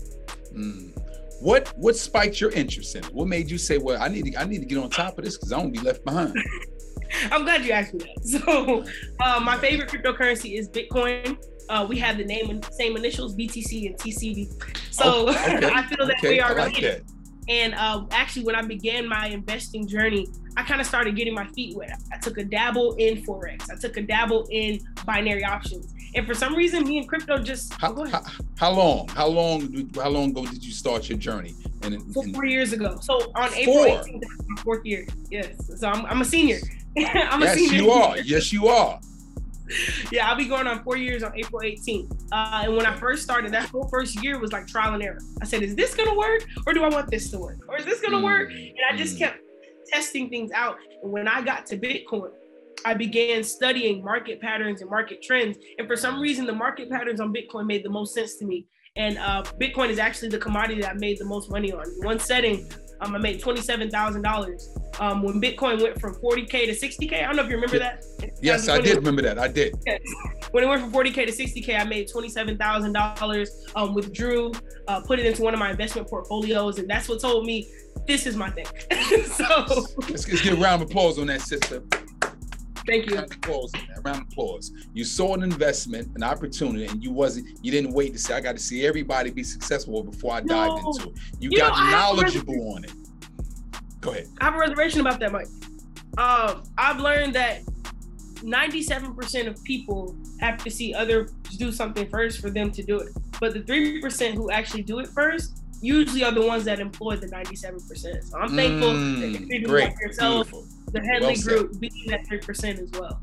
Mm. 0.53 0.97
What 1.41 1.69
what 1.77 1.95
spiked 1.95 2.41
your 2.41 2.51
interest 2.51 2.95
in 2.95 3.05
it? 3.05 3.13
What 3.13 3.27
made 3.27 3.49
you 3.49 3.57
say, 3.57 3.77
"Well, 3.77 4.01
I 4.01 4.09
need 4.09 4.25
to 4.25 4.35
I 4.35 4.43
need 4.43 4.59
to 4.59 4.65
get 4.65 4.77
on 4.77 4.89
top 4.89 5.17
of 5.17 5.23
this 5.23 5.37
because 5.37 5.53
I 5.53 5.57
won't 5.57 5.73
be 5.73 5.79
left 5.79 6.03
behind"? 6.03 6.35
I'm 7.31 7.43
glad 7.43 7.65
you 7.65 7.71
asked 7.71 7.93
me 7.93 8.01
that. 8.01 8.19
So, 8.45 8.85
uh, 9.23 9.39
my 9.39 9.57
favorite 9.57 9.89
cryptocurrency 9.89 10.59
is 10.59 10.69
Bitcoin. 10.69 11.37
Uh, 11.69 11.85
we 11.87 11.97
have 11.97 12.17
the 12.17 12.25
name 12.25 12.49
and 12.49 12.65
same 12.73 12.97
initials, 12.97 13.35
BTC 13.35 13.87
and 13.87 13.97
TCB. 13.97 14.93
So 14.93 15.03
oh, 15.05 15.29
okay. 15.29 15.69
I 15.73 15.83
feel 15.83 16.05
that 16.07 16.17
okay. 16.17 16.29
we 16.29 16.39
are 16.39 16.55
related. 16.55 17.05
Like 17.05 17.19
and 17.49 17.73
uh, 17.73 18.05
actually, 18.11 18.45
when 18.45 18.55
I 18.55 18.61
began 18.61 19.07
my 19.07 19.27
investing 19.27 19.87
journey, 19.87 20.27
I 20.59 20.63
kind 20.63 20.81
of 20.81 20.87
started 20.87 21.15
getting 21.15 21.33
my 21.33 21.47
feet 21.47 21.77
wet. 21.77 21.97
I 22.11 22.17
took 22.17 22.37
a 22.37 22.43
dabble 22.43 22.95
in 22.95 23.23
forex. 23.23 23.71
I 23.71 23.75
took 23.75 23.95
a 23.95 24.01
dabble 24.01 24.45
in 24.51 24.81
binary 25.05 25.45
options. 25.45 25.93
And 26.15 26.27
for 26.27 26.33
some 26.33 26.53
reason, 26.53 26.83
me 26.83 26.97
and 26.97 27.07
crypto 27.07 27.37
just 27.37 27.71
how, 27.75 27.95
how, 28.07 28.25
how 28.57 28.71
long? 28.71 29.07
How 29.07 29.27
long? 29.27 29.89
How 29.95 30.09
long 30.09 30.31
ago 30.31 30.45
did 30.45 30.65
you 30.65 30.73
start 30.73 31.07
your 31.07 31.17
journey? 31.17 31.55
And, 31.83 31.93
and 31.93 32.33
four 32.33 32.43
years 32.43 32.73
ago. 32.73 32.97
So 33.01 33.31
on 33.35 33.53
April 33.53 33.85
18th, 33.85 34.23
my 34.47 34.61
fourth 34.61 34.85
year. 34.85 35.07
Yes. 35.31 35.79
So 35.79 35.87
I'm, 35.87 36.05
I'm 36.07 36.19
a 36.19 36.25
senior. 36.25 36.57
I'm 36.97 37.39
yes, 37.41 37.55
a 37.55 37.57
senior. 37.57 37.71
Yes, 37.71 37.81
you 37.81 37.91
are. 37.91 38.17
Yes, 38.17 38.53
you 38.53 38.67
are. 38.67 38.99
yeah, 40.11 40.29
I'll 40.29 40.35
be 40.35 40.45
going 40.45 40.67
on 40.67 40.83
four 40.83 40.97
years 40.97 41.23
on 41.23 41.31
April 41.37 41.61
18th. 41.61 42.11
Uh, 42.33 42.63
and 42.65 42.75
when 42.75 42.85
I 42.85 42.97
first 42.97 43.23
started, 43.23 43.53
that 43.53 43.69
whole 43.69 43.87
first 43.87 44.21
year 44.21 44.39
was 44.39 44.51
like 44.51 44.67
trial 44.67 44.93
and 44.93 45.01
error. 45.01 45.19
I 45.41 45.45
said, 45.45 45.63
is 45.63 45.73
this 45.75 45.95
gonna 45.95 46.15
work, 46.15 46.45
or 46.67 46.73
do 46.73 46.83
I 46.83 46.89
want 46.89 47.09
this 47.09 47.31
to 47.31 47.39
work, 47.39 47.59
or 47.69 47.77
is 47.77 47.85
this 47.85 48.01
gonna 48.01 48.17
mm. 48.17 48.23
work? 48.23 48.51
And 48.51 48.73
I 48.91 48.97
just 48.97 49.15
mm. 49.15 49.19
kept 49.19 49.39
testing 49.91 50.29
things 50.29 50.51
out. 50.51 50.77
And 51.03 51.11
when 51.11 51.27
I 51.27 51.41
got 51.41 51.65
to 51.67 51.77
Bitcoin, 51.77 52.31
I 52.85 52.93
began 52.93 53.43
studying 53.43 54.03
market 54.03 54.39
patterns 54.41 54.81
and 54.81 54.89
market 54.89 55.21
trends. 55.21 55.57
And 55.77 55.87
for 55.87 55.95
some 55.95 56.19
reason, 56.19 56.45
the 56.45 56.53
market 56.53 56.89
patterns 56.89 57.19
on 57.19 57.33
Bitcoin 57.33 57.65
made 57.67 57.83
the 57.83 57.89
most 57.89 58.13
sense 58.13 58.35
to 58.37 58.45
me. 58.45 58.67
And 58.95 59.17
uh, 59.17 59.43
Bitcoin 59.59 59.89
is 59.89 59.99
actually 59.99 60.29
the 60.29 60.37
commodity 60.37 60.81
that 60.81 60.91
I 60.91 60.93
made 60.93 61.19
the 61.19 61.25
most 61.25 61.51
money 61.51 61.71
on. 61.71 61.85
One 62.03 62.19
setting, 62.19 62.69
um, 63.01 63.15
I 63.15 63.17
made 63.17 63.39
twenty-seven 63.39 63.89
thousand 63.89 64.25
um, 64.25 64.33
dollars. 64.33 64.69
When 64.99 65.41
Bitcoin 65.41 65.81
went 65.81 65.99
from 65.99 66.15
forty 66.15 66.45
k 66.45 66.65
to 66.65 66.75
sixty 66.75 67.07
k, 67.07 67.23
I 67.23 67.27
don't 67.27 67.35
know 67.35 67.43
if 67.43 67.49
you 67.49 67.55
remember 67.55 67.79
that. 67.79 68.05
Yes, 68.41 68.67
I 68.67 68.79
did 68.81 68.97
remember 68.97 69.21
that. 69.21 69.39
I 69.39 69.47
did. 69.47 69.75
When 70.51 70.63
it 70.63 70.67
went 70.67 70.81
from 70.81 70.91
forty 70.91 71.11
k 71.11 71.25
to 71.25 71.31
sixty 71.31 71.61
k, 71.61 71.75
I 71.75 71.83
made 71.83 72.09
twenty-seven 72.09 72.57
thousand 72.57 72.95
um, 72.97 73.15
dollars. 73.15 73.65
Withdrew, 73.93 74.51
uh, 74.87 75.01
put 75.01 75.19
it 75.19 75.25
into 75.25 75.41
one 75.41 75.53
of 75.53 75.59
my 75.59 75.71
investment 75.71 76.07
portfolios, 76.09 76.79
and 76.79 76.89
that's 76.89 77.07
what 77.07 77.21
told 77.21 77.45
me 77.45 77.69
this 78.07 78.25
is 78.25 78.35
my 78.35 78.49
thing. 78.49 78.65
so 79.25 79.45
let's, 79.67 80.27
let's 80.27 80.41
get 80.41 80.53
a 80.53 80.55
round 80.55 80.81
of 80.81 80.89
applause 80.89 81.19
on 81.19 81.27
that, 81.27 81.41
sister. 81.41 81.83
Thank 82.89 83.09
you. 83.09 83.15
Round 83.15 83.31
of 83.31 83.37
applause. 83.37 83.71
Round 84.03 84.21
of 84.21 84.27
applause. 84.31 84.71
You 84.93 85.03
saw 85.03 85.35
an 85.35 85.43
investment, 85.43 86.15
an 86.15 86.23
opportunity, 86.23 86.85
and 86.85 87.03
you 87.03 87.11
wasn't. 87.11 87.59
You 87.63 87.71
didn't 87.71 87.93
wait 87.93 88.13
to 88.13 88.19
say, 88.19 88.33
"I 88.33 88.41
got 88.41 88.55
to 88.55 88.61
see 88.61 88.85
everybody 88.85 89.29
be 89.29 89.43
successful 89.43 90.03
before 90.03 90.33
I 90.33 90.39
no. 90.41 90.47
dive 90.47 90.85
into 90.85 91.09
it." 91.09 91.17
You, 91.39 91.49
you 91.51 91.57
got 91.57 91.77
know, 91.77 91.91
knowledgeable 91.91 92.75
on 92.75 92.83
it. 92.83 92.93
Go 94.01 94.11
ahead. 94.11 94.27
I 94.41 94.45
have 94.45 94.55
a 94.55 94.57
reservation 94.57 95.01
about 95.01 95.19
that, 95.19 95.31
Mike. 95.31 95.47
Um, 96.17 96.63
I've 96.77 96.99
learned 96.99 97.35
that 97.35 97.61
97% 98.37 99.47
of 99.47 99.63
people 99.63 100.15
have 100.39 100.63
to 100.63 100.71
see 100.71 100.93
others 100.93 101.31
do 101.57 101.71
something 101.71 102.09
first 102.09 102.41
for 102.41 102.49
them 102.49 102.71
to 102.71 102.83
do 102.83 102.99
it. 102.99 103.09
But 103.39 103.53
the 103.53 103.61
3% 103.61 104.33
who 104.33 104.49
actually 104.49 104.83
do 104.83 104.99
it 104.99 105.07
first 105.09 105.61
usually 105.81 106.23
are 106.23 106.31
the 106.31 106.45
ones 106.45 106.65
that 106.65 106.79
employ 106.79 107.17
the 107.17 107.27
97%. 107.27 108.23
So 108.23 108.37
I'm 108.37 108.55
thankful 108.55 108.89
mm, 108.89 109.19
that 109.21 109.41
you 109.41 109.65
do 109.65 109.77
like 109.77 109.99
yourself. 109.99 110.51
Beautiful 110.51 110.78
the 110.91 111.01
Headley 111.01 111.35
well 111.45 111.63
group 111.63 111.79
being 111.79 112.05
that 112.07 112.27
three 112.27 112.39
percent 112.39 112.79
as 112.79 112.91
well. 112.91 113.21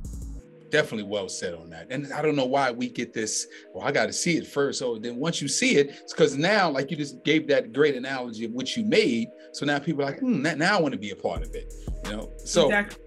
Definitely 0.71 1.05
well 1.05 1.29
said 1.29 1.55
on 1.55 1.71
that. 1.71 1.87
And 1.91 2.13
I 2.13 2.23
don't 2.23 2.35
know 2.35 2.45
why 2.47 2.73
we 2.73 2.89
get 2.89 3.13
this. 3.13 3.47
Well, 3.73 3.87
I 3.87 3.93
got 3.93 4.07
to 4.07 4.13
see 4.13 4.37
it 4.37 4.47
first. 4.47 4.81
So 4.81 4.99
then 4.99 5.17
once 5.17 5.41
you 5.41 5.47
see 5.47 5.77
it, 5.77 5.91
it's 5.91 6.13
because 6.13 6.37
now, 6.37 6.69
like 6.69 6.91
you 6.91 6.97
just 6.97 7.23
gave 7.25 7.47
that 7.49 7.73
great 7.73 7.95
analogy 7.95 8.45
of 8.45 8.51
what 8.51 8.77
you 8.77 8.85
made. 8.85 9.29
So 9.53 9.65
now 9.65 9.79
people 9.79 10.03
are 10.03 10.07
like, 10.07 10.19
hmm, 10.19 10.43
now 10.43 10.77
I 10.77 10.81
want 10.81 10.93
to 10.93 10.99
be 10.99 11.11
a 11.11 11.17
part 11.17 11.43
of 11.43 11.55
it. 11.55 11.73
You 12.05 12.17
know. 12.17 12.33
So 12.45 12.67
exactly. 12.67 12.99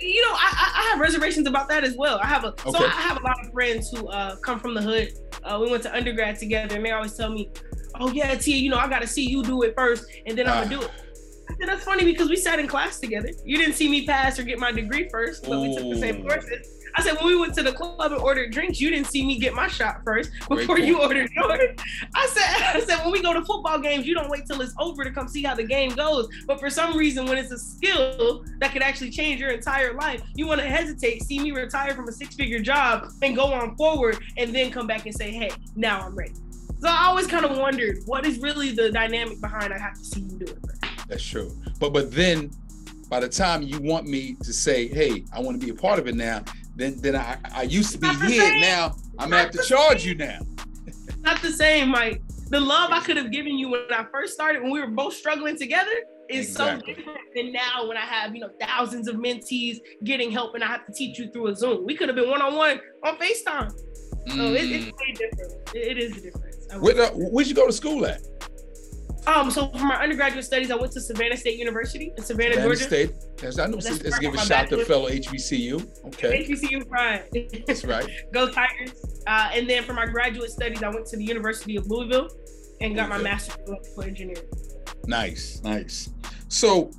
you 0.00 0.20
know, 0.22 0.32
I, 0.32 0.72
I 0.76 0.90
have 0.90 1.00
reservations 1.00 1.48
about 1.48 1.68
that 1.70 1.82
as 1.82 1.96
well. 1.96 2.18
I 2.22 2.26
have 2.26 2.44
a 2.44 2.48
okay. 2.48 2.70
so 2.70 2.84
I 2.84 2.90
have 2.90 3.18
a 3.18 3.24
lot 3.24 3.36
of 3.44 3.52
friends 3.52 3.90
who 3.90 4.06
uh, 4.08 4.36
come 4.36 4.60
from 4.60 4.74
the 4.74 4.82
hood. 4.82 5.12
Uh, 5.42 5.58
we 5.62 5.70
went 5.70 5.82
to 5.84 5.94
undergrad 5.94 6.38
together, 6.38 6.76
and 6.76 6.84
they 6.84 6.90
always 6.90 7.14
tell 7.14 7.30
me, 7.30 7.50
"Oh 7.98 8.12
yeah, 8.12 8.34
T, 8.34 8.56
you 8.56 8.70
know, 8.70 8.76
I 8.76 8.88
got 8.88 9.00
to 9.00 9.06
see 9.06 9.28
you 9.28 9.42
do 9.42 9.62
it 9.62 9.74
first, 9.74 10.04
and 10.26 10.36
then 10.36 10.46
I'm 10.46 10.64
gonna 10.64 10.76
uh, 10.76 10.80
do 10.80 10.86
it." 10.86 11.07
That's 11.66 11.84
funny 11.84 12.04
because 12.04 12.28
we 12.28 12.36
sat 12.36 12.58
in 12.58 12.66
class 12.68 13.00
together. 13.00 13.30
You 13.44 13.56
didn't 13.58 13.74
see 13.74 13.88
me 13.88 14.06
pass 14.06 14.38
or 14.38 14.44
get 14.44 14.58
my 14.58 14.70
degree 14.70 15.08
first, 15.08 15.44
but 15.44 15.54
Ooh. 15.54 15.62
we 15.62 15.74
took 15.74 15.88
the 15.88 15.98
same 15.98 16.22
courses. 16.22 16.78
I 16.94 17.02
said, 17.02 17.14
when 17.16 17.26
we 17.26 17.36
went 17.36 17.54
to 17.54 17.62
the 17.62 17.72
club 17.72 18.12
and 18.12 18.20
ordered 18.20 18.50
drinks, 18.52 18.80
you 18.80 18.90
didn't 18.90 19.08
see 19.08 19.24
me 19.24 19.38
get 19.38 19.54
my 19.54 19.68
shot 19.68 20.02
first 20.04 20.30
before 20.48 20.78
you 20.78 21.00
ordered 21.00 21.30
yours. 21.32 21.70
I 22.14 22.26
said, 22.26 22.74
I 22.76 22.80
said, 22.80 23.02
when 23.02 23.12
we 23.12 23.22
go 23.22 23.32
to 23.32 23.44
football 23.44 23.78
games, 23.78 24.06
you 24.06 24.14
don't 24.14 24.28
wait 24.30 24.46
till 24.46 24.60
it's 24.60 24.74
over 24.78 25.04
to 25.04 25.10
come 25.10 25.28
see 25.28 25.42
how 25.42 25.54
the 25.54 25.64
game 25.64 25.94
goes. 25.94 26.28
But 26.46 26.58
for 26.60 26.70
some 26.70 26.96
reason, 26.96 27.26
when 27.26 27.38
it's 27.38 27.52
a 27.52 27.58
skill 27.58 28.44
that 28.58 28.72
could 28.72 28.82
actually 28.82 29.10
change 29.10 29.40
your 29.40 29.50
entire 29.50 29.94
life, 29.94 30.22
you 30.34 30.46
want 30.46 30.60
to 30.60 30.66
hesitate, 30.66 31.22
see 31.22 31.38
me 31.38 31.50
retire 31.50 31.94
from 31.94 32.08
a 32.08 32.12
six-figure 32.12 32.60
job 32.60 33.10
and 33.22 33.36
go 33.36 33.52
on 33.52 33.76
forward, 33.76 34.18
and 34.36 34.54
then 34.54 34.70
come 34.70 34.86
back 34.86 35.06
and 35.06 35.14
say, 35.14 35.30
hey, 35.30 35.50
now 35.76 36.00
I'm 36.00 36.14
ready. 36.14 36.34
So 36.80 36.88
I 36.88 37.06
always 37.06 37.26
kind 37.26 37.44
of 37.44 37.58
wondered 37.58 37.98
what 38.06 38.24
is 38.24 38.38
really 38.38 38.70
the 38.70 38.90
dynamic 38.90 39.40
behind 39.40 39.74
I 39.74 39.78
have 39.78 39.94
to 39.94 40.04
see 40.04 40.20
you 40.20 40.38
do 40.38 40.44
it. 40.46 40.87
That's 41.08 41.24
true. 41.24 41.56
But 41.80 41.92
but 41.92 42.12
then 42.12 42.50
by 43.08 43.20
the 43.20 43.28
time 43.28 43.62
you 43.62 43.80
want 43.80 44.06
me 44.06 44.36
to 44.42 44.52
say, 44.52 44.86
hey, 44.88 45.24
I 45.32 45.40
want 45.40 45.60
to 45.60 45.66
be 45.66 45.72
a 45.72 45.74
part 45.74 45.98
of 45.98 46.06
it 46.06 46.14
now, 46.14 46.44
then 46.76 47.00
then 47.00 47.16
I, 47.16 47.38
I 47.54 47.62
used 47.62 47.92
to 47.92 47.98
be 47.98 48.08
here. 48.26 48.60
Now 48.60 48.94
I'm 49.18 49.30
gonna 49.30 49.42
have 49.42 49.50
to 49.52 49.62
charge 49.62 50.04
you 50.04 50.14
now. 50.14 50.40
not 51.20 51.40
the 51.42 51.52
same, 51.52 51.88
Mike. 51.88 52.22
The 52.50 52.60
love 52.60 52.90
I 52.92 53.00
could 53.00 53.16
have 53.16 53.30
given 53.30 53.58
you 53.58 53.70
when 53.70 53.92
I 53.92 54.06
first 54.10 54.32
started, 54.32 54.62
when 54.62 54.70
we 54.70 54.80
were 54.80 54.86
both 54.86 55.14
struggling 55.14 55.58
together, 55.58 55.90
is 56.30 56.48
exactly. 56.50 56.94
so 56.94 56.98
different 56.98 57.18
than 57.34 57.52
now 57.52 57.86
when 57.86 57.96
I 57.96 58.06
have, 58.06 58.34
you 58.34 58.40
know, 58.40 58.50
thousands 58.60 59.08
of 59.08 59.16
mentees 59.16 59.78
getting 60.04 60.30
help 60.30 60.54
and 60.54 60.64
I 60.64 60.68
have 60.68 60.86
to 60.86 60.92
teach 60.92 61.18
you 61.18 61.30
through 61.30 61.48
a 61.48 61.56
Zoom. 61.56 61.84
We 61.84 61.94
could 61.94 62.08
have 62.08 62.16
been 62.16 62.30
one-on-one 62.30 62.80
on 63.04 63.16
FaceTime. 63.16 63.70
So 63.70 64.34
mm. 64.34 64.54
it, 64.54 64.70
it's 64.70 64.86
way 64.86 65.12
different. 65.12 65.52
It, 65.74 65.98
it 65.98 65.98
is 65.98 66.16
a 66.16 66.20
difference. 66.20 66.68
Where, 66.78 67.00
uh, 67.00 67.10
where'd 67.12 67.48
you 67.48 67.54
go 67.54 67.66
to 67.66 67.72
school 67.72 68.06
at? 68.06 68.20
Um, 69.28 69.50
so 69.50 69.68
for 69.68 69.84
my 69.84 69.96
undergraduate 69.96 70.44
studies, 70.44 70.70
I 70.70 70.76
went 70.76 70.92
to 70.92 71.02
Savannah 71.02 71.36
State 71.36 71.58
University 71.58 72.12
in 72.16 72.24
Savannah, 72.24 72.54
Savannah 72.54 72.68
Georgia. 72.68 72.84
State. 72.84 73.10
Yes, 73.42 73.58
I 73.58 73.66
know. 73.66 73.76
Let's, 73.76 74.02
let's 74.02 74.18
give 74.18 74.32
a 74.32 74.38
shout 74.38 74.70
to 74.70 74.82
fellow 74.86 75.10
HBCU. 75.10 76.06
Okay. 76.06 76.46
HBCU 76.48 76.88
pride. 76.88 77.28
That's 77.66 77.84
right. 77.84 78.08
Go 78.32 78.50
Tigers. 78.50 78.92
Uh, 79.26 79.50
and 79.52 79.68
then 79.68 79.82
for 79.84 79.92
my 79.92 80.06
graduate 80.06 80.50
studies, 80.50 80.82
I 80.82 80.88
went 80.88 81.04
to 81.06 81.18
the 81.18 81.24
University 81.24 81.76
of 81.76 81.86
Louisville 81.88 82.28
and 82.80 82.96
got 82.96 83.10
Louisville. 83.10 83.18
my 83.18 83.22
master's 83.22 83.56
in 83.56 83.74
electrical 83.74 84.02
engineering. 84.04 84.48
Nice, 85.06 85.60
nice. 85.62 86.08
So, 86.48 86.90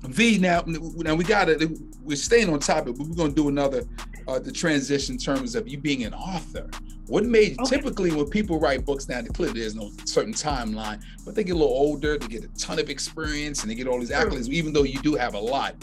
V, 0.00 0.38
now, 0.38 0.64
now 0.66 1.14
we 1.14 1.22
got 1.22 1.48
it. 1.48 1.62
We're 2.02 2.16
staying 2.16 2.52
on 2.52 2.58
topic, 2.58 2.96
but 2.98 3.06
we're 3.06 3.14
gonna 3.14 3.32
do 3.32 3.48
another 3.48 3.84
uh, 4.26 4.38
the 4.38 4.52
transition 4.52 5.14
in 5.14 5.18
terms 5.18 5.54
of 5.54 5.68
you 5.68 5.78
being 5.78 6.04
an 6.04 6.14
author. 6.14 6.68
What 7.06 7.24
made 7.24 7.58
okay. 7.60 7.76
typically 7.76 8.12
when 8.12 8.30
people 8.30 8.58
write 8.58 8.86
books 8.86 9.08
now, 9.08 9.20
clearly 9.22 9.60
there's 9.60 9.74
no 9.74 9.90
certain 10.06 10.32
timeline, 10.32 11.02
but 11.24 11.34
they 11.34 11.44
get 11.44 11.52
a 11.52 11.58
little 11.58 11.74
older, 11.74 12.16
they 12.16 12.26
get 12.28 12.44
a 12.44 12.48
ton 12.58 12.78
of 12.78 12.88
experience, 12.88 13.62
and 13.62 13.70
they 13.70 13.74
get 13.74 13.86
all 13.86 13.98
these 13.98 14.10
accolades, 14.10 14.48
even 14.48 14.72
though 14.72 14.84
you 14.84 14.98
do 15.00 15.14
have 15.14 15.34
a 15.34 15.38
lot. 15.38 15.74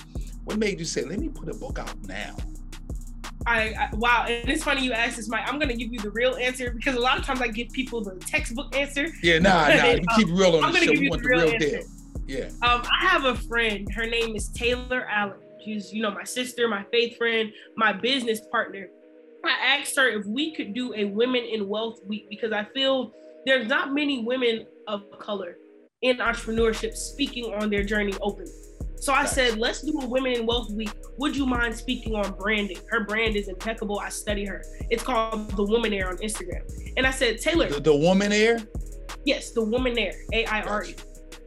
What 0.46 0.58
made 0.58 0.80
you 0.80 0.86
say, 0.86 1.04
let 1.04 1.20
me 1.20 1.30
put 1.30 1.48
a 1.50 1.54
book 1.54 1.78
out 1.78 1.96
now? 2.08 2.36
I, 3.46 3.74
I, 3.74 3.90
wow, 3.94 4.26
and 4.28 4.50
it's 4.50 4.64
funny 4.64 4.84
you 4.84 4.94
asked 4.94 5.18
this, 5.18 5.28
Mike. 5.28 5.48
I'm 5.48 5.60
gonna 5.60 5.76
give 5.76 5.92
you 5.92 6.00
the 6.00 6.12
real 6.12 6.36
answer 6.36 6.72
because 6.72 6.96
a 6.96 7.00
lot 7.00 7.18
of 7.18 7.26
times 7.26 7.42
I 7.42 7.48
give 7.48 7.70
people 7.70 8.02
the 8.04 8.16
textbook 8.16 8.76
answer. 8.76 9.08
Yeah, 9.24 9.40
nah, 9.40 9.68
nah. 9.76 9.86
You 9.92 10.06
keep 10.16 10.28
real 10.28 10.58
on 10.58 10.66
I'm 10.66 10.74
the 10.74 10.80
show. 10.80 10.92
We 10.92 11.10
want 11.10 11.24
the 11.24 11.30
real, 11.30 11.50
real 11.50 11.60
deal. 11.60 11.82
Yeah. 12.28 12.46
Um, 12.62 12.84
I 12.84 13.08
have 13.08 13.26
a 13.26 13.36
friend. 13.36 13.92
Her 13.94 14.06
name 14.06 14.36
is 14.36 14.50
Taylor 14.50 15.06
Allen. 15.10 15.38
She's, 15.64 15.92
you 15.92 16.02
know, 16.02 16.12
my 16.12 16.24
sister, 16.24 16.68
my 16.68 16.84
faith 16.92 17.18
friend, 17.18 17.52
my 17.76 17.94
business 17.94 18.42
partner. 18.52 18.88
I 19.44 19.78
asked 19.80 19.96
her 19.98 20.08
if 20.08 20.26
we 20.26 20.56
could 20.56 20.74
do 20.74 20.94
a 20.94 21.06
Women 21.06 21.44
in 21.44 21.68
Wealth 21.68 22.00
Week 22.06 22.28
because 22.30 22.52
I 22.52 22.64
feel 22.74 23.12
there's 23.46 23.68
not 23.68 23.94
many 23.94 24.24
women 24.24 24.68
of 24.88 25.04
color 25.20 25.58
in 26.02 26.18
entrepreneurship 26.18 26.96
speaking 26.96 27.54
on 27.54 27.70
their 27.70 27.84
journey 27.84 28.14
openly. 28.22 28.52
So 28.98 29.14
I 29.14 29.26
said, 29.26 29.58
let's 29.58 29.82
do 29.82 30.00
a 30.00 30.06
Women 30.06 30.34
in 30.34 30.46
Wealth 30.46 30.70
Week. 30.72 30.92
Would 31.18 31.36
you 31.36 31.48
mind 31.48 31.76
speaking 31.76 32.14
on 32.16 32.34
branding? 32.38 32.78
Her 32.90 33.04
brand 33.04 33.36
is 33.36 33.48
impeccable. 33.48 34.00
I 34.00 34.10
study 34.10 34.46
her. 34.46 34.64
It's 34.92 35.02
called 35.02 35.50
The 35.52 35.64
Woman 35.64 35.92
Aire 35.92 36.10
on 36.10 36.18
Instagram. 36.18 36.72
And 36.98 37.08
I 37.08 37.12
said, 37.12 37.40
Taylor. 37.40 37.68
The, 37.68 37.80
the 37.80 37.96
Woman 37.96 38.32
Aire? 38.32 38.60
Yes, 39.26 39.52
The 39.52 39.64
Woman 39.64 39.98
Aire, 39.98 40.14
A 40.34 40.46
I 40.46 40.62
R 40.62 40.86
E. 40.86 40.96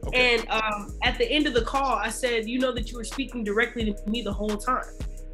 Okay. 0.07 0.35
And 0.35 0.49
um, 0.49 0.97
at 1.03 1.17
the 1.17 1.25
end 1.31 1.47
of 1.47 1.53
the 1.53 1.61
call, 1.63 1.95
I 1.95 2.09
said, 2.09 2.47
you 2.47 2.59
know 2.59 2.73
that 2.73 2.91
you 2.91 2.97
were 2.97 3.05
speaking 3.05 3.43
directly 3.43 3.85
to 3.85 4.09
me 4.09 4.21
the 4.21 4.33
whole 4.33 4.57
time. 4.57 4.83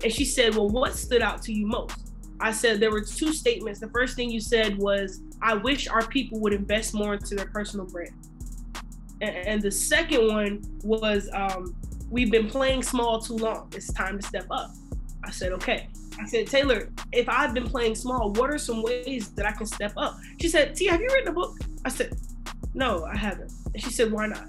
And 0.03 0.13
she 0.13 0.23
said, 0.23 0.55
well, 0.55 0.69
what 0.69 0.93
stood 0.93 1.23
out 1.23 1.41
to 1.43 1.51
you 1.51 1.65
most? 1.65 2.10
I 2.41 2.51
said 2.51 2.79
there 2.79 2.91
were 2.91 3.03
two 3.03 3.33
statements. 3.33 3.79
The 3.79 3.89
first 3.89 4.15
thing 4.15 4.31
you 4.31 4.39
said 4.39 4.77
was, 4.77 5.21
I 5.41 5.53
wish 5.53 5.87
our 5.87 6.05
people 6.07 6.39
would 6.39 6.53
invest 6.53 6.93
more 6.93 7.13
into 7.13 7.35
their 7.35 7.45
personal 7.47 7.85
brand. 7.85 8.13
And, 9.21 9.61
the 9.61 9.69
second 9.69 10.27
one 10.27 10.63
was, 10.83 11.29
um, 11.33 11.75
we've 12.09 12.31
been 12.31 12.47
playing 12.49 12.81
small 12.81 13.19
too 13.19 13.35
long. 13.35 13.71
It's 13.75 13.93
time 13.93 14.19
to 14.19 14.25
step 14.25 14.47
up. 14.49 14.71
I 15.23 15.29
said, 15.29 15.51
okay. 15.51 15.89
I 16.19 16.25
said, 16.25 16.47
Taylor, 16.47 16.89
if 17.11 17.29
I've 17.29 17.53
been 17.53 17.69
playing 17.69 17.93
small, 17.93 18.31
what 18.33 18.49
are 18.49 18.57
some 18.57 18.81
ways 18.81 19.29
that 19.33 19.45
I 19.45 19.51
can 19.51 19.67
step 19.67 19.93
up? 19.95 20.17
She 20.41 20.49
said, 20.49 20.75
T, 20.75 20.87
have 20.87 20.99
you 20.99 21.07
written 21.13 21.27
a 21.27 21.33
book? 21.33 21.59
I 21.85 21.89
said, 21.89 22.17
no, 22.73 23.05
I 23.05 23.15
haven't. 23.15 23.51
And 23.73 23.83
she 23.83 23.91
said, 23.91 24.11
why 24.11 24.25
not? 24.25 24.47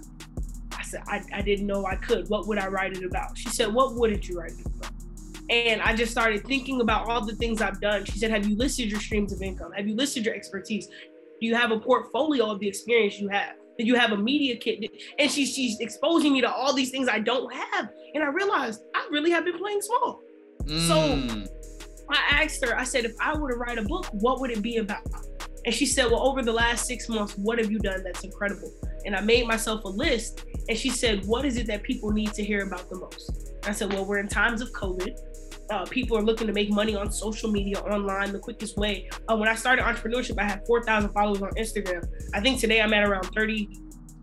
I 0.77 0.83
said, 0.83 1.03
I, 1.07 1.23
I 1.35 1.43
didn't 1.43 1.67
know 1.67 1.85
I 1.85 1.97
could. 1.97 2.31
What 2.31 2.47
would 2.49 2.59
I 2.59 2.69
write 2.69 2.97
it 2.97 3.05
about? 3.05 3.37
She 3.37 3.51
said, 3.51 3.73
what 3.73 3.95
wouldn't 3.95 4.27
you 4.27 4.39
write 4.39 4.53
it 4.53 4.65
about? 4.65 4.72
And 5.51 5.83
I 5.83 5.95
just 5.95 6.13
started 6.13 6.45
thinking 6.45 6.81
about 6.81 7.09
all 7.09 7.25
the 7.25 7.35
things 7.37 7.61
I've 7.61 7.81
done. 7.81 8.05
She 8.05 8.19
said, 8.19 8.31
Have 8.31 8.47
you 8.47 8.57
listed 8.57 8.91
your 8.91 9.01
streams 9.01 9.33
of 9.33 9.43
income? 9.43 9.73
Have 9.73 9.87
you 9.87 9.95
listed 9.95 10.25
your 10.25 10.35
expertise? 10.35 10.87
Do 10.87 11.47
you 11.47 11.55
have 11.55 11.71
a 11.73 11.79
portfolio 11.79 12.51
of 12.51 12.61
the 12.61 12.69
experience 12.69 13.19
you 13.19 13.29
have? 13.29 13.55
Do 13.79 13.85
you 13.85 13.97
have 13.97 14.13
a 14.13 14.17
media 14.17 14.57
kit? 14.57 14.91
And 15.19 15.31
she's 15.31 15.55
she's 15.55 15.81
exposing 15.81 16.33
me 16.33 16.41
to 16.41 16.51
all 16.51 16.73
these 16.73 16.91
things 16.91 17.09
I 17.09 17.19
don't 17.19 17.53
have. 17.53 17.89
And 18.15 18.23
I 18.23 18.29
realized 18.29 18.83
I 18.95 19.09
really 19.11 19.31
have 19.31 19.45
been 19.45 19.59
playing 19.59 19.83
small. 19.83 20.21
Mm. 20.65 20.89
So 20.89 21.53
I 22.11 22.43
asked 22.43 22.65
her, 22.65 22.79
I 22.79 22.85
said, 22.85 23.05
if 23.05 23.13
I 23.21 23.37
were 23.37 23.53
to 23.53 23.57
write 23.57 23.79
a 23.79 23.83
book, 23.83 24.07
what 24.13 24.41
would 24.41 24.51
it 24.51 24.63
be 24.63 24.77
about? 24.77 25.03
And 25.65 25.75
she 25.75 25.87
said, 25.87 26.07
Well, 26.07 26.27
over 26.27 26.43
the 26.43 26.53
last 26.53 26.87
six 26.87 27.09
months, 27.09 27.37
what 27.37 27.59
have 27.59 27.71
you 27.71 27.79
done 27.79 28.03
that's 28.05 28.25
incredible? 28.25 28.73
And 29.05 29.15
I 29.15 29.21
made 29.21 29.47
myself 29.47 29.85
a 29.85 29.89
list. 29.89 30.45
And 30.69 30.79
she 30.79 30.91
said, 30.91 31.25
What 31.27 31.45
is 31.45 31.57
it 31.57 31.67
that 31.67 31.83
people 31.83 32.11
need 32.11 32.33
to 32.35 32.45
hear 32.45 32.63
about 32.67 32.89
the 32.89 32.99
most? 32.99 33.53
I 33.65 33.73
said, 33.73 33.93
Well, 33.93 34.05
we're 34.05 34.19
in 34.19 34.29
times 34.29 34.61
of 34.61 34.73
COVID. 34.73 35.19
Uh, 35.71 35.87
people 35.87 36.19
are 36.19 36.23
looking 36.23 36.47
to 36.47 36.53
make 36.53 36.71
money 36.71 36.95
on 36.95 37.11
social 37.11 37.51
media, 37.51 37.79
online, 37.81 38.33
the 38.33 38.39
quickest 38.39 38.77
way. 38.77 39.09
Uh, 39.29 39.37
when 39.37 39.49
I 39.49 39.55
started 39.55 39.85
entrepreneurship, 39.85 40.39
I 40.39 40.45
had 40.45 40.67
4,000 40.67 41.11
followers 41.11 41.41
on 41.41 41.51
Instagram. 41.53 42.07
I 42.35 42.41
think 42.41 42.61
today 42.61 42.83
I'm 42.83 42.93
at 42.93 43.05
around 43.05 43.25
30, 43.35 43.69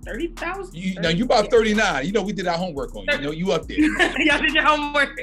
30,000. 0.06 0.76
You, 0.76 1.00
now 1.00 1.10
you 1.10 1.24
about 1.24 1.50
39. 1.50 2.06
You 2.06 2.12
know, 2.12 2.22
we 2.22 2.34
did 2.34 2.48
our 2.48 2.58
homework 2.58 2.96
on 2.96 3.06
you. 3.06 3.14
You 3.14 3.22
know, 3.22 3.32
you 3.32 3.52
up 3.52 3.68
there. 3.68 3.80
Y'all 4.20 4.40
did 4.40 4.54
your 4.54 4.64
homework. 4.64 5.20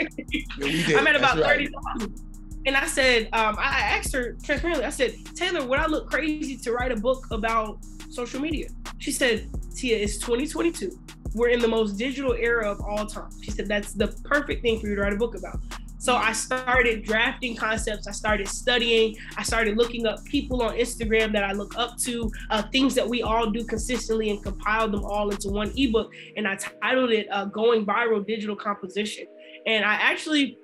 yeah. 0.58 0.98
I'm 0.98 1.06
at 1.06 1.16
about 1.16 1.38
right. 1.38 1.68
30,000. 1.68 2.26
And 2.66 2.76
I 2.76 2.86
said, 2.86 3.28
um, 3.32 3.54
I 3.58 3.80
asked 3.80 4.12
her 4.12 4.36
transparently, 4.42 4.84
I 4.84 4.90
said, 4.90 5.14
Taylor, 5.36 5.64
would 5.64 5.78
I 5.78 5.86
look 5.86 6.10
crazy 6.10 6.56
to 6.56 6.72
write 6.72 6.90
a 6.90 6.96
book 6.96 7.24
about 7.30 7.78
social 8.10 8.40
media? 8.40 8.68
She 8.98 9.12
said, 9.12 9.48
Tia, 9.76 9.96
it's 9.98 10.18
2022. 10.18 10.98
We're 11.36 11.50
in 11.50 11.60
the 11.60 11.68
most 11.68 11.98
digital 11.98 12.32
era 12.32 12.70
of 12.70 12.80
all 12.80 13.04
time. 13.04 13.30
She 13.42 13.50
said, 13.50 13.68
that's 13.68 13.92
the 13.92 14.08
perfect 14.24 14.62
thing 14.62 14.80
for 14.80 14.86
you 14.88 14.94
to 14.96 15.02
write 15.02 15.12
a 15.12 15.16
book 15.16 15.36
about. 15.36 15.58
So 15.98 16.14
I 16.14 16.32
started 16.32 17.04
drafting 17.04 17.56
concepts. 17.56 18.06
I 18.06 18.12
started 18.12 18.48
studying. 18.48 19.16
I 19.36 19.42
started 19.42 19.76
looking 19.76 20.06
up 20.06 20.24
people 20.24 20.62
on 20.62 20.76
Instagram 20.76 21.32
that 21.32 21.44
I 21.44 21.52
look 21.52 21.76
up 21.76 21.98
to, 22.00 22.30
uh, 22.50 22.62
things 22.70 22.94
that 22.94 23.08
we 23.08 23.22
all 23.22 23.50
do 23.50 23.64
consistently, 23.64 24.30
and 24.30 24.42
compiled 24.42 24.92
them 24.92 25.04
all 25.04 25.30
into 25.30 25.48
one 25.48 25.72
ebook. 25.76 26.12
And 26.36 26.46
I 26.46 26.56
titled 26.56 27.10
it 27.10 27.26
uh, 27.30 27.46
"Going 27.46 27.84
Viral 27.84 28.24
Digital 28.26 28.54
Composition." 28.54 29.26
And 29.66 29.84
I 29.84 29.94
actually 29.94 30.58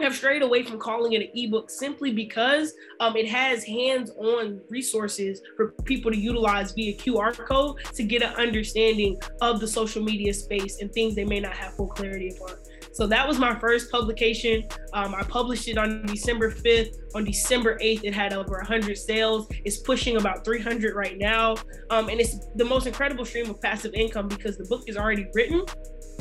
have 0.00 0.14
strayed 0.14 0.42
away 0.42 0.62
from 0.62 0.78
calling 0.78 1.12
it 1.12 1.22
an 1.22 1.28
ebook 1.34 1.70
simply 1.70 2.12
because 2.12 2.74
um, 3.00 3.16
it 3.16 3.28
has 3.28 3.64
hands-on 3.64 4.60
resources 4.68 5.40
for 5.56 5.72
people 5.84 6.10
to 6.10 6.16
utilize 6.16 6.72
via 6.72 6.96
QR 6.96 7.36
code 7.36 7.78
to 7.94 8.02
get 8.02 8.22
an 8.22 8.34
understanding 8.34 9.18
of 9.40 9.60
the 9.60 9.68
social 9.68 10.02
media 10.02 10.32
space 10.32 10.80
and 10.80 10.92
things 10.92 11.14
they 11.14 11.24
may 11.24 11.40
not 11.40 11.54
have 11.54 11.74
full 11.74 11.88
clarity 11.88 12.30
upon. 12.36 12.56
So 12.92 13.06
that 13.06 13.28
was 13.28 13.38
my 13.38 13.56
first 13.58 13.92
publication. 13.92 14.64
Um, 14.92 15.14
I 15.14 15.22
published 15.22 15.68
it 15.68 15.78
on 15.78 16.04
December 16.06 16.50
5th. 16.50 16.96
On 17.14 17.24
December 17.24 17.78
8th, 17.78 18.02
it 18.02 18.12
had 18.12 18.32
over 18.32 18.56
100 18.56 18.98
sales. 18.98 19.46
It's 19.64 19.76
pushing 19.76 20.16
about 20.16 20.44
300 20.44 20.96
right 20.96 21.16
now. 21.16 21.54
Um, 21.90 22.08
and 22.08 22.20
it's 22.20 22.48
the 22.56 22.64
most 22.64 22.88
incredible 22.88 23.24
stream 23.24 23.50
of 23.50 23.60
passive 23.62 23.94
income 23.94 24.26
because 24.26 24.58
the 24.58 24.64
book 24.64 24.88
is 24.88 24.96
already 24.96 25.28
written, 25.32 25.64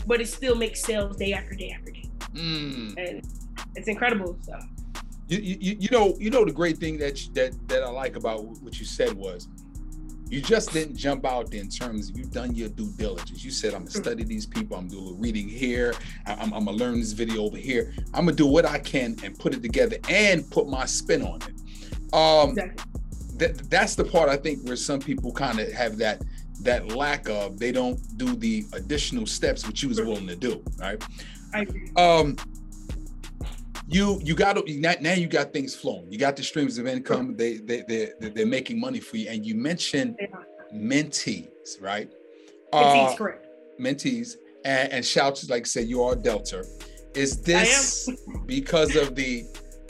but 0.05 0.21
it 0.21 0.27
still 0.27 0.55
makes 0.55 0.83
sales 0.83 1.17
day 1.17 1.33
after 1.33 1.55
day 1.55 1.75
after 1.75 1.91
day. 1.91 2.05
Mm. 2.35 2.93
And 2.97 3.46
it's 3.75 3.87
incredible. 3.87 4.37
So. 4.41 4.59
You, 5.27 5.39
you, 5.39 5.75
you 5.79 5.89
know 5.91 6.15
you 6.19 6.29
know 6.29 6.45
the 6.45 6.53
great 6.53 6.77
thing 6.77 6.97
that 6.99 7.19
that 7.33 7.53
that 7.67 7.83
I 7.83 7.89
like 7.89 8.15
about 8.15 8.43
what 8.43 8.79
you 8.79 8.85
said 8.85 9.13
was 9.13 9.49
you 10.29 10.41
just 10.41 10.73
didn't 10.73 10.95
jump 10.95 11.25
out 11.25 11.51
there 11.51 11.61
in 11.61 11.69
terms 11.69 12.09
of 12.09 12.17
you've 12.17 12.31
done 12.31 12.53
your 12.53 12.69
due 12.69 12.91
diligence. 12.97 13.43
You 13.43 13.51
said 13.51 13.73
I'm 13.73 13.81
gonna 13.81 13.91
study 13.91 14.23
these 14.23 14.45
people. 14.45 14.77
I'm 14.77 14.87
doing 14.87 15.09
a 15.09 15.13
reading 15.13 15.47
here. 15.47 15.93
I'm, 16.25 16.53
I'm, 16.53 16.65
gonna 16.65 16.77
learn 16.77 16.99
this 16.99 17.13
video 17.13 17.43
over 17.43 17.57
here. 17.57 17.93
I'm 18.13 18.25
gonna 18.25 18.35
do 18.35 18.45
what 18.45 18.65
I 18.65 18.79
can 18.79 19.15
and 19.23 19.37
put 19.37 19.53
it 19.53 19.61
together 19.61 19.97
and 20.09 20.49
put 20.49 20.67
my 20.67 20.85
spin 20.85 21.21
on 21.21 21.39
it. 21.43 22.13
Um, 22.13 22.51
exactly. 22.51 22.85
that 23.37 23.69
that's 23.69 23.95
the 23.95 24.03
part 24.03 24.29
I 24.29 24.37
think 24.37 24.65
where 24.65 24.75
some 24.75 24.99
people 24.99 25.31
kind 25.31 25.59
of 25.59 25.71
have 25.71 25.97
that 25.99 26.21
that 26.61 26.91
lack 26.91 27.29
of. 27.29 27.57
They 27.57 27.71
don't 27.71 27.99
do 28.17 28.35
the 28.35 28.65
additional 28.73 29.25
steps 29.25 29.65
which 29.65 29.81
you 29.81 29.89
was 29.89 30.01
willing 30.01 30.27
to 30.27 30.35
do. 30.35 30.63
Right. 30.77 31.01
I 31.53 31.61
agree. 31.61 31.91
Um, 31.95 32.35
you 33.87 34.19
you 34.23 34.35
got 34.35 34.53
to 34.53 34.97
now 34.99 35.13
you 35.13 35.27
got 35.27 35.53
things 35.53 35.75
flowing. 35.75 36.11
You 36.11 36.17
got 36.17 36.35
the 36.35 36.43
streams 36.43 36.77
of 36.77 36.87
income. 36.87 37.35
They 37.35 37.57
they 37.57 37.83
they 37.87 38.11
they're 38.19 38.45
making 38.45 38.79
money 38.79 38.99
for 38.99 39.17
you. 39.17 39.29
And 39.29 39.45
you 39.45 39.55
mentioned 39.55 40.17
mentees, 40.73 41.81
right? 41.81 42.11
Mentees, 42.73 43.13
uh, 43.13 43.15
correct. 43.15 43.47
Mentees 43.79 44.35
and, 44.65 44.91
and 44.91 45.05
shouts 45.05 45.49
like 45.49 45.65
say 45.65 45.81
you 45.81 46.03
are 46.03 46.15
Delta. 46.15 46.65
Is 47.13 47.41
this 47.41 48.09
because 48.45 48.95
of 48.95 49.15
the 49.15 49.45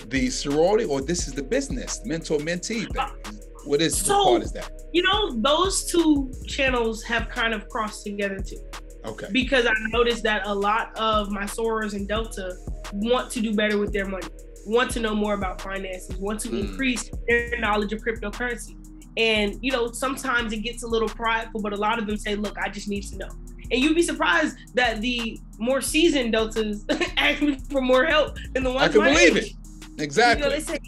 the 0.09 0.29
sorority 0.29 0.85
or 0.85 1.01
this 1.01 1.27
is 1.27 1.33
the 1.33 1.43
business 1.43 2.01
mentor 2.05 2.37
mentee 2.37 2.87
thing? 2.93 3.39
What 3.65 3.81
is 3.81 3.97
so, 3.97 4.15
what 4.15 4.25
part 4.25 4.43
is 4.43 4.51
that? 4.53 4.71
You 4.93 5.03
know, 5.03 5.33
those 5.41 5.91
two 5.91 6.31
channels 6.45 7.03
have 7.03 7.27
kind 7.29 7.53
of 7.53 7.67
crossed 7.67 8.05
together 8.05 8.37
too. 8.39 8.61
Okay. 9.05 9.27
Because 9.31 9.65
I 9.65 9.73
noticed 9.89 10.23
that 10.23 10.45
a 10.45 10.53
lot 10.53 10.95
of 10.97 11.31
my 11.31 11.43
sorors 11.43 11.93
and 11.93 12.07
Delta 12.07 12.55
want 12.93 13.31
to 13.31 13.41
do 13.41 13.53
better 13.53 13.77
with 13.77 13.93
their 13.93 14.05
money, 14.05 14.27
want 14.65 14.91
to 14.91 14.99
know 14.99 15.15
more 15.15 15.33
about 15.33 15.61
finances, 15.61 16.15
want 16.17 16.39
to 16.41 16.49
mm. 16.49 16.59
increase 16.61 17.09
their 17.27 17.57
knowledge 17.59 17.93
of 17.93 18.01
cryptocurrency. 18.01 18.75
And 19.17 19.57
you 19.61 19.71
know, 19.71 19.91
sometimes 19.91 20.53
it 20.53 20.57
gets 20.57 20.83
a 20.83 20.87
little 20.87 21.09
prideful, 21.09 21.61
but 21.61 21.73
a 21.73 21.77
lot 21.77 21.97
of 21.97 22.05
them 22.05 22.17
say, 22.17 22.35
"Look, 22.35 22.57
I 22.57 22.69
just 22.69 22.87
need 22.87 23.01
to 23.03 23.17
know." 23.17 23.29
And 23.71 23.81
you'd 23.81 23.95
be 23.95 24.03
surprised 24.03 24.57
that 24.75 25.01
the 25.01 25.39
more 25.57 25.81
seasoned 25.81 26.31
deltas 26.31 26.85
ask 27.17 27.41
me 27.41 27.57
for 27.69 27.81
more 27.81 28.05
help 28.05 28.37
than 28.53 28.63
the 28.63 28.71
ones. 28.71 28.83
I 28.83 28.87
can 28.89 29.03
believe 29.03 29.37
age. 29.37 29.55
it. 29.97 30.01
Exactly. 30.01 30.43
You 30.43 30.49
know, 30.49 30.55
they 30.55 30.61
say, 30.61 30.79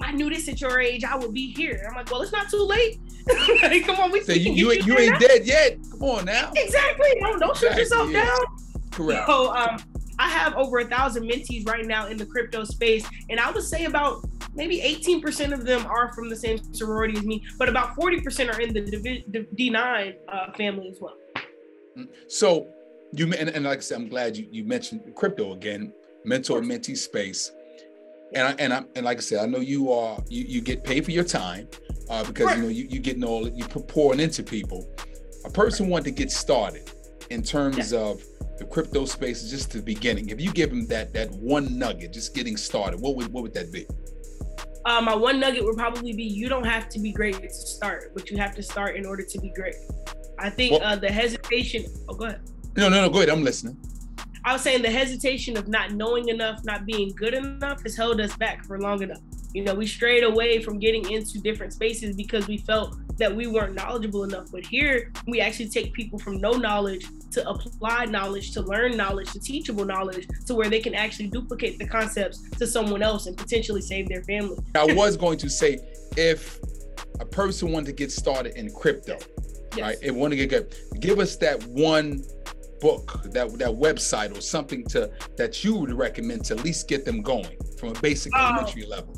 "I 0.00 0.12
knew 0.12 0.30
this 0.30 0.48
at 0.48 0.60
your 0.60 0.80
age, 0.80 1.04
I 1.04 1.16
would 1.16 1.34
be 1.34 1.52
here." 1.52 1.84
I'm 1.88 1.96
like, 1.96 2.10
"Well, 2.10 2.22
it's 2.22 2.32
not 2.32 2.48
too 2.48 2.62
late." 2.62 2.98
like, 3.62 3.84
come 3.84 3.96
on, 4.00 4.10
we 4.10 4.20
so 4.20 4.32
you, 4.32 4.52
you, 4.52 4.72
you 4.72 4.98
ain't 4.98 5.20
dead 5.20 5.46
yet. 5.46 5.78
Come 5.90 6.02
on 6.02 6.24
now. 6.24 6.52
Exactly. 6.54 7.08
Don't 7.20 7.40
don't 7.40 7.56
shoot 7.56 7.74
yourself 7.76 8.12
down. 8.12 8.38
Correct. 8.90 9.26
So 9.26 9.54
um, 9.54 9.78
I 10.18 10.28
have 10.28 10.54
over 10.54 10.78
a 10.78 10.84
thousand 10.84 11.28
mentees 11.30 11.66
right 11.66 11.86
now 11.86 12.06
in 12.06 12.16
the 12.16 12.26
crypto 12.26 12.64
space, 12.64 13.06
and 13.30 13.40
I 13.40 13.50
would 13.50 13.62
say 13.62 13.84
about 13.84 14.24
maybe 14.54 14.80
18% 14.80 15.52
of 15.52 15.64
them 15.64 15.86
are 15.86 16.12
from 16.12 16.28
the 16.28 16.36
same 16.36 16.58
sorority 16.74 17.16
as 17.18 17.24
me, 17.24 17.44
but 17.58 17.68
about 17.68 17.96
40% 17.96 18.54
are 18.54 18.60
in 18.60 18.72
the 18.72 19.46
D9 19.56 20.14
uh, 20.28 20.52
family 20.52 20.88
as 20.88 21.00
well. 21.00 21.16
Mm. 21.96 22.08
So 22.28 22.68
you 23.12 23.32
and, 23.34 23.50
and 23.50 23.64
like 23.64 23.78
I 23.78 23.80
said, 23.80 24.00
I'm 24.00 24.08
glad 24.08 24.36
you, 24.36 24.46
you 24.50 24.64
mentioned 24.64 25.00
crypto 25.14 25.52
again, 25.52 25.92
mentor 26.24 26.60
mentee 26.60 26.96
space. 26.96 27.52
And 28.34 28.48
I, 28.48 28.54
and 28.58 28.72
I, 28.72 28.84
and 28.96 29.04
like 29.04 29.18
I 29.18 29.20
said, 29.20 29.40
I 29.40 29.46
know 29.46 29.60
you 29.60 29.92
are 29.92 30.18
you, 30.28 30.44
you 30.44 30.60
get 30.62 30.84
paid 30.84 31.04
for 31.04 31.10
your 31.10 31.24
time 31.24 31.68
uh, 32.08 32.24
because 32.24 32.46
right. 32.46 32.56
you 32.56 32.62
know 32.62 32.68
you 32.70 32.86
you 32.88 32.98
getting 32.98 33.24
all 33.24 33.46
you 33.46 33.64
pouring 33.64 34.20
into 34.20 34.42
people. 34.42 34.88
A 35.44 35.50
person 35.50 35.86
right. 35.86 35.92
want 35.92 36.04
to 36.06 36.10
get 36.10 36.30
started 36.30 36.90
in 37.30 37.42
terms 37.42 37.92
yeah. 37.92 38.00
of 38.00 38.22
the 38.62 38.68
crypto 38.68 39.04
space, 39.04 39.42
is 39.42 39.50
just 39.50 39.72
the 39.72 39.82
beginning. 39.82 40.28
If 40.28 40.40
you 40.40 40.52
give 40.52 40.70
them 40.70 40.86
that 40.86 41.12
that 41.14 41.30
one 41.32 41.78
nugget, 41.78 42.12
just 42.12 42.34
getting 42.34 42.56
started, 42.56 43.00
what 43.00 43.16
would 43.16 43.32
what 43.32 43.42
would 43.42 43.54
that 43.54 43.72
be? 43.72 43.86
Uh, 44.84 45.00
my 45.00 45.14
one 45.14 45.38
nugget 45.38 45.64
would 45.64 45.76
probably 45.76 46.12
be 46.12 46.24
you 46.24 46.48
don't 46.48 46.66
have 46.66 46.88
to 46.90 46.98
be 46.98 47.12
great 47.12 47.40
to 47.40 47.50
start, 47.50 48.12
but 48.14 48.30
you 48.30 48.36
have 48.36 48.54
to 48.56 48.62
start 48.62 48.96
in 48.96 49.06
order 49.06 49.22
to 49.22 49.40
be 49.40 49.50
great. 49.50 49.74
I 50.38 50.50
think 50.50 50.72
well, 50.72 50.82
uh, 50.82 50.96
the 50.96 51.10
hesitation. 51.10 51.84
Oh, 52.08 52.14
go 52.14 52.26
ahead. 52.26 52.40
No, 52.76 52.88
no, 52.88 53.00
no. 53.02 53.10
Go 53.10 53.18
ahead. 53.18 53.30
I'm 53.30 53.44
listening. 53.44 53.76
I 54.44 54.52
was 54.52 54.62
saying 54.62 54.82
the 54.82 54.90
hesitation 54.90 55.56
of 55.56 55.68
not 55.68 55.92
knowing 55.92 56.28
enough, 56.28 56.64
not 56.64 56.84
being 56.84 57.12
good 57.14 57.34
enough, 57.34 57.82
has 57.82 57.96
held 57.96 58.20
us 58.20 58.36
back 58.36 58.64
for 58.64 58.80
long 58.80 59.02
enough. 59.02 59.20
You 59.54 59.64
know, 59.64 59.74
we 59.74 59.86
strayed 59.86 60.24
away 60.24 60.62
from 60.62 60.78
getting 60.78 61.10
into 61.10 61.38
different 61.38 61.72
spaces 61.72 62.16
because 62.16 62.48
we 62.48 62.58
felt 62.58 62.96
that 63.18 63.34
we 63.34 63.46
weren't 63.46 63.74
knowledgeable 63.74 64.24
enough. 64.24 64.50
But 64.50 64.64
here, 64.64 65.12
we 65.26 65.40
actually 65.40 65.68
take 65.68 65.92
people 65.92 66.18
from 66.18 66.40
no 66.40 66.52
knowledge 66.52 67.06
to 67.32 67.48
applied 67.48 68.10
knowledge, 68.10 68.52
to 68.52 68.62
learn 68.62 68.96
knowledge, 68.96 69.32
to 69.32 69.40
teachable 69.40 69.84
knowledge, 69.84 70.26
to 70.46 70.54
where 70.54 70.68
they 70.68 70.80
can 70.80 70.94
actually 70.94 71.28
duplicate 71.28 71.78
the 71.78 71.86
concepts 71.86 72.50
to 72.52 72.66
someone 72.66 73.02
else 73.02 73.26
and 73.26 73.36
potentially 73.36 73.80
save 73.80 74.08
their 74.08 74.22
family. 74.24 74.58
I 74.74 74.92
was 74.92 75.16
going 75.16 75.38
to 75.38 75.50
say, 75.50 75.78
if 76.16 76.58
a 77.20 77.26
person 77.26 77.72
wanted 77.72 77.86
to 77.86 77.92
get 77.92 78.10
started 78.10 78.56
in 78.56 78.70
crypto, 78.70 79.18
yes. 79.76 79.80
right, 79.80 79.96
and 80.02 80.16
want 80.16 80.32
to 80.32 80.36
get 80.36 80.48
good, 80.48 80.74
give 81.00 81.18
us 81.18 81.36
that 81.36 81.62
one 81.64 82.22
book, 82.80 83.22
that 83.24 83.56
that 83.58 83.70
website, 83.70 84.36
or 84.36 84.40
something 84.40 84.84
to 84.86 85.10
that 85.36 85.62
you 85.62 85.76
would 85.76 85.92
recommend 85.92 86.44
to 86.46 86.54
at 86.54 86.64
least 86.64 86.88
get 86.88 87.04
them 87.04 87.22
going 87.22 87.56
from 87.78 87.90
a 87.90 88.00
basic 88.00 88.34
uh, 88.34 88.48
elementary 88.48 88.84
level. 88.86 89.16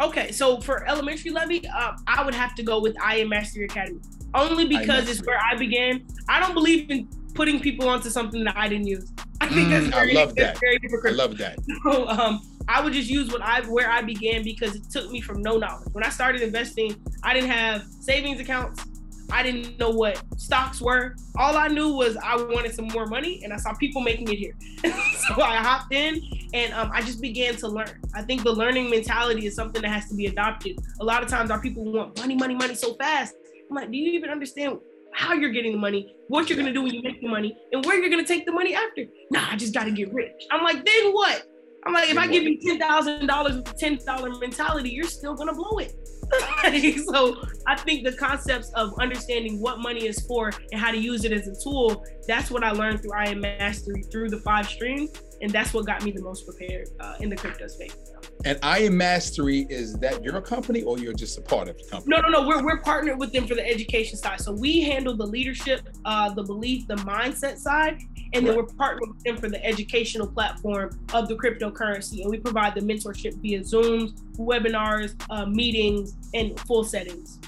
Okay, 0.00 0.30
so 0.30 0.60
for 0.60 0.86
elementary 0.88 1.30
level, 1.30 1.58
uh, 1.74 1.92
I 2.06 2.24
would 2.24 2.34
have 2.34 2.54
to 2.56 2.62
go 2.62 2.80
with 2.80 2.96
IM 3.12 3.28
Mastery 3.28 3.64
Academy, 3.64 4.00
only 4.34 4.66
because 4.66 5.08
it's 5.08 5.24
where 5.26 5.38
I 5.38 5.56
began. 5.56 6.06
I 6.28 6.38
don't 6.38 6.54
believe 6.54 6.90
in 6.90 7.08
putting 7.34 7.60
people 7.60 7.88
onto 7.88 8.08
something 8.10 8.44
that 8.44 8.56
I 8.56 8.68
didn't 8.68 8.86
use. 8.86 9.12
I 9.40 9.48
think 9.48 9.68
mm, 9.68 9.70
that's 9.70 9.86
very, 9.86 10.16
I 10.16 10.20
love 10.20 10.34
that. 10.36 10.58
I 11.04 11.10
love 11.10 11.38
that. 11.38 11.58
So, 11.84 12.08
um, 12.08 12.40
I 12.68 12.82
would 12.82 12.92
just 12.92 13.08
use 13.08 13.32
what 13.32 13.42
I 13.42 13.62
where 13.62 13.90
I 13.90 14.02
began 14.02 14.42
because 14.42 14.76
it 14.76 14.90
took 14.90 15.10
me 15.10 15.20
from 15.20 15.42
no 15.42 15.56
knowledge. 15.56 15.88
When 15.92 16.04
I 16.04 16.10
started 16.10 16.42
investing, 16.42 16.96
I 17.22 17.32
didn't 17.32 17.50
have 17.50 17.84
savings 18.00 18.40
accounts. 18.40 18.84
I 19.32 19.42
didn't 19.42 19.78
know 19.78 19.90
what 19.90 20.22
stocks 20.36 20.80
were. 20.80 21.14
All 21.36 21.56
I 21.56 21.68
knew 21.68 21.92
was 21.94 22.16
I 22.16 22.36
wanted 22.36 22.74
some 22.74 22.88
more 22.88 23.06
money, 23.06 23.42
and 23.42 23.52
I 23.52 23.56
saw 23.56 23.74
people 23.74 24.02
making 24.02 24.28
it 24.28 24.36
here. 24.36 24.54
so 24.82 25.42
I 25.42 25.56
hopped 25.56 25.92
in, 25.92 26.20
and 26.54 26.72
um, 26.72 26.90
I 26.92 27.02
just 27.02 27.20
began 27.20 27.56
to 27.56 27.68
learn. 27.68 27.88
I 28.14 28.22
think 28.22 28.42
the 28.42 28.52
learning 28.52 28.90
mentality 28.90 29.46
is 29.46 29.54
something 29.54 29.82
that 29.82 29.90
has 29.90 30.08
to 30.08 30.14
be 30.14 30.26
adopted. 30.26 30.78
A 31.00 31.04
lot 31.04 31.22
of 31.22 31.28
times, 31.28 31.50
our 31.50 31.60
people 31.60 31.84
want 31.84 32.18
money, 32.18 32.34
money, 32.34 32.54
money 32.54 32.74
so 32.74 32.94
fast. 32.94 33.34
I'm 33.68 33.76
like, 33.76 33.90
do 33.90 33.96
you 33.96 34.12
even 34.12 34.30
understand 34.30 34.78
how 35.14 35.34
you're 35.34 35.50
getting 35.50 35.72
the 35.72 35.78
money, 35.78 36.14
what 36.28 36.48
you're 36.48 36.58
gonna 36.58 36.72
do 36.72 36.82
when 36.82 36.94
you 36.94 37.02
make 37.02 37.20
the 37.20 37.28
money, 37.28 37.56
and 37.72 37.84
where 37.84 37.98
you're 37.98 38.10
gonna 38.10 38.24
take 38.24 38.46
the 38.46 38.52
money 38.52 38.74
after? 38.74 39.04
Nah, 39.30 39.50
I 39.50 39.56
just 39.56 39.74
gotta 39.74 39.90
get 39.90 40.12
rich. 40.12 40.46
I'm 40.50 40.62
like, 40.62 40.84
then 40.84 41.12
what? 41.12 41.44
I'm 41.86 41.92
like, 41.92 42.10
if 42.10 42.18
I 42.18 42.26
give 42.26 42.44
you 42.44 42.58
ten 42.60 42.78
thousand 42.78 43.26
dollars 43.26 43.56
with 43.56 43.70
a 43.70 43.74
ten 43.74 43.98
dollar 44.04 44.30
mentality, 44.38 44.90
you're 44.90 45.04
still 45.04 45.34
gonna 45.34 45.54
blow 45.54 45.78
it. 45.78 45.94
so 47.06 47.42
I 47.66 47.76
think 47.76 48.04
the 48.04 48.12
concepts 48.12 48.70
of 48.74 48.92
understanding 49.00 49.60
what 49.60 49.78
money 49.78 50.06
is 50.06 50.20
for 50.26 50.50
and 50.72 50.80
how 50.80 50.90
to 50.90 50.98
use 50.98 51.24
it 51.24 51.32
as 51.32 51.48
a 51.48 51.54
tool, 51.62 52.04
that's 52.26 52.50
what 52.50 52.62
I 52.62 52.72
learned 52.72 53.00
through 53.00 53.18
IM 53.18 53.40
Mastery 53.40 54.02
through 54.10 54.28
the 54.30 54.38
five 54.40 54.68
streams. 54.68 55.10
And 55.40 55.50
that's 55.50 55.72
what 55.72 55.86
got 55.86 56.04
me 56.04 56.10
the 56.10 56.22
most 56.22 56.46
prepared 56.46 56.88
uh, 57.00 57.14
in 57.20 57.28
the 57.28 57.36
crypto 57.36 57.66
space. 57.68 57.96
And 58.44 58.58
IM 58.64 58.96
Mastery, 58.96 59.66
is 59.68 59.94
that 59.98 60.22
your 60.22 60.40
company 60.40 60.82
or 60.82 60.98
you're 60.98 61.12
just 61.12 61.38
a 61.38 61.42
part 61.42 61.68
of 61.68 61.76
the 61.78 61.84
company? 61.84 62.16
No, 62.16 62.20
no, 62.20 62.28
no. 62.28 62.48
We're, 62.48 62.64
we're 62.64 62.80
partnered 62.80 63.18
with 63.18 63.32
them 63.32 63.46
for 63.46 63.54
the 63.54 63.66
education 63.66 64.16
side. 64.16 64.40
So 64.40 64.52
we 64.52 64.80
handle 64.82 65.16
the 65.16 65.26
leadership, 65.26 65.88
uh, 66.04 66.32
the 66.34 66.42
belief, 66.42 66.86
the 66.86 66.96
mindset 66.96 67.58
side. 67.58 68.00
And 68.34 68.46
then 68.46 68.56
right. 68.56 68.58
we're 68.58 68.74
partnered 68.74 69.08
with 69.08 69.22
them 69.24 69.36
for 69.36 69.48
the 69.48 69.64
educational 69.64 70.26
platform 70.26 70.98
of 71.14 71.28
the 71.28 71.34
cryptocurrency. 71.34 72.22
And 72.22 72.30
we 72.30 72.38
provide 72.38 72.74
the 72.74 72.80
mentorship 72.80 73.34
via 73.40 73.60
Zooms, 73.60 74.20
webinars, 74.36 75.14
uh, 75.30 75.46
meetings, 75.46 76.14
and 76.34 76.58
full 76.60 76.84
settings. 76.84 77.38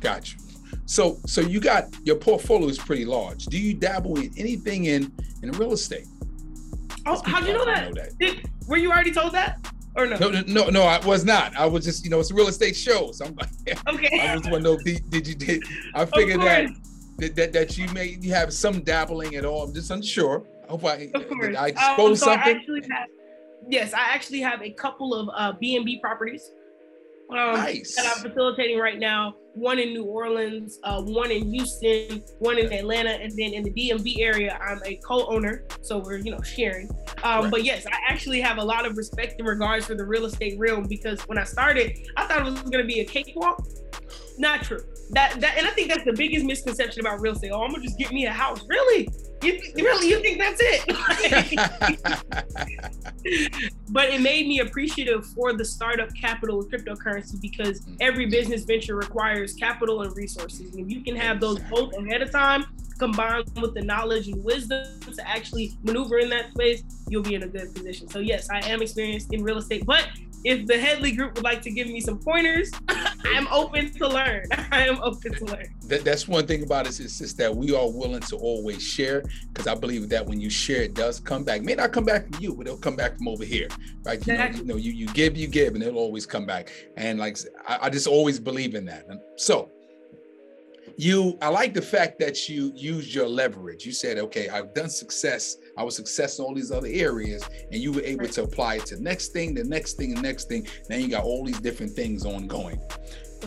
Gotcha. 0.00 0.36
So, 0.86 1.18
so 1.26 1.42
you 1.42 1.60
got 1.60 1.84
your 2.04 2.16
portfolio 2.16 2.68
is 2.68 2.78
pretty 2.78 3.04
large. 3.04 3.44
Do 3.46 3.58
you 3.58 3.74
dabble 3.74 4.18
in 4.18 4.32
anything 4.38 4.86
in 4.86 5.12
in 5.42 5.50
real 5.52 5.72
estate? 5.72 6.06
Oh, 7.08 7.22
how'd 7.24 7.46
you 7.46 7.54
know 7.54 7.64
that? 7.64 7.88
know 7.88 8.02
that? 8.02 8.18
Did, 8.18 8.50
were 8.66 8.76
you 8.76 8.90
already 8.90 9.12
told 9.12 9.32
that? 9.32 9.72
Or 9.96 10.06
no? 10.06 10.16
no? 10.18 10.42
No, 10.46 10.68
no, 10.68 10.82
I 10.82 11.04
was 11.04 11.24
not. 11.24 11.56
I 11.56 11.66
was 11.66 11.84
just, 11.84 12.04
you 12.04 12.10
know, 12.10 12.20
it's 12.20 12.30
a 12.30 12.34
real 12.34 12.48
estate 12.48 12.76
show. 12.76 13.10
So 13.12 13.24
I'm 13.24 13.34
like, 13.34 13.48
okay. 13.88 14.20
I 14.20 14.36
just 14.36 14.50
want 14.50 14.64
to 14.64 14.70
know, 14.70 14.78
did, 14.84 15.08
did 15.10 15.26
you 15.26 15.34
did? 15.34 15.62
I 15.94 16.04
figured 16.04 16.40
that, 16.40 16.68
that 17.36 17.52
that 17.52 17.78
you 17.78 17.88
may 17.88 18.16
you 18.20 18.32
have 18.32 18.52
some 18.52 18.82
dabbling 18.82 19.34
at 19.36 19.44
all. 19.44 19.64
I'm 19.64 19.74
just 19.74 19.90
unsure. 19.90 20.44
I 20.66 20.70
hope 20.70 20.84
I, 20.84 21.10
of 21.14 21.28
course. 21.28 21.56
I 21.56 21.68
expose 21.68 21.98
um, 21.98 22.16
so 22.16 22.24
something. 22.26 22.56
I 22.68 22.94
have, 22.94 23.08
yes, 23.68 23.92
I 23.94 24.14
actually 24.14 24.40
have 24.40 24.62
a 24.62 24.70
couple 24.70 25.14
of 25.14 25.28
uh, 25.34 25.52
B&B 25.58 25.98
properties 26.00 26.52
um, 27.30 27.54
nice. 27.56 27.94
that 27.96 28.06
I'm 28.06 28.22
facilitating 28.22 28.78
right 28.78 28.98
now. 28.98 29.34
One 29.54 29.78
in 29.78 29.92
New 29.92 30.04
Orleans, 30.04 30.78
uh, 30.84 31.02
one 31.02 31.30
in 31.30 31.52
Houston, 31.52 32.22
one 32.38 32.58
in 32.58 32.72
Atlanta, 32.72 33.10
and 33.10 33.30
then 33.32 33.52
in 33.52 33.64
the 33.64 33.70
DMV 33.70 34.20
area, 34.20 34.58
I'm 34.62 34.80
a 34.84 34.96
co-owner, 35.06 35.64
so 35.82 35.98
we're 35.98 36.18
you 36.18 36.30
know 36.30 36.40
sharing. 36.42 36.88
Um, 37.22 37.42
right. 37.42 37.50
But 37.50 37.64
yes, 37.64 37.86
I 37.86 37.96
actually 38.08 38.40
have 38.40 38.58
a 38.58 38.64
lot 38.64 38.86
of 38.86 38.96
respect 38.96 39.40
in 39.40 39.46
regards 39.46 39.86
for 39.86 39.94
the 39.94 40.06
real 40.06 40.24
estate 40.24 40.58
realm 40.58 40.86
because 40.88 41.20
when 41.22 41.38
I 41.38 41.44
started, 41.44 41.98
I 42.16 42.26
thought 42.26 42.46
it 42.46 42.50
was 42.50 42.62
going 42.62 42.82
to 42.82 42.86
be 42.86 43.00
a 43.00 43.04
cakewalk. 43.04 43.62
Not 44.38 44.62
true. 44.62 44.80
That 45.10 45.40
that, 45.40 45.56
and 45.58 45.66
I 45.66 45.70
think 45.70 45.88
that's 45.88 46.04
the 46.04 46.12
biggest 46.12 46.44
misconception 46.44 47.00
about 47.00 47.20
real 47.20 47.32
estate. 47.32 47.50
Oh, 47.52 47.62
I'm 47.62 47.70
gonna 47.70 47.82
just 47.82 47.98
get 47.98 48.12
me 48.12 48.26
a 48.26 48.32
house. 48.32 48.62
Really? 48.68 49.08
You, 49.40 49.60
really 49.76 50.08
you 50.08 50.20
think 50.20 50.38
that's 50.38 50.60
it? 50.60 50.84
but 53.90 54.08
it 54.08 54.20
made 54.20 54.48
me 54.48 54.58
appreciative 54.58 55.24
for 55.26 55.52
the 55.52 55.64
startup 55.64 56.08
capital 56.20 56.58
with 56.58 56.72
cryptocurrency 56.72 57.40
because 57.40 57.80
mm. 57.82 57.96
every 58.00 58.26
business 58.26 58.64
venture 58.64 58.96
requires 58.96 59.54
capital 59.54 60.02
and 60.02 60.16
resources. 60.16 60.72
And 60.72 60.80
if 60.80 60.90
you 60.90 61.04
can 61.04 61.14
have 61.14 61.38
those 61.40 61.60
both 61.70 61.94
ahead 61.94 62.20
of 62.20 62.32
time, 62.32 62.64
combined 62.98 63.48
with 63.60 63.74
the 63.74 63.82
knowledge 63.82 64.28
and 64.28 64.42
wisdom 64.44 64.84
to 65.00 65.28
actually 65.28 65.78
maneuver 65.82 66.18
in 66.18 66.28
that 66.30 66.50
space, 66.50 66.82
you'll 67.08 67.22
be 67.22 67.34
in 67.34 67.44
a 67.44 67.48
good 67.48 67.74
position. 67.74 68.08
So 68.08 68.18
yes, 68.18 68.50
I 68.50 68.58
am 68.68 68.82
experienced 68.82 69.32
in 69.32 69.42
real 69.42 69.58
estate, 69.58 69.86
but 69.86 70.08
if 70.44 70.66
the 70.66 70.78
Headley 70.78 71.12
Group 71.12 71.34
would 71.34 71.44
like 71.44 71.62
to 71.62 71.70
give 71.70 71.88
me 71.88 72.00
some 72.00 72.18
pointers, 72.18 72.70
I'm 72.88 73.48
open 73.48 73.92
to 73.94 74.08
learn. 74.08 74.44
I 74.70 74.86
am 74.86 74.98
open 75.02 75.34
to 75.34 75.44
learn. 75.46 75.74
That, 75.84 76.04
that's 76.04 76.28
one 76.28 76.46
thing 76.46 76.62
about 76.62 76.86
us 76.86 77.00
is 77.00 77.18
just 77.18 77.36
that 77.38 77.54
we 77.54 77.74
are 77.74 77.90
willing 77.90 78.20
to 78.20 78.36
always 78.36 78.82
share 78.82 79.22
because 79.52 79.66
I 79.66 79.74
believe 79.74 80.08
that 80.10 80.24
when 80.24 80.40
you 80.40 80.50
share, 80.50 80.82
it 80.82 80.94
does 80.94 81.20
come 81.20 81.44
back. 81.44 81.58
It 81.60 81.64
may 81.64 81.74
not 81.74 81.92
come 81.92 82.04
back 82.04 82.30
from 82.30 82.42
you, 82.42 82.54
but 82.54 82.66
it'll 82.66 82.78
come 82.78 82.96
back 82.96 83.16
from 83.16 83.28
over 83.28 83.44
here, 83.44 83.68
right? 84.04 84.24
You, 84.26 84.32
exactly. 84.32 84.64
know, 84.64 84.64
you 84.64 84.68
know, 84.74 84.76
you, 84.76 84.92
you 84.92 85.06
give, 85.08 85.36
you 85.36 85.46
give, 85.46 85.74
and 85.74 85.82
it'll 85.82 85.98
always 85.98 86.26
come 86.26 86.46
back. 86.46 86.70
And 86.96 87.18
like 87.18 87.38
I, 87.66 87.78
I 87.82 87.90
just 87.90 88.06
always 88.06 88.38
believe 88.38 88.74
in 88.74 88.84
that. 88.86 89.06
And 89.08 89.20
so 89.36 89.70
you 90.98 91.38
i 91.42 91.48
like 91.48 91.72
the 91.72 91.80
fact 91.80 92.18
that 92.18 92.48
you 92.48 92.72
used 92.74 93.14
your 93.14 93.28
leverage. 93.28 93.86
You 93.86 93.92
said 93.92 94.18
okay 94.18 94.48
i've 94.48 94.74
done 94.74 94.90
success. 94.90 95.56
I 95.76 95.84
was 95.84 95.94
success 95.94 96.38
in 96.38 96.44
all 96.44 96.54
these 96.54 96.72
other 96.72 96.88
areas 96.90 97.48
and 97.70 97.80
you 97.80 97.92
were 97.92 98.02
able 98.02 98.26
to 98.26 98.42
apply 98.42 98.76
it 98.76 98.86
to 98.86 98.96
the 98.96 99.02
next 99.02 99.28
thing 99.28 99.54
the 99.54 99.62
next 99.62 99.94
thing 99.94 100.14
the 100.14 100.20
next 100.20 100.48
thing. 100.48 100.66
Now 100.90 100.96
you 100.96 101.08
got 101.08 101.22
all 101.22 101.44
these 101.46 101.60
different 101.60 101.92
things 101.92 102.26
ongoing. 102.26 102.80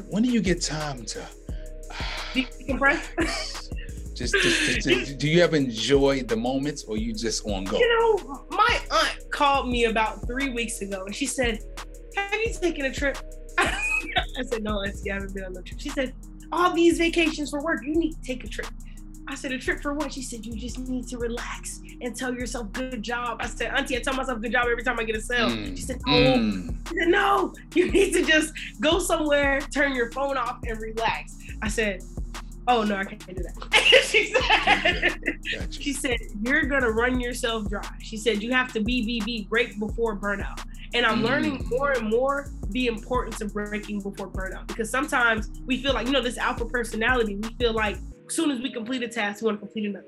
When 0.09 0.23
do 0.23 0.29
you 0.29 0.41
get 0.41 0.61
time 0.61 1.05
to 1.07 1.27
decompress 2.33 3.69
just, 4.15 4.33
just, 4.33 4.87
just, 4.87 5.17
do 5.19 5.27
you 5.27 5.43
ever 5.43 5.57
enjoy 5.57 6.23
the 6.23 6.37
moments 6.37 6.85
or 6.85 6.95
you 6.95 7.13
just 7.13 7.45
on 7.45 7.65
go? 7.65 7.77
You 7.77 7.99
know 7.99 8.45
my 8.49 8.79
aunt 8.91 9.29
called 9.29 9.67
me 9.67 9.85
about 9.85 10.25
three 10.25 10.49
weeks 10.49 10.79
ago 10.81 11.03
and 11.05 11.13
she 11.13 11.25
said 11.25 11.59
have 12.15 12.33
you 12.33 12.53
taken 12.53 12.85
a 12.85 12.93
trip? 12.93 13.17
I 13.57 14.43
said 14.45 14.63
no 14.63 14.81
I 14.81 14.93
haven't 15.05 15.33
been 15.33 15.43
on 15.43 15.57
a 15.57 15.61
trip. 15.61 15.81
She 15.81 15.89
said 15.89 16.13
all 16.51 16.73
these 16.73 16.97
vacations 16.97 17.49
for 17.49 17.61
work. 17.61 17.83
You 17.83 17.95
need 17.95 18.13
to 18.13 18.21
take 18.21 18.43
a 18.43 18.47
trip. 18.47 18.67
I 19.27 19.35
said, 19.35 19.51
a 19.51 19.57
trip 19.57 19.81
for 19.81 19.93
what? 19.93 20.11
She 20.11 20.21
said, 20.21 20.45
you 20.45 20.53
just 20.55 20.77
need 20.77 21.07
to 21.07 21.17
relax 21.17 21.81
and 22.01 22.15
tell 22.15 22.33
yourself 22.33 22.71
good 22.73 23.01
job. 23.01 23.37
I 23.39 23.47
said, 23.47 23.71
Auntie, 23.71 23.95
I 23.95 24.01
tell 24.01 24.13
myself 24.13 24.41
good 24.41 24.51
job 24.51 24.67
every 24.69 24.83
time 24.83 24.99
I 24.99 25.03
get 25.03 25.15
a 25.15 25.21
sale. 25.21 25.49
Mm. 25.49 25.77
She 25.77 25.83
said, 25.83 26.01
no. 26.05 26.13
Mm. 26.13 26.75
She 26.89 26.95
said, 26.99 27.07
no, 27.07 27.53
you 27.75 27.91
need 27.91 28.13
to 28.13 28.23
just 28.23 28.53
go 28.81 28.99
somewhere, 28.99 29.61
turn 29.73 29.95
your 29.95 30.11
phone 30.11 30.37
off 30.37 30.59
and 30.67 30.81
relax. 30.81 31.37
I 31.61 31.69
said, 31.69 32.03
oh 32.67 32.83
no, 32.83 32.95
I 32.95 33.03
can't 33.03 33.25
do 33.27 33.43
that. 33.43 33.73
she 34.03 34.33
said, 34.33 35.19
gotcha. 35.59 35.71
she 35.71 35.93
said, 35.93 36.17
you're 36.41 36.63
gonna 36.63 36.91
run 36.91 37.19
yourself 37.19 37.69
dry. 37.69 37.87
She 38.01 38.17
said, 38.17 38.41
you 38.41 38.51
have 38.51 38.71
to 38.73 38.81
be, 38.81 39.05
be, 39.05 39.21
be, 39.21 39.47
break 39.49 39.79
before 39.79 40.17
burnout. 40.17 40.63
And 40.93 41.05
I'm 41.05 41.21
mm. 41.21 41.25
learning 41.25 41.67
more 41.69 41.91
and 41.91 42.09
more 42.09 42.51
the 42.69 42.87
importance 42.87 43.41
of 43.41 43.53
breaking 43.53 44.01
before 44.01 44.29
burnout 44.29 44.67
because 44.67 44.89
sometimes 44.89 45.49
we 45.65 45.81
feel 45.81 45.93
like, 45.93 46.07
you 46.07 46.13
know, 46.13 46.21
this 46.21 46.37
alpha 46.37 46.65
personality, 46.65 47.37
we 47.37 47.49
feel 47.55 47.73
like 47.73 47.95
as 48.27 48.35
soon 48.35 48.51
as 48.51 48.59
we 48.59 48.71
complete 48.71 49.03
a 49.03 49.07
task, 49.07 49.41
we 49.41 49.47
want 49.47 49.59
to 49.59 49.65
complete 49.65 49.85
another. 49.85 50.05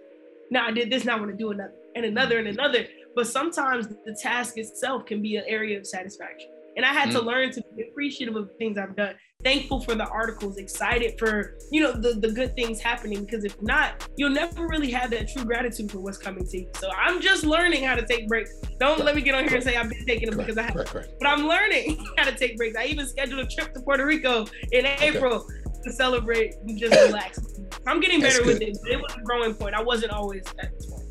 Now 0.52 0.68
I 0.68 0.72
did 0.72 0.90
this, 0.92 1.06
now 1.06 1.18
I 1.18 1.20
want 1.20 1.32
to 1.32 1.38
do 1.38 1.52
another 1.52 1.74
and 1.96 2.06
another 2.06 2.38
and 2.38 2.48
another. 2.48 2.86
But 3.16 3.28
sometimes 3.28 3.88
the 3.88 4.18
task 4.22 4.58
itself 4.58 5.06
can 5.06 5.22
be 5.22 5.36
an 5.36 5.44
area 5.48 5.78
of 5.78 5.86
satisfaction. 5.86 6.50
And 6.76 6.86
I 6.86 6.94
had 6.94 7.10
mm. 7.10 7.14
to 7.14 7.22
learn 7.22 7.52
to 7.52 7.64
be 7.76 7.84
appreciative 7.84 8.36
of 8.36 8.50
things 8.58 8.78
I've 8.78 8.96
done, 8.96 9.16
thankful 9.44 9.82
for 9.82 9.96
the 9.96 10.08
articles, 10.08 10.58
excited 10.58 11.20
for, 11.20 11.58
you 11.72 11.82
know, 11.82 11.92
the, 11.92 12.14
the 12.14 12.32
good 12.32 12.56
things 12.56 12.80
happening. 12.80 13.24
Because 13.24 13.44
if 13.44 13.62
not, 13.62 14.08
you'll 14.18 14.32
never 14.32 14.68
really 14.68 14.92
have 14.92 15.12
that 15.12 15.30
true 15.30 15.46
gratitude 15.46 15.92
for 15.92 16.00
what's 16.00 16.18
coming 16.18 16.46
to 16.46 16.58
you. 16.58 16.70
So 16.80 16.90
I'm 16.92 17.22
just 17.22 17.44
learning 17.44 17.84
how 17.84 17.96
to 17.96 18.06
take 18.06 18.28
breaks. 18.28 18.52
Don't 18.80 19.04
let 19.04 19.16
me 19.16 19.22
get 19.22 19.36
on 19.36 19.44
here 19.44 19.56
and 19.56 19.64
say 19.64 19.76
I've 19.76 19.90
been 19.90 20.06
taking 20.06 20.30
them 20.30 20.38
because 20.38 20.58
I 20.58 20.64
have, 20.64 20.74
but 20.74 21.28
I'm 21.28 21.48
learning 21.48 22.06
how 22.18 22.26
to 22.26 22.36
take 22.36 22.58
breaks. 22.58 22.78
I 22.78 22.86
even 22.86 23.08
scheduled 23.08 23.40
a 23.40 23.48
trip 23.48 23.74
to 23.74 23.82
Puerto 23.82 24.06
Rico 24.06 24.46
in 24.72 24.86
April 24.86 25.46
to 25.84 25.92
celebrate 25.92 26.56
and 26.56 26.78
just 26.78 26.94
relax. 26.94 27.40
I'm 27.86 28.00
getting 28.00 28.22
better 28.22 28.46
with 28.46 28.62
it. 28.62 28.78
It 28.86 29.02
was 29.02 29.14
a 29.16 29.22
growing 29.22 29.54
point. 29.54 29.76
I 29.76 29.82
wasn't 29.82 30.12
always 30.12 30.44
at 30.60 30.74
this 30.74 30.86
point. 30.86 31.04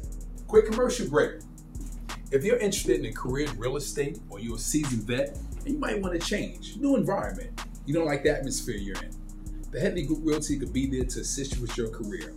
Quick 0.48 0.70
commercial 0.70 1.08
break. 1.08 1.40
If 2.30 2.44
you're 2.44 2.56
interested 2.56 2.98
in 2.98 3.06
a 3.06 3.12
career 3.12 3.50
in 3.50 3.58
real 3.58 3.76
estate 3.76 4.18
or 4.30 4.40
you're 4.40 4.56
a 4.56 4.58
seasoned 4.58 5.02
vet 5.02 5.38
and 5.64 5.74
you 5.74 5.78
might 5.78 6.00
want 6.00 6.18
to 6.18 6.26
change, 6.26 6.76
new 6.76 6.96
environment, 6.96 7.62
you 7.86 7.94
don't 7.94 8.06
like 8.06 8.22
the 8.22 8.30
atmosphere 8.30 8.76
you're 8.76 8.96
in, 8.96 9.14
the 9.70 9.80
Headley 9.80 10.04
Group 10.04 10.20
Realty 10.22 10.58
could 10.58 10.72
be 10.72 10.86
there 10.86 11.04
to 11.04 11.20
assist 11.20 11.56
you 11.56 11.62
with 11.62 11.76
your 11.76 11.88
career. 11.88 12.34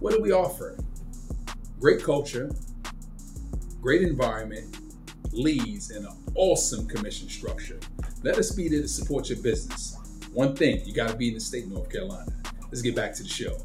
What 0.00 0.12
do 0.12 0.20
we 0.20 0.32
offer? 0.32 0.76
Great 1.80 2.02
culture, 2.02 2.50
great 3.80 4.02
environment, 4.02 4.78
leads, 5.32 5.90
and 5.90 6.06
an 6.06 6.12
awesome 6.34 6.86
commission 6.86 7.28
structure. 7.28 7.78
Let 8.22 8.36
us 8.38 8.52
be 8.52 8.68
there 8.68 8.82
to 8.82 8.88
support 8.88 9.28
your 9.28 9.38
business. 9.38 9.96
One 10.32 10.54
thing, 10.54 10.82
you 10.84 10.94
got 10.94 11.08
to 11.08 11.16
be 11.16 11.28
in 11.28 11.34
the 11.34 11.40
state 11.40 11.64
of 11.64 11.72
North 11.72 11.90
Carolina. 11.90 12.30
Let's 12.64 12.82
get 12.82 12.94
back 12.94 13.14
to 13.14 13.22
the 13.22 13.28
show. 13.28 13.56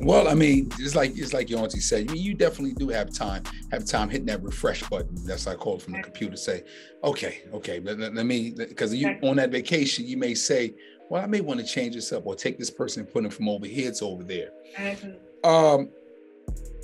Well, 0.00 0.28
I 0.28 0.34
mean, 0.34 0.70
it's 0.78 0.94
like 0.94 1.18
it's 1.18 1.32
like 1.32 1.50
your 1.50 1.60
auntie 1.60 1.80
said. 1.80 2.08
I 2.08 2.12
mean, 2.12 2.22
you 2.22 2.34
definitely 2.34 2.74
do 2.74 2.88
have 2.90 3.12
time, 3.12 3.42
have 3.72 3.84
time 3.84 4.08
hitting 4.08 4.26
that 4.26 4.42
refresh 4.42 4.82
button. 4.88 5.16
That's 5.24 5.46
I 5.46 5.54
call 5.54 5.76
it 5.76 5.82
from 5.82 5.94
the 5.94 6.02
computer. 6.02 6.36
Say, 6.36 6.62
okay, 7.02 7.42
okay, 7.52 7.80
let, 7.80 7.98
let, 7.98 8.14
let 8.14 8.26
me 8.26 8.50
because 8.56 8.94
you 8.94 9.18
on 9.22 9.36
that 9.36 9.50
vacation, 9.50 10.06
you 10.06 10.16
may 10.16 10.34
say, 10.34 10.74
well, 11.10 11.22
I 11.22 11.26
may 11.26 11.40
want 11.40 11.58
to 11.60 11.66
change 11.66 11.94
this 11.94 12.12
up 12.12 12.26
or 12.26 12.36
take 12.36 12.58
this 12.58 12.70
person 12.70 13.02
and 13.02 13.12
put 13.12 13.22
them 13.22 13.32
from 13.32 13.48
over 13.48 13.66
here 13.66 13.90
to 13.90 14.04
over 14.04 14.22
there. 14.22 14.50
Um, 15.42 15.90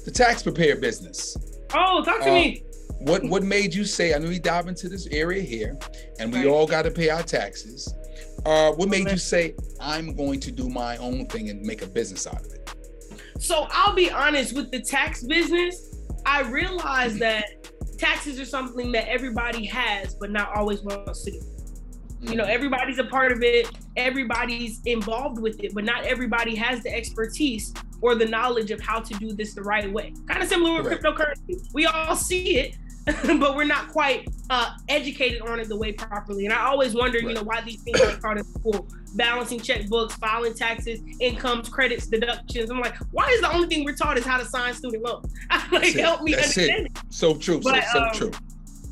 the 0.04 0.10
tax 0.10 0.42
preparer 0.42 0.76
business. 0.76 1.36
Oh, 1.72 2.02
talk 2.04 2.20
to 2.22 2.30
uh, 2.30 2.34
me. 2.34 2.64
What 3.00 3.22
what 3.24 3.42
made 3.44 3.74
you 3.74 3.84
say? 3.84 4.14
I 4.14 4.18
know 4.18 4.28
we 4.28 4.38
dive 4.40 4.66
into 4.66 4.88
this 4.88 5.06
area 5.08 5.42
here, 5.42 5.78
and 6.18 6.32
we 6.32 6.40
right. 6.40 6.48
all 6.48 6.66
got 6.66 6.82
to 6.82 6.90
pay 6.90 7.10
our 7.10 7.22
taxes. 7.22 7.94
Uh, 8.44 8.72
what 8.72 8.88
made 8.88 9.08
you 9.08 9.16
say 9.16 9.54
I'm 9.80 10.14
going 10.14 10.40
to 10.40 10.52
do 10.52 10.68
my 10.68 10.96
own 10.98 11.26
thing 11.26 11.48
and 11.48 11.62
make 11.62 11.82
a 11.82 11.86
business 11.86 12.26
out 12.26 12.40
of 12.40 12.52
it? 12.52 12.63
So 13.44 13.66
I'll 13.72 13.94
be 13.94 14.10
honest 14.10 14.54
with 14.54 14.70
the 14.70 14.80
tax 14.80 15.22
business. 15.22 15.94
I 16.24 16.40
realized 16.40 17.18
that 17.18 17.44
taxes 17.98 18.40
are 18.40 18.46
something 18.46 18.90
that 18.92 19.06
everybody 19.06 19.66
has, 19.66 20.14
but 20.14 20.30
not 20.30 20.56
always 20.56 20.80
wants 20.80 21.24
to 21.24 21.32
do. 21.32 21.40
You 22.20 22.36
know, 22.36 22.44
everybody's 22.44 22.98
a 22.98 23.04
part 23.04 23.32
of 23.32 23.42
it, 23.42 23.68
everybody's 23.98 24.80
involved 24.86 25.42
with 25.42 25.62
it, 25.62 25.74
but 25.74 25.84
not 25.84 26.04
everybody 26.04 26.54
has 26.54 26.82
the 26.82 26.94
expertise 26.94 27.74
or 28.00 28.14
the 28.14 28.24
knowledge 28.24 28.70
of 28.70 28.80
how 28.80 29.00
to 29.00 29.12
do 29.18 29.34
this 29.34 29.52
the 29.52 29.62
right 29.62 29.92
way. 29.92 30.14
Kind 30.26 30.42
of 30.42 30.48
similar 30.48 30.82
with 30.82 30.86
right. 30.86 31.02
cryptocurrency. 31.02 31.68
We 31.74 31.84
all 31.84 32.16
see 32.16 32.56
it, 32.56 32.78
but 33.38 33.54
we're 33.54 33.64
not 33.64 33.88
quite 33.88 34.26
uh, 34.50 34.70
educated 34.88 35.42
on 35.42 35.60
it 35.60 35.68
the 35.68 35.76
way 35.76 35.92
properly. 35.92 36.46
And 36.46 36.54
I 36.54 36.66
always 36.66 36.94
wonder, 36.94 37.18
right. 37.18 37.28
you 37.28 37.34
know, 37.34 37.42
why 37.42 37.60
these 37.60 37.82
things 37.82 38.00
aren't 38.00 38.20
taught 38.20 38.38
in 38.38 38.44
school. 38.44 38.88
Balancing 39.14 39.60
checkbooks, 39.60 40.12
filing 40.12 40.54
taxes, 40.54 41.00
incomes, 41.20 41.68
credits, 41.68 42.06
deductions. 42.06 42.70
I'm 42.70 42.80
like, 42.80 42.96
why 43.12 43.28
is 43.28 43.42
the 43.42 43.52
only 43.52 43.68
thing 43.68 43.84
we're 43.84 43.94
taught 43.94 44.18
is 44.18 44.24
how 44.24 44.38
to 44.38 44.44
sign 44.44 44.74
student 44.74 45.02
loans? 45.02 45.32
like, 45.72 45.94
help 45.94 46.22
me 46.22 46.32
That's 46.32 46.56
understand 46.56 46.86
it. 46.86 46.92
it. 46.96 47.02
So 47.10 47.34
true. 47.36 47.60
But, 47.60 47.84
so, 47.84 47.92
so 47.92 48.02
um, 48.02 48.12
true 48.14 48.30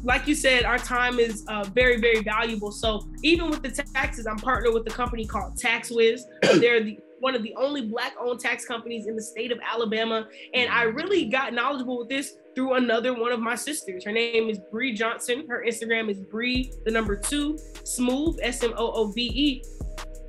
like 0.04 0.26
you 0.26 0.34
said, 0.34 0.64
our 0.64 0.78
time 0.78 1.18
is 1.18 1.44
uh, 1.48 1.64
very, 1.74 2.00
very 2.00 2.22
valuable. 2.22 2.72
So 2.72 3.08
even 3.22 3.50
with 3.50 3.62
the 3.62 3.70
taxes, 3.70 4.26
I'm 4.26 4.36
partnered 4.36 4.74
with 4.74 4.86
a 4.86 4.90
company 4.90 5.24
called 5.24 5.56
TaxWiz. 5.56 6.22
They're 6.60 6.82
the 6.82 6.98
one 7.20 7.36
of 7.36 7.44
the 7.44 7.54
only 7.54 7.86
black-owned 7.86 8.40
tax 8.40 8.64
companies 8.64 9.06
in 9.06 9.14
the 9.14 9.22
state 9.22 9.52
of 9.52 9.60
Alabama, 9.64 10.26
and 10.54 10.68
I 10.68 10.82
really 10.82 11.26
got 11.26 11.52
knowledgeable 11.52 12.00
with 12.00 12.08
this 12.08 12.34
through 12.54 12.74
another 12.74 13.14
one 13.14 13.32
of 13.32 13.40
my 13.40 13.54
sisters. 13.54 14.04
Her 14.04 14.12
name 14.12 14.48
is 14.48 14.58
Bree 14.70 14.92
Johnson. 14.92 15.46
Her 15.48 15.64
Instagram 15.66 16.10
is 16.10 16.18
Bree, 16.18 16.72
the 16.84 16.90
number 16.90 17.16
two, 17.16 17.58
Smooth, 17.84 18.38
S 18.42 18.62
M 18.62 18.74
O 18.76 18.92
O 18.92 19.12
V 19.12 19.22
E. 19.22 19.64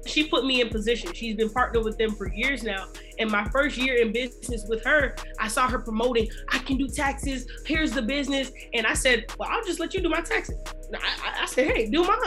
She 0.05 0.27
put 0.27 0.45
me 0.45 0.59
in 0.61 0.69
position. 0.69 1.13
She's 1.13 1.35
been 1.35 1.49
partnered 1.49 1.85
with 1.85 1.97
them 1.97 2.11
for 2.11 2.33
years 2.33 2.63
now. 2.63 2.87
And 3.19 3.31
my 3.31 3.45
first 3.49 3.77
year 3.77 3.95
in 4.01 4.11
business 4.11 4.65
with 4.67 4.83
her, 4.83 5.15
I 5.39 5.47
saw 5.47 5.67
her 5.69 5.79
promoting, 5.79 6.27
I 6.49 6.59
can 6.59 6.77
do 6.77 6.87
taxes. 6.89 7.47
Here's 7.65 7.91
the 7.91 8.01
business. 8.01 8.51
And 8.73 8.85
I 8.85 8.93
said, 8.93 9.25
Well, 9.39 9.49
I'll 9.51 9.63
just 9.63 9.79
let 9.79 9.93
you 9.93 10.01
do 10.01 10.09
my 10.09 10.21
taxes. 10.21 10.57
I, 10.93 11.43
I 11.43 11.45
said, 11.45 11.67
Hey, 11.67 11.89
do 11.89 12.03
mine. 12.03 12.17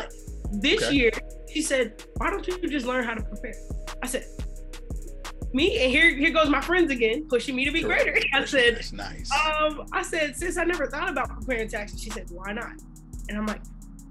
This 0.52 0.82
okay. 0.84 0.94
year, 0.94 1.10
she 1.52 1.60
said, 1.60 2.02
Why 2.16 2.30
don't 2.30 2.46
you 2.46 2.56
just 2.68 2.86
learn 2.86 3.04
how 3.04 3.14
to 3.14 3.22
prepare? 3.22 3.54
I 4.02 4.06
said, 4.06 4.24
me 5.56 5.82
and 5.82 5.90
here 5.90 6.14
here 6.14 6.30
goes 6.30 6.48
my 6.48 6.60
friends 6.60 6.92
again 6.92 7.26
pushing 7.26 7.56
me 7.56 7.64
to 7.64 7.72
be 7.72 7.82
greater. 7.82 8.14
I 8.34 8.44
said, 8.44 8.76
That's 8.76 8.92
nice. 8.92 9.30
Um, 9.32 9.86
I 9.90 10.02
said, 10.02 10.36
since 10.36 10.58
I 10.58 10.64
never 10.64 10.86
thought 10.86 11.08
about 11.08 11.30
preparing 11.30 11.68
taxes, 11.68 12.02
she 12.02 12.10
said, 12.10 12.30
why 12.30 12.52
not? 12.52 12.72
And 13.28 13.38
I'm 13.38 13.46
like, 13.46 13.62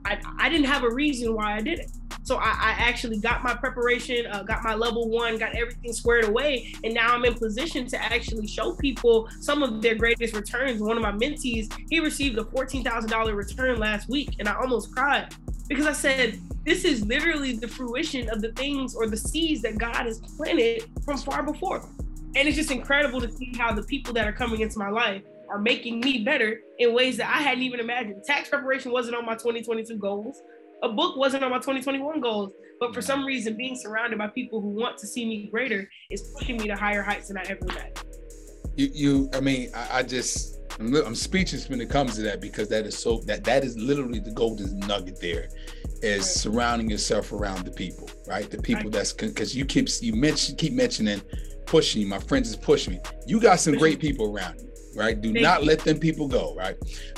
I, 0.06 0.20
I 0.40 0.50
didn't 0.50 0.66
have 0.66 0.84
a 0.84 0.90
reason 0.90 1.36
why 1.36 1.56
I 1.56 1.62
did 1.62 1.80
it. 1.80 1.92
So 2.26 2.38
I, 2.38 2.50
I 2.50 2.76
actually 2.80 3.20
got 3.20 3.44
my 3.44 3.54
preparation, 3.54 4.26
uh, 4.26 4.42
got 4.42 4.64
my 4.64 4.74
level 4.74 5.08
one, 5.10 5.38
got 5.38 5.56
everything 5.56 5.94
squared 5.94 6.26
away, 6.26 6.74
and 6.84 6.92
now 6.92 7.14
I'm 7.14 7.24
in 7.24 7.36
position 7.36 7.86
to 7.88 8.02
actually 8.02 8.48
show 8.48 8.74
people 8.74 9.30
some 9.40 9.62
of 9.62 9.80
their 9.80 9.94
greatest 9.94 10.36
returns. 10.36 10.82
One 10.82 10.98
of 10.98 11.04
my 11.04 11.12
mentees, 11.12 11.72
he 11.88 12.00
received 12.00 12.38
a 12.40 12.46
fourteen 12.46 12.84
thousand 12.84 13.12
dollar 13.12 13.36
return 13.36 13.78
last 13.78 14.10
week, 14.10 14.36
and 14.40 14.50
I 14.50 14.56
almost 14.56 14.92
cried 14.92 15.36
because 15.68 15.86
I 15.86 15.94
said, 15.94 16.40
this 16.66 16.84
is 16.84 17.06
literally 17.06 17.58
the 17.58 17.68
fruition 17.68 18.28
of 18.30 18.42
the 18.42 18.52
things 18.54 18.96
or 18.96 19.08
the 19.08 19.18
seeds 19.18 19.62
that 19.62 19.78
God 19.78 20.08
has 20.08 20.20
planted 20.20 20.86
from 21.04 21.18
far 21.18 21.44
before. 21.44 21.88
And 22.36 22.48
it's 22.48 22.58
just 22.58 22.72
incredible 22.72 23.22
to 23.22 23.32
see 23.32 23.54
how 23.56 23.72
the 23.72 23.84
people 23.84 24.14
that 24.14 24.28
are 24.28 24.34
coming 24.34 24.62
into 24.62 24.80
my 24.80 24.90
life 24.90 25.22
are 25.50 25.60
making 25.60 26.00
me 26.00 26.24
better 26.24 26.60
in 26.80 26.94
ways 26.94 27.18
that 27.18 27.28
I 27.30 27.42
hadn't 27.42 27.64
even 27.64 27.80
imagined. 27.80 28.24
Tax 28.26 28.50
preparation 28.50 28.92
wasn't 28.92 29.16
on 29.16 29.26
my 29.26 29.34
2022 29.34 29.98
goals. 29.98 30.42
A 30.84 30.90
book 30.90 31.18
wasn't 31.18 31.44
on 31.44 31.52
my 31.52 31.58
2021 31.58 32.22
goals. 32.22 32.54
But 32.80 32.94
for 32.94 33.02
some 33.02 33.26
reason, 33.26 33.56
being 33.56 33.76
surrounded 33.76 34.20
by 34.20 34.28
people 34.28 34.62
who 34.62 34.70
want 34.70 34.98
to 34.98 35.08
see 35.08 35.26
me 35.26 35.48
greater 35.50 35.90
is 36.10 36.34
pushing 36.38 36.58
me 36.58 36.68
to 36.68 36.76
higher 36.76 37.02
heights 37.02 37.30
than 37.30 37.38
I 37.38 37.44
ever 37.44 37.60
imagined. 37.62 38.04
You, 38.76 38.90
you, 38.94 39.30
I 39.34 39.40
mean, 39.40 39.70
I, 39.74 40.00
I 40.00 40.04
just, 40.04 40.60
I'm, 40.80 40.94
I'm 40.96 41.16
speechless 41.16 41.70
when 41.70 41.80
it 41.80 41.90
comes 41.90 42.16
to 42.16 42.22
that 42.24 42.42
because 42.42 42.68
that 42.70 42.86
is 42.86 42.98
so 42.98 43.22
that 43.26 43.44
that 43.46 43.64
is 43.64 43.78
literally 43.78 44.20
the 44.20 44.32
golden 44.32 44.78
nugget 44.80 45.20
there 45.22 45.48
is 46.02 46.18
right. 46.18 46.24
surrounding 46.24 46.90
yourself 46.90 47.32
around 47.32 47.66
the 47.66 47.72
people, 47.72 48.10
right? 48.28 48.50
The 48.50 48.62
people 48.62 48.86
right. 48.86 48.92
that's 48.92 49.14
because 49.14 49.56
you 49.56 49.66
keep 49.66 49.88
you 50.02 50.14
mention 50.14 50.58
keep 50.58 50.74
mentioning 50.74 51.22
pushing 51.66 52.02
you. 52.02 52.08
My 52.08 52.20
friends 52.20 52.50
is 52.50 52.58
pushing 52.58 52.96
me. 52.96 53.00
You 53.26 53.40
got 53.40 53.60
some 53.62 53.76
great 53.78 54.00
people 54.00 54.36
around 54.36 54.60
you, 54.60 54.70
right? 54.96 55.20
Do 55.20 55.34
Thank 55.34 55.44
not 55.44 55.62
you. 55.62 55.68
let 55.68 55.80
them 55.80 56.00
people 56.00 56.28
go, 56.28 56.56
right? 56.56 56.76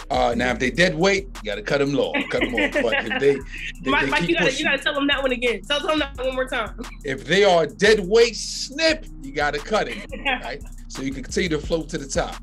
Uh, 0.09 0.33
now 0.35 0.51
if 0.51 0.59
they 0.59 0.71
dead 0.71 0.95
weight, 0.95 1.27
you 1.37 1.43
got 1.43 1.55
to 1.55 1.61
cut 1.61 1.79
them 1.79 1.93
low, 1.93 2.13
cut 2.29 2.41
them 2.41 2.55
off. 2.55 2.73
But 2.73 3.05
if 3.05 3.19
they, 3.19 3.33
they, 3.81 3.91
Mike, 3.91 4.05
they 4.05 4.09
Mike 4.09 4.29
you 4.29 4.35
gotta 4.35 4.53
you 4.53 4.63
gotta 4.63 4.81
tell 4.81 4.93
them 4.93 5.07
that 5.07 5.21
one 5.21 5.31
again. 5.31 5.61
Tell 5.61 5.85
them 5.85 5.99
that 5.99 6.17
one 6.17 6.35
more 6.35 6.47
time. 6.47 6.79
If 7.03 7.25
they 7.25 7.43
are 7.43 7.65
dead 7.65 7.99
weight 7.99 8.35
snip, 8.35 9.05
you 9.21 9.31
got 9.31 9.53
to 9.53 9.59
cut 9.59 9.87
it, 9.87 9.97
right? 10.43 10.61
So 10.87 11.01
you 11.01 11.13
can 11.13 11.23
continue 11.23 11.49
to 11.49 11.59
float 11.59 11.89
to 11.89 11.97
the 11.97 12.07
top. 12.07 12.35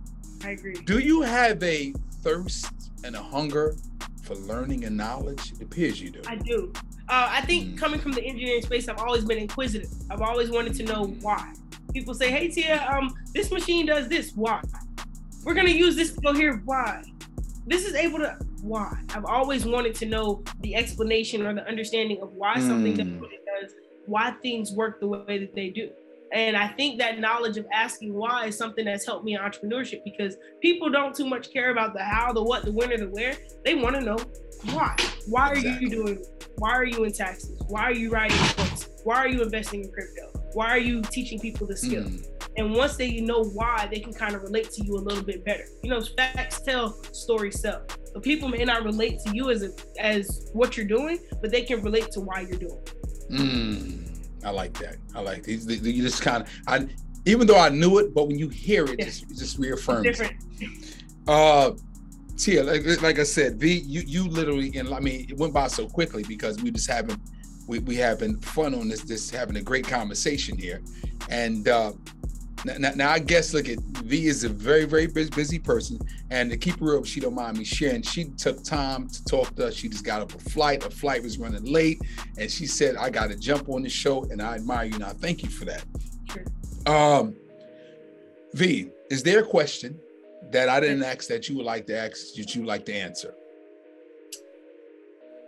I 0.45 0.51
agree. 0.51 0.75
Do 0.75 0.99
you 0.99 1.23
have 1.23 1.63
a 1.63 1.95
thirst 2.23 2.91
and 3.03 3.17
a 3.17 3.23
hunger 3.23 3.75
for 4.23 4.35
learning 4.35 4.85
and 4.85 4.97
knowledge? 4.97 5.53
It 5.53 5.63
appears 5.63 6.01
you 6.01 6.11
do. 6.11 6.21
I 6.27 6.37
do. 6.37 6.73
Uh, 7.09 7.29
I 7.31 7.41
think 7.43 7.75
mm. 7.75 7.79
coming 7.79 8.01
from 8.01 8.13
the 8.13 8.23
engineering 8.23 8.63
space, 8.63 8.89
I've 8.89 8.99
always 8.99 9.25
been 9.25 9.39
inquisitive. 9.39 9.91
I've 10.11 10.23
always 10.23 10.51
wanted 10.51 10.75
to 10.77 10.83
know 10.85 11.05
why. 11.21 11.53
People 11.93 12.15
say, 12.15 12.31
"Hey 12.31 12.49
Tia, 12.49 12.87
um, 12.91 13.15
this 13.35 13.51
machine 13.51 13.87
does 13.87 14.09
this. 14.09 14.33
Why? 14.35 14.61
We're 15.45 15.55
gonna 15.55 15.71
use 15.71 15.97
this 15.97 16.13
to 16.15 16.21
go 16.21 16.33
here. 16.33 16.63
Why? 16.65 17.03
This 17.67 17.85
is 17.85 17.95
able 17.95 18.19
to. 18.21 18.39
Why? 18.63 18.99
I've 19.15 19.27
always 19.27 19.67
wanted 19.67 19.95
to 19.97 20.07
know 20.07 20.43
the 20.61 20.75
explanation 20.75 21.47
or 21.47 21.55
the 21.55 21.67
understanding 21.69 22.21
of 22.23 22.33
why 22.33 22.55
mm. 22.57 22.67
something 22.67 22.95
does 22.95 23.07
what 23.21 23.31
it 23.33 23.45
does, 23.61 23.75
why 24.07 24.33
things 24.43 24.73
work 24.73 25.01
the 25.01 25.09
way 25.09 25.39
that 25.39 25.55
they 25.55 25.69
do. 25.69 25.91
And 26.33 26.57
I 26.57 26.69
think 26.69 26.99
that 26.99 27.21
knowledge 27.21 27.59
of 27.59 27.67
asking 27.73 28.13
why 28.13 28.47
is 28.47 28.59
something 28.59 28.85
that's 28.85 29.07
helped 29.07 29.25
me 29.25 29.35
in 29.35 29.41
entrepreneurship 29.41 30.03
because 30.03 30.37
people 30.61 30.91
don't 30.91 31.15
too 31.15 31.27
much 31.27 31.53
care 31.53 31.71
about 31.71 31.95
the 31.95 32.03
how, 32.03 32.33
the 32.33 32.43
what, 32.43 32.65
the 32.65 32.73
when, 32.73 32.93
or 32.93 32.97
the 32.97 33.09
where. 33.09 33.37
They 33.65 33.75
want 33.77 33.95
to 33.97 34.01
know 34.01 34.17
why. 34.73 34.97
Why 35.29 35.51
are 35.51 35.55
exactly. 35.55 35.89
you 35.89 35.91
doing? 35.91 36.25
Why 36.57 36.73
are 36.73 36.85
you 36.85 37.05
in 37.05 37.13
taxes? 37.13 37.63
Why 37.69 37.83
are 37.83 37.93
you 37.93 38.11
writing 38.11 38.37
books? 38.57 38.89
Why 39.05 39.17
are 39.17 39.29
you 39.29 39.43
investing 39.43 39.85
in 39.85 39.93
crypto? 39.93 40.41
Why 40.55 40.71
are 40.71 40.79
you 40.79 41.03
teaching 41.03 41.39
people 41.39 41.67
the 41.67 41.77
skill? 41.77 42.05
Mm. 42.05 42.34
And 42.57 42.75
once 42.75 42.97
they 42.97 43.21
know 43.21 43.43
why, 43.43 43.89
they 43.91 44.01
can 44.01 44.13
kind 44.13 44.35
of 44.35 44.43
relate 44.43 44.71
to 44.73 44.85
you 44.85 44.97
a 44.97 45.03
little 45.03 45.25
bit 45.25 45.45
better. 45.45 45.65
You 45.83 45.91
know, 45.91 46.01
facts 46.17 46.61
tell, 46.61 47.03
stories 47.13 47.61
sell. 47.61 47.83
So 48.13 48.21
people 48.21 48.49
may 48.49 48.65
not 48.65 48.85
relate 48.85 49.19
to 49.27 49.35
you 49.35 49.51
as 49.51 49.63
a, 49.63 49.71
as 49.99 50.51
what 50.53 50.77
you're 50.77 50.87
doing, 50.87 51.19
but 51.41 51.51
they 51.51 51.63
can 51.63 51.83
relate 51.83 52.11
to 52.13 52.21
why 52.21 52.41
you're 52.41 52.59
doing. 52.59 52.81
Mm. 53.31 54.45
I 54.45 54.51
like 54.51 54.79
that. 54.79 54.97
I 55.15 55.21
like 55.21 55.49
it. 55.49 55.63
You 55.69 56.03
just 56.03 56.23
kind 56.23 56.43
of, 56.43 56.51
I 56.69 56.87
even 57.27 57.47
though 57.47 57.59
I 57.59 57.71
knew 57.71 57.99
it, 57.99 58.15
but 58.15 58.29
when 58.29 58.39
you 58.39 58.49
hear 58.49 58.85
it, 58.85 58.99
yeah. 58.99 59.07
just, 59.07 59.23
it 59.25 59.39
just 59.39 59.59
reaffirms. 59.59 60.05
Different. 60.05 60.35
Uh, 61.27 61.73
Tia, 62.37 62.63
like, 62.63 63.01
like 63.01 63.19
I 63.19 63.23
said, 63.23 63.59
V, 63.59 63.79
you 63.79 64.03
you 64.07 64.29
literally, 64.29 64.77
and 64.77 64.93
I 64.93 65.01
mean, 65.01 65.27
it 65.29 65.37
went 65.39 65.55
by 65.55 65.69
so 65.69 65.89
quickly 65.89 66.25
because 66.25 66.63
we 66.63 66.71
just 66.71 66.91
having 66.91 67.21
we 67.67 67.79
we 67.79 67.97
having 67.97 68.39
fun 68.39 68.75
on 68.75 68.89
this, 68.89 69.03
this 69.03 69.31
having 69.31 69.57
a 69.57 69.63
great 69.63 69.87
conversation 69.87 70.59
here, 70.59 70.83
and 71.31 71.69
uh, 71.69 71.93
now, 72.65 72.93
now, 72.95 73.11
I 73.11 73.19
guess 73.19 73.53
look 73.53 73.69
at 73.69 73.79
V 73.79 74.27
is 74.27 74.45
a 74.45 74.49
very 74.49 74.85
very 74.85 75.07
busy 75.07 75.59
person, 75.59 75.99
and 76.31 76.51
to 76.51 76.57
keep 76.57 76.79
her 76.81 76.99
up, 76.99 77.07
she 77.07 77.21
don't 77.21 77.35
mind 77.35 77.59
me 77.59 77.65
sharing. 77.65 78.03
She 78.03 78.25
took 78.25 78.63
time 78.63 79.09
to 79.09 79.25
talk 79.25 79.55
to 79.57 79.67
us. 79.67 79.75
She 79.75 79.89
just 79.89 80.05
got 80.05 80.23
up 80.23 80.35
a 80.35 80.39
flight. 80.39 80.85
A 80.85 80.91
flight 80.91 81.23
was 81.23 81.39
running 81.39 81.65
late, 81.65 82.01
and 82.39 82.51
she 82.51 82.67
said, 82.67 82.97
"I 82.97 83.11
got 83.11 83.31
to 83.31 83.37
jump 83.37 83.69
on 83.69 83.83
the 83.83 83.91
show," 83.91 84.25
and 84.25 84.41
I 84.41 84.57
admire 84.57 84.87
you. 84.87 84.99
Now, 84.99 85.11
thank 85.11 85.43
you 85.43 85.51
for 85.51 85.65
that. 85.67 85.85
Sure. 86.31 86.45
Um, 86.87 87.35
V, 88.55 88.91
is 89.11 89.23
there 89.23 89.41
a 89.41 89.47
question 89.47 89.99
that 90.51 90.69
I 90.69 90.81
didn't 90.81 91.03
ask 91.03 91.29
that 91.29 91.49
you 91.49 91.57
would 91.57 91.67
like 91.67 91.87
to 91.87 91.99
ask 91.99 92.35
that 92.37 92.55
you 92.55 92.63
would 92.63 92.69
like 92.69 92.87
to 92.87 92.95
answer? 92.95 93.35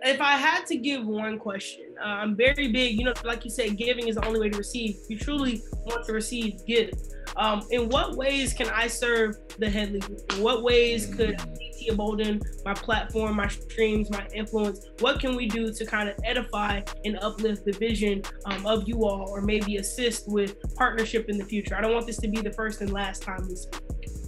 If 0.02 0.20
I 0.20 0.32
had 0.32 0.66
to 0.66 0.76
give 0.76 1.06
one 1.06 1.38
question, 1.38 1.94
uh, 2.00 2.08
I'm 2.08 2.36
very 2.36 2.68
big. 2.68 2.98
You 2.98 3.04
know, 3.04 3.14
like 3.24 3.44
you 3.44 3.50
said, 3.50 3.76
giving 3.76 4.08
is 4.08 4.16
the 4.16 4.24
only 4.26 4.40
way 4.40 4.50
to 4.50 4.58
receive. 4.58 4.96
You 5.08 5.18
truly 5.18 5.62
want 5.84 6.04
to 6.06 6.12
receive, 6.12 6.64
give. 6.66 6.90
Um, 7.36 7.62
in 7.70 7.88
what 7.88 8.16
ways 8.16 8.54
can 8.54 8.68
I 8.70 8.86
serve 8.86 9.36
the 9.58 9.68
Headley 9.68 10.00
Group? 10.00 10.20
In 10.32 10.42
what 10.42 10.62
ways 10.62 11.06
could 11.06 11.38
Tia 11.78 11.94
Bolden, 11.94 12.40
my 12.64 12.72
platform, 12.72 13.36
my 13.36 13.48
streams, 13.48 14.10
my 14.10 14.26
influence, 14.32 14.88
what 15.00 15.20
can 15.20 15.36
we 15.36 15.46
do 15.46 15.72
to 15.72 15.84
kind 15.84 16.08
of 16.08 16.16
edify 16.24 16.80
and 17.04 17.18
uplift 17.20 17.64
the 17.64 17.72
vision 17.72 18.22
um, 18.46 18.64
of 18.66 18.88
you 18.88 19.04
all, 19.04 19.28
or 19.28 19.42
maybe 19.42 19.76
assist 19.76 20.28
with 20.28 20.56
partnership 20.76 21.28
in 21.28 21.36
the 21.36 21.44
future? 21.44 21.76
I 21.76 21.80
don't 21.80 21.92
want 21.92 22.06
this 22.06 22.18
to 22.18 22.28
be 22.28 22.40
the 22.40 22.52
first 22.52 22.80
and 22.80 22.92
last 22.92 23.22
time 23.22 23.46
we 23.48 23.56
speak. 23.56 23.80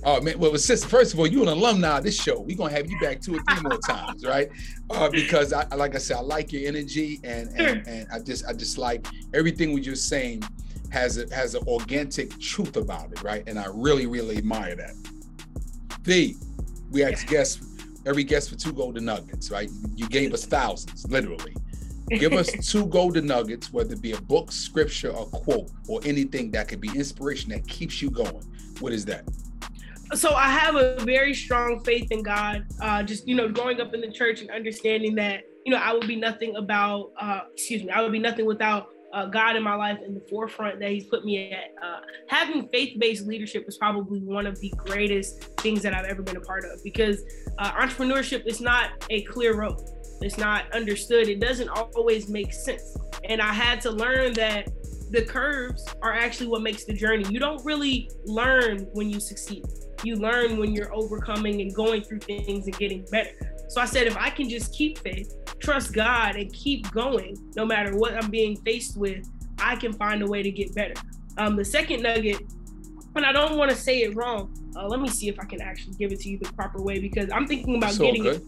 Oh 0.05 0.21
man, 0.21 0.39
well, 0.39 0.57
sister, 0.57 0.87
first 0.89 1.13
of 1.13 1.19
all, 1.19 1.27
you 1.27 1.43
an 1.43 1.49
alumni 1.49 1.99
of 1.99 2.05
this 2.05 2.21
show. 2.21 2.41
We're 2.41 2.57
gonna 2.57 2.73
have 2.73 2.89
you 2.89 2.99
back 3.01 3.21
two 3.21 3.37
or 3.37 3.41
three 3.49 3.63
more 3.63 3.79
times, 3.79 4.25
right? 4.25 4.49
Uh, 4.91 5.09
because 5.09 5.53
I, 5.53 5.67
like 5.75 5.95
I 5.95 5.99
said, 5.99 6.19
I 6.19 6.21
like 6.21 6.53
your 6.53 6.67
energy, 6.69 7.21
and 7.25 7.49
and, 7.59 7.87
and 7.87 8.07
I 8.13 8.21
just 8.21 8.47
I 8.47 8.53
just 8.53 8.79
like 8.79 9.07
everything 9.35 9.73
we 9.73 9.81
just 9.81 10.09
saying 10.09 10.43
has 10.91 11.19
a 11.19 11.35
has 11.35 11.55
an 11.55 11.65
organic 11.67 12.39
truth 12.39 12.77
about 12.77 13.11
it, 13.13 13.23
right? 13.23 13.43
And 13.47 13.59
I 13.59 13.67
really 13.73 14.07
really 14.07 14.37
admire 14.39 14.77
that. 14.77 14.95
V, 16.03 16.37
we 16.91 17.03
ask 17.03 17.27
guests 17.27 17.65
every 18.07 18.25
guest 18.25 18.51
for 18.51 18.57
two 18.57 18.73
golden 18.73 19.05
nuggets, 19.05 19.51
right? 19.51 19.69
You 19.95 20.09
gave 20.09 20.33
us 20.33 20.47
thousands, 20.47 21.07
literally. 21.11 21.55
Give 22.09 22.33
us 22.33 22.51
two 22.71 22.87
golden 22.87 23.27
nuggets, 23.27 23.73
whether 23.73 23.93
it 23.93 24.01
be 24.01 24.13
a 24.13 24.21
book, 24.23 24.51
scripture, 24.51 25.11
a 25.11 25.27
quote, 25.27 25.71
or 25.89 26.01
anything 26.05 26.51
that 26.53 26.69
could 26.69 26.81
be 26.81 26.89
inspiration 26.95 27.51
that 27.51 27.67
keeps 27.69 28.01
you 28.01 28.11
going. 28.11 28.45
What 28.81 28.93
is 28.93 29.05
that? 29.07 29.25
So 30.15 30.35
I 30.35 30.49
have 30.49 30.77
a 30.77 30.97
very 31.01 31.35
strong 31.35 31.83
faith 31.85 32.11
in 32.11 32.23
God. 32.23 32.67
Uh, 32.81 33.03
just 33.03 33.27
you 33.29 33.35
know, 33.35 33.49
growing 33.49 33.81
up 33.81 33.95
in 33.95 34.01
the 34.01 34.11
church 34.11 34.41
and 34.41 34.51
understanding 34.51 35.15
that 35.17 35.45
you 35.65 35.73
know 35.73 35.79
I 35.79 35.93
would 35.93 36.07
be 36.07 36.17
nothing 36.17 36.57
about, 36.57 37.13
uh, 37.21 37.41
excuse 37.53 37.83
me, 37.83 37.91
I 37.91 38.01
would 38.01 38.13
be 38.13 38.19
nothing 38.19 38.47
without 38.47 38.89
uh, 39.13 39.27
God 39.27 39.57
in 39.57 39.63
my 39.63 39.75
life 39.75 39.99
in 40.05 40.15
the 40.15 40.21
forefront 40.29 40.81
that 40.81 40.91
He's 40.91 41.07
put 41.07 41.25
me 41.25 41.53
at. 41.53 41.75
Uh, 41.83 42.01
having 42.29 42.69
faith-based 42.69 43.27
leadership 43.27 43.65
is 43.69 43.77
probably 43.77 44.21
one 44.21 44.47
of 44.47 44.59
the 44.61 44.73
greatest 44.77 45.43
things 45.61 45.83
that 45.83 45.95
I've 45.95 46.07
ever 46.07 46.23
been 46.23 46.37
a 46.37 46.41
part 46.41 46.65
of 46.65 46.83
because 46.85 47.23
uh, 47.59 47.73
entrepreneurship 47.73 48.47
is 48.47 48.61
not 48.61 48.91
a 49.11 49.23
clear 49.25 49.57
road. 49.57 49.79
It's 50.21 50.39
not 50.39 50.73
understood. 50.73 51.29
It 51.29 51.41
doesn't 51.41 51.69
always 51.69 52.29
make 52.29 52.53
sense, 52.53 52.97
and 53.25 53.41
I 53.41 53.53
had 53.53 53.81
to 53.83 53.91
learn 53.91 54.33
that 54.35 54.69
the 55.11 55.23
curves 55.23 55.87
are 56.03 56.13
actually 56.13 56.49
what 56.49 56.63
makes 56.63 56.85
the 56.85 56.93
journey. 56.93 57.25
You 57.31 57.41
don't 57.41 57.65
really 57.65 58.11
learn 58.25 58.81
when 58.93 59.09
you 59.09 59.21
succeed 59.21 59.65
you 60.05 60.17
learn 60.17 60.59
when 60.59 60.73
you're 60.73 60.95
overcoming 60.95 61.61
and 61.61 61.75
going 61.75 62.03
through 62.03 62.21
things 62.21 62.67
and 62.67 62.77
getting 62.79 63.05
better. 63.11 63.31
So 63.69 63.81
I 63.81 63.85
said, 63.85 64.07
if 64.07 64.17
I 64.17 64.31
can 64.31 64.49
just 64.49 64.73
keep 64.75 64.99
faith, 64.99 65.35
trust 65.59 65.93
God, 65.93 66.37
and 66.37 66.53
keep 66.53 66.91
going, 66.91 67.37
no 67.57 67.67
matter 67.67 67.97
what 67.97 68.15
I'm 68.15 68.31
being 68.31 68.57
faced 68.63 68.97
with, 68.97 69.29
I 69.59 69.77
can 69.77 69.93
find 69.93 70.23
a 70.23 70.27
way 70.27 70.43
to 70.43 70.51
get 70.51 70.75
better. 70.75 70.95
Um, 71.37 71.57
the 71.57 71.65
second 71.65 72.03
nugget, 72.03 72.41
and 73.15 73.27
I 73.27 73.33
don't 73.33 73.57
want 73.57 73.71
to 73.71 73.77
say 73.77 74.03
it 74.03 74.15
wrong. 74.17 74.55
Uh, 74.77 74.87
let 74.87 75.01
me 75.01 75.09
see 75.09 75.29
if 75.29 75.39
I 75.41 75.45
can 75.45 75.61
actually 75.61 75.95
give 75.95 76.13
it 76.13 76.21
to 76.21 76.29
you 76.29 76.39
the 76.39 76.53
proper 76.53 76.81
way 76.81 76.99
because 76.99 77.31
I'm 77.31 77.47
thinking 77.47 77.77
about 77.77 77.93
so 77.93 78.05
getting 78.05 78.23
good. 78.23 78.37
it. 78.37 78.43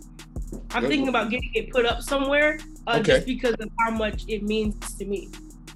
I'm 0.72 0.82
good. 0.82 0.88
thinking 0.88 1.08
about 1.08 1.30
getting 1.30 1.50
it 1.54 1.70
put 1.70 1.86
up 1.86 2.02
somewhere 2.02 2.58
uh, 2.86 2.98
okay. 3.00 3.02
just 3.02 3.26
because 3.26 3.54
of 3.54 3.68
how 3.80 3.90
much 3.90 4.24
it 4.28 4.42
means 4.42 4.94
to 4.96 5.04
me 5.04 5.28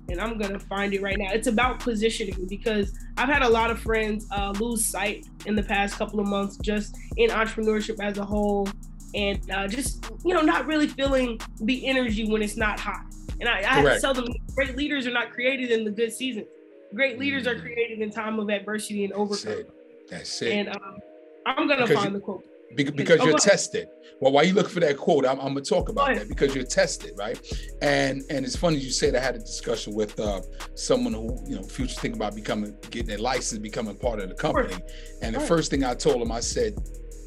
and 0.08 0.20
I'm 0.20 0.38
gonna 0.38 0.58
find 0.58 0.92
it 0.94 1.02
right 1.02 1.18
now. 1.18 1.30
It's 1.32 1.46
about 1.46 1.80
positioning 1.80 2.46
because 2.48 2.92
I've 3.16 3.28
had 3.28 3.42
a 3.42 3.48
lot 3.48 3.70
of 3.70 3.80
friends 3.80 4.26
uh, 4.30 4.52
lose 4.58 4.84
sight 4.84 5.26
in 5.46 5.54
the 5.54 5.62
past 5.62 5.96
couple 5.96 6.20
of 6.20 6.26
months 6.26 6.56
just 6.58 6.96
in 7.16 7.30
entrepreneurship 7.30 8.00
as 8.00 8.18
a 8.18 8.24
whole, 8.24 8.68
and 9.14 9.50
uh, 9.50 9.68
just 9.68 10.10
you 10.24 10.34
know 10.34 10.42
not 10.42 10.66
really 10.66 10.88
feeling 10.88 11.40
the 11.60 11.86
energy 11.86 12.28
when 12.30 12.42
it's 12.42 12.56
not 12.56 12.78
hot. 12.78 13.04
And 13.40 13.48
I, 13.48 13.58
I 13.58 13.62
have 13.62 13.94
to 13.94 14.00
tell 14.00 14.14
them, 14.14 14.26
great 14.54 14.76
leaders 14.76 15.06
are 15.06 15.12
not 15.12 15.32
created 15.32 15.70
in 15.70 15.84
the 15.84 15.90
good 15.90 16.12
season. 16.12 16.46
Great 16.94 17.18
leaders 17.18 17.46
are 17.46 17.56
mm. 17.56 17.62
created 17.62 18.00
in 18.00 18.10
time 18.10 18.38
of 18.38 18.48
adversity 18.48 19.04
and 19.04 19.12
overcome. 19.14 19.64
That's 20.08 20.40
it. 20.42 20.52
And 20.52 20.68
um, 20.68 20.98
I'm 21.46 21.66
gonna 21.68 21.82
because 21.82 22.02
find 22.02 22.12
you, 22.12 22.18
the 22.18 22.24
quote 22.24 22.44
because 22.76 23.22
you're 23.24 23.38
tested. 23.38 23.88
Well, 24.20 24.32
while 24.32 24.44
you 24.44 24.54
look 24.54 24.68
for 24.68 24.80
that 24.80 24.96
quote, 24.96 25.26
I'm, 25.26 25.38
I'm, 25.40 25.48
gonna 25.48 25.62
talk 25.62 25.88
about 25.88 26.14
that 26.14 26.28
because 26.28 26.54
you're 26.54 26.64
tested, 26.64 27.12
right? 27.16 27.38
And 27.82 28.22
and 28.30 28.44
it's 28.44 28.56
funny 28.56 28.78
you 28.78 28.90
said 28.90 29.14
I 29.14 29.20
had 29.20 29.34
a 29.34 29.38
discussion 29.38 29.94
with 29.94 30.18
uh, 30.18 30.40
someone 30.74 31.12
who 31.12 31.38
you 31.46 31.56
know 31.56 31.62
future 31.62 32.00
thinking 32.00 32.20
about 32.20 32.34
becoming 32.34 32.76
getting 32.90 33.18
a 33.18 33.18
license, 33.18 33.58
becoming 33.60 33.96
part 33.96 34.20
of 34.20 34.28
the 34.28 34.34
company. 34.34 34.76
And 35.22 35.34
the 35.34 35.40
first 35.40 35.70
thing 35.70 35.84
I 35.84 35.94
told 35.94 36.22
him, 36.22 36.32
I 36.32 36.40
said, 36.40 36.74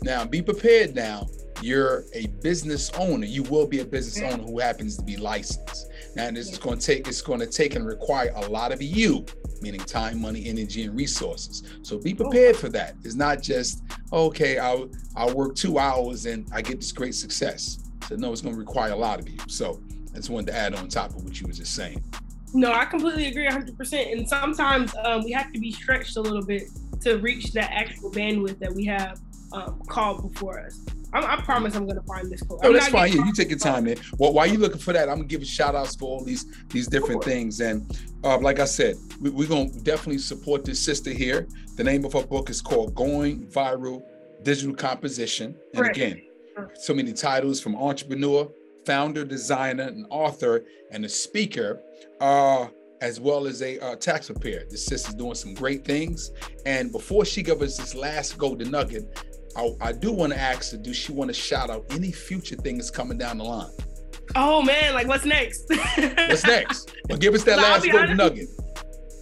"Now 0.01 0.25
be 0.25 0.41
prepared. 0.41 0.95
Now 0.95 1.27
you're 1.61 2.05
a 2.13 2.27
business 2.41 2.91
owner. 2.97 3.25
You 3.25 3.43
will 3.43 3.67
be 3.67 3.79
a 3.79 3.85
business 3.85 4.21
owner 4.23 4.43
who 4.43 4.59
happens 4.59 4.97
to 4.97 5.03
be 5.03 5.17
licensed. 5.17 5.91
Now 6.17 6.29
it's 6.29 6.57
going 6.57 6.79
to 6.79 6.85
take 6.85 7.07
it's 7.07 7.21
going 7.21 7.39
to 7.41 7.45
take 7.45 7.75
and 7.75 7.85
require 7.85 8.31
a 8.35 8.47
lot 8.47 8.71
of 8.71 8.81
you 8.81 9.23
meaning 9.61 9.79
time, 9.81 10.19
money, 10.19 10.47
energy, 10.47 10.83
and 10.83 10.95
resources. 10.95 11.61
So 11.83 11.99
be 11.99 12.13
prepared 12.13 12.55
for 12.55 12.69
that. 12.69 12.95
It's 13.03 13.15
not 13.15 13.41
just, 13.41 13.83
okay, 14.11 14.57
I'll 14.57 14.89
I'll 15.15 15.35
work 15.35 15.55
two 15.55 15.77
hours 15.77 16.25
and 16.25 16.47
I 16.51 16.63
get 16.63 16.79
this 16.79 16.91
great 16.91 17.13
success. 17.13 17.79
So 18.07 18.15
no, 18.15 18.31
it's 18.31 18.41
gonna 18.41 18.57
require 18.57 18.93
a 18.93 18.95
lot 18.95 19.19
of 19.19 19.29
you. 19.29 19.37
So 19.47 19.79
I 20.11 20.15
just 20.15 20.31
wanted 20.31 20.47
to 20.47 20.57
add 20.57 20.73
on 20.73 20.87
top 20.87 21.11
of 21.11 21.23
what 21.23 21.39
you 21.39 21.45
were 21.45 21.53
just 21.53 21.75
saying. 21.75 22.03
No, 22.53 22.71
I 22.71 22.85
completely 22.85 23.27
agree 23.27 23.47
100%. 23.47 24.11
And 24.11 24.27
sometimes 24.27 24.95
um, 25.03 25.23
we 25.23 25.31
have 25.33 25.51
to 25.51 25.59
be 25.59 25.71
stretched 25.71 26.17
a 26.17 26.21
little 26.21 26.43
bit 26.43 26.63
to 27.01 27.17
reach 27.17 27.51
that 27.53 27.69
actual 27.71 28.09
bandwidth 28.09 28.57
that 28.57 28.73
we 28.73 28.85
have 28.85 29.19
um, 29.51 29.79
called 29.87 30.33
before 30.33 30.59
us. 30.61 30.79
I'm, 31.13 31.23
i 31.23 31.41
promise 31.41 31.75
I'm 31.75 31.87
gonna 31.87 32.01
find 32.03 32.29
this 32.29 32.41
quote. 32.41 32.59
Oh, 32.63 32.73
that's 32.73 32.89
fine. 32.89 33.13
Yeah, 33.13 33.25
you 33.25 33.33
take 33.33 33.49
your 33.49 33.59
time 33.59 33.85
man. 33.85 33.97
Well, 34.17 34.33
while 34.33 34.47
you 34.47 34.57
looking 34.57 34.79
for 34.79 34.93
that, 34.93 35.09
I'm 35.09 35.17
gonna 35.17 35.27
give 35.27 35.45
shout 35.45 35.75
outs 35.75 35.95
for 35.95 36.05
all 36.05 36.23
these 36.23 36.45
these 36.69 36.87
different 36.87 37.23
things. 37.23 37.59
And 37.59 37.97
uh, 38.23 38.39
like 38.39 38.59
I 38.59 38.65
said, 38.65 38.95
we, 39.21 39.45
are 39.45 39.47
gonna 39.47 39.69
definitely 39.83 40.19
support 40.19 40.65
this 40.65 40.83
sister 40.83 41.11
here. 41.11 41.47
The 41.75 41.83
name 41.83 42.05
of 42.05 42.13
her 42.13 42.23
book 42.23 42.49
is 42.49 42.61
called 42.61 42.95
Going 42.95 43.47
Viral 43.47 44.03
Digital 44.43 44.75
Composition. 44.75 45.55
And 45.73 45.81
right. 45.81 45.95
again, 45.95 46.21
so 46.75 46.93
many 46.93 47.13
titles 47.13 47.61
from 47.61 47.75
entrepreneur, 47.75 48.49
founder, 48.85 49.23
designer, 49.23 49.83
and 49.83 50.05
author, 50.09 50.65
and 50.91 51.05
a 51.05 51.09
speaker. 51.09 51.81
Uh, 52.19 52.67
as 53.01 53.19
well 53.19 53.45
as 53.45 53.61
a 53.61 53.79
uh, 53.79 53.95
tax 53.95 54.27
preparer. 54.27 54.63
This 54.69 54.85
sister's 54.85 55.15
doing 55.15 55.35
some 55.35 55.53
great 55.53 55.85
things. 55.85 56.31
And 56.65 56.91
before 56.91 57.25
she 57.25 57.43
gives 57.43 57.61
us 57.61 57.77
this 57.77 57.95
last 57.95 58.37
golden 58.37 58.71
nugget, 58.71 59.26
I, 59.57 59.75
I 59.81 59.91
do 59.91 60.11
want 60.11 60.31
to 60.33 60.39
ask 60.39 60.71
her, 60.71 60.77
do 60.77 60.93
she 60.93 61.11
want 61.11 61.29
to 61.29 61.33
shout 61.33 61.69
out 61.69 61.85
any 61.89 62.11
future 62.11 62.55
things 62.55 62.91
coming 62.91 63.17
down 63.17 63.39
the 63.39 63.43
line? 63.43 63.71
Oh 64.35 64.61
man, 64.61 64.93
like 64.93 65.07
what's 65.07 65.25
next? 65.25 65.63
what's 65.69 66.45
next? 66.45 66.93
Well, 67.09 67.17
give 67.17 67.33
us 67.33 67.43
that 67.45 67.57
last 67.57 67.89
golden 67.89 68.17
nugget. 68.17 68.49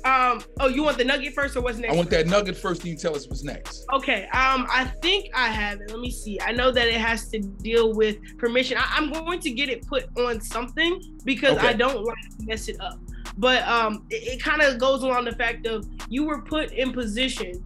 Um, 0.06 0.42
oh, 0.60 0.68
you 0.68 0.84
want 0.84 0.98
the 0.98 1.04
nugget 1.04 1.34
first 1.34 1.56
or 1.56 1.62
what's 1.62 1.78
next? 1.78 1.94
I 1.94 1.96
want 1.96 2.10
that 2.10 2.28
nugget 2.28 2.58
first, 2.58 2.82
then 2.82 2.92
you 2.92 2.98
tell 2.98 3.16
us 3.16 3.28
what's 3.28 3.44
next. 3.44 3.86
Okay. 3.94 4.24
Um, 4.26 4.68
I 4.72 4.92
think 5.02 5.30
I 5.36 5.48
have 5.48 5.82
it. 5.82 5.90
Let 5.90 6.00
me 6.00 6.12
see. 6.12 6.40
I 6.42 6.52
know 6.52 6.72
that 6.72 6.88
it 6.88 6.96
has 6.96 7.30
to 7.30 7.40
deal 7.40 7.94
with 7.94 8.18
permission. 8.38 8.78
I, 8.80 8.98
am 8.98 9.12
going 9.12 9.40
to 9.40 9.52
get 9.52 9.70
it 9.70 9.86
put 9.88 10.06
on 10.18 10.42
something 10.42 11.02
because 11.24 11.58
okay. 11.58 11.70
I 11.70 11.74
don't 11.74 12.04
like 12.04 12.22
to 12.38 12.46
mess 12.46 12.68
it 12.68 12.80
up. 12.82 13.00
But 13.38 13.68
um, 13.68 14.06
it, 14.10 14.34
it 14.34 14.44
kind 14.44 14.62
of 14.62 14.80
goes 14.80 15.02
along 15.04 15.26
the 15.26 15.36
fact 15.36 15.66
of 15.66 15.88
you 16.10 16.24
were 16.24 16.42
put 16.42 16.72
in 16.72 16.92
position 16.92 17.64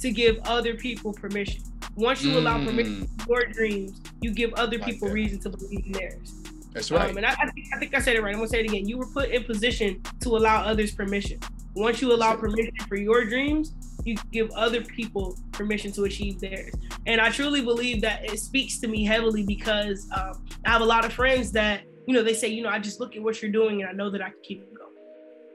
to 0.00 0.10
give 0.10 0.38
other 0.44 0.74
people 0.74 1.12
permission. 1.12 1.62
Once 1.96 2.22
you 2.22 2.32
mm. 2.32 2.36
allow 2.36 2.62
permission 2.62 3.08
to 3.18 3.26
your 3.28 3.46
dreams, 3.46 4.00
you 4.20 4.32
give 4.32 4.52
other 4.54 4.78
like 4.78 4.86
people 4.86 5.08
that. 5.08 5.14
reason 5.14 5.40
to 5.40 5.50
believe 5.50 5.86
in 5.86 5.92
theirs. 5.92 6.34
That's 6.72 6.90
right. 6.90 7.10
Um, 7.10 7.16
and 7.16 7.24
I, 7.24 7.30
I, 7.30 7.50
think, 7.50 7.66
I 7.74 7.78
think 7.78 7.94
I 7.94 8.00
said 8.00 8.16
it 8.16 8.22
right. 8.22 8.34
I'm 8.34 8.38
gonna 8.38 8.48
say 8.48 8.60
it 8.60 8.68
again. 8.68 8.86
You 8.86 8.98
were 8.98 9.06
put 9.06 9.30
in 9.30 9.44
position 9.44 10.02
to 10.20 10.36
allow 10.36 10.62
others 10.62 10.94
permission. 10.94 11.40
Once 11.74 12.02
you 12.02 12.12
allow 12.12 12.36
permission 12.36 12.74
for 12.86 12.96
your 12.96 13.24
dreams, 13.24 13.74
you 14.04 14.16
give 14.30 14.50
other 14.52 14.82
people 14.82 15.38
permission 15.52 15.90
to 15.92 16.04
achieve 16.04 16.38
theirs. 16.38 16.74
And 17.06 17.20
I 17.20 17.30
truly 17.30 17.62
believe 17.62 18.02
that 18.02 18.30
it 18.30 18.38
speaks 18.38 18.78
to 18.80 18.88
me 18.88 19.04
heavily 19.04 19.42
because 19.42 20.06
um, 20.14 20.46
I 20.64 20.70
have 20.70 20.82
a 20.82 20.84
lot 20.84 21.04
of 21.06 21.14
friends 21.14 21.50
that 21.52 21.82
you 22.06 22.12
know 22.12 22.22
they 22.22 22.34
say, 22.34 22.48
you 22.48 22.62
know, 22.62 22.68
I 22.68 22.78
just 22.78 23.00
look 23.00 23.16
at 23.16 23.22
what 23.22 23.40
you're 23.40 23.50
doing 23.50 23.80
and 23.80 23.88
I 23.88 23.92
know 23.92 24.10
that 24.10 24.20
I 24.20 24.28
can 24.28 24.40
keep 24.42 24.60
going. 24.74 24.86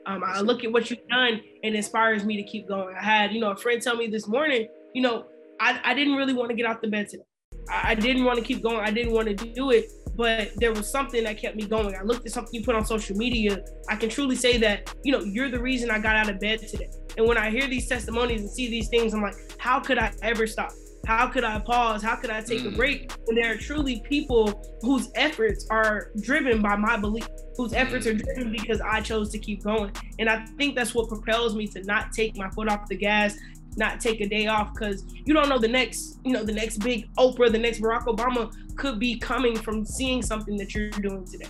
Um, 0.07 0.23
I 0.25 0.41
look 0.41 0.63
at 0.63 0.71
what 0.71 0.89
you've 0.89 1.07
done 1.07 1.39
and 1.63 1.75
inspires 1.75 2.25
me 2.25 2.35
to 2.37 2.43
keep 2.43 2.67
going. 2.67 2.95
I 2.95 3.03
had, 3.03 3.31
you 3.31 3.39
know, 3.39 3.51
a 3.51 3.55
friend 3.55 3.79
tell 3.79 3.95
me 3.95 4.07
this 4.07 4.27
morning, 4.27 4.67
you 4.95 5.03
know, 5.03 5.25
I, 5.61 5.79
I 5.83 5.93
didn't 5.93 6.15
really 6.15 6.33
want 6.33 6.49
to 6.49 6.55
get 6.55 6.65
out 6.65 6.81
the 6.81 6.87
bed 6.87 7.07
today. 7.07 7.23
I, 7.69 7.91
I 7.91 7.95
didn't 7.95 8.25
want 8.25 8.39
to 8.39 8.43
keep 8.43 8.63
going. 8.63 8.79
I 8.79 8.89
didn't 8.89 9.13
want 9.13 9.27
to 9.27 9.35
do 9.35 9.69
it, 9.69 9.91
but 10.15 10.49
there 10.57 10.73
was 10.73 10.89
something 10.89 11.23
that 11.23 11.37
kept 11.37 11.55
me 11.55 11.67
going. 11.67 11.95
I 11.95 12.01
looked 12.01 12.25
at 12.25 12.31
something 12.31 12.53
you 12.53 12.65
put 12.65 12.75
on 12.75 12.83
social 12.83 13.15
media. 13.15 13.63
I 13.87 13.95
can 13.95 14.09
truly 14.09 14.35
say 14.35 14.57
that, 14.57 14.93
you 15.03 15.11
know, 15.11 15.23
you're 15.23 15.49
the 15.49 15.61
reason 15.61 15.91
I 15.91 15.99
got 15.99 16.15
out 16.15 16.29
of 16.29 16.39
bed 16.39 16.67
today. 16.67 16.89
And 17.15 17.27
when 17.27 17.37
I 17.37 17.51
hear 17.51 17.67
these 17.67 17.87
testimonies 17.87 18.41
and 18.41 18.49
see 18.49 18.69
these 18.69 18.89
things, 18.89 19.13
I'm 19.13 19.21
like, 19.21 19.35
how 19.59 19.79
could 19.79 19.99
I 19.99 20.11
ever 20.23 20.47
stop? 20.47 20.71
How 21.05 21.27
could 21.27 21.43
I 21.43 21.59
pause? 21.59 22.01
How 22.01 22.15
could 22.15 22.29
I 22.29 22.41
take 22.41 22.61
mm. 22.61 22.73
a 22.73 22.75
break? 22.75 23.11
When 23.25 23.35
there 23.35 23.53
are 23.53 23.57
truly 23.57 24.01
people 24.01 24.63
whose 24.81 25.09
efforts 25.15 25.67
are 25.69 26.11
driven 26.21 26.61
by 26.61 26.75
my 26.75 26.97
belief, 26.97 27.27
whose 27.55 27.73
efforts 27.73 28.07
are 28.07 28.13
driven 28.13 28.51
because 28.51 28.81
I 28.81 29.01
chose 29.01 29.29
to 29.31 29.39
keep 29.39 29.63
going. 29.63 29.91
And 30.19 30.29
I 30.29 30.45
think 30.57 30.75
that's 30.75 30.95
what 30.95 31.07
propels 31.09 31.55
me 31.55 31.67
to 31.67 31.83
not 31.83 32.13
take 32.13 32.35
my 32.35 32.49
foot 32.51 32.69
off 32.69 32.87
the 32.87 32.95
gas, 32.95 33.35
not 33.77 33.99
take 33.99 34.21
a 34.21 34.27
day 34.27 34.47
off 34.47 34.73
because 34.73 35.05
you 35.25 35.33
don't 35.33 35.49
know 35.49 35.57
the 35.57 35.67
next, 35.67 36.19
you 36.23 36.33
know, 36.33 36.43
the 36.43 36.53
next 36.53 36.77
big 36.77 37.13
Oprah, 37.15 37.51
the 37.51 37.57
next 37.57 37.81
Barack 37.81 38.05
Obama 38.05 38.53
could 38.75 38.99
be 38.99 39.17
coming 39.17 39.55
from 39.55 39.85
seeing 39.85 40.21
something 40.21 40.57
that 40.57 40.73
you're 40.75 40.89
doing 40.89 41.25
today. 41.25 41.49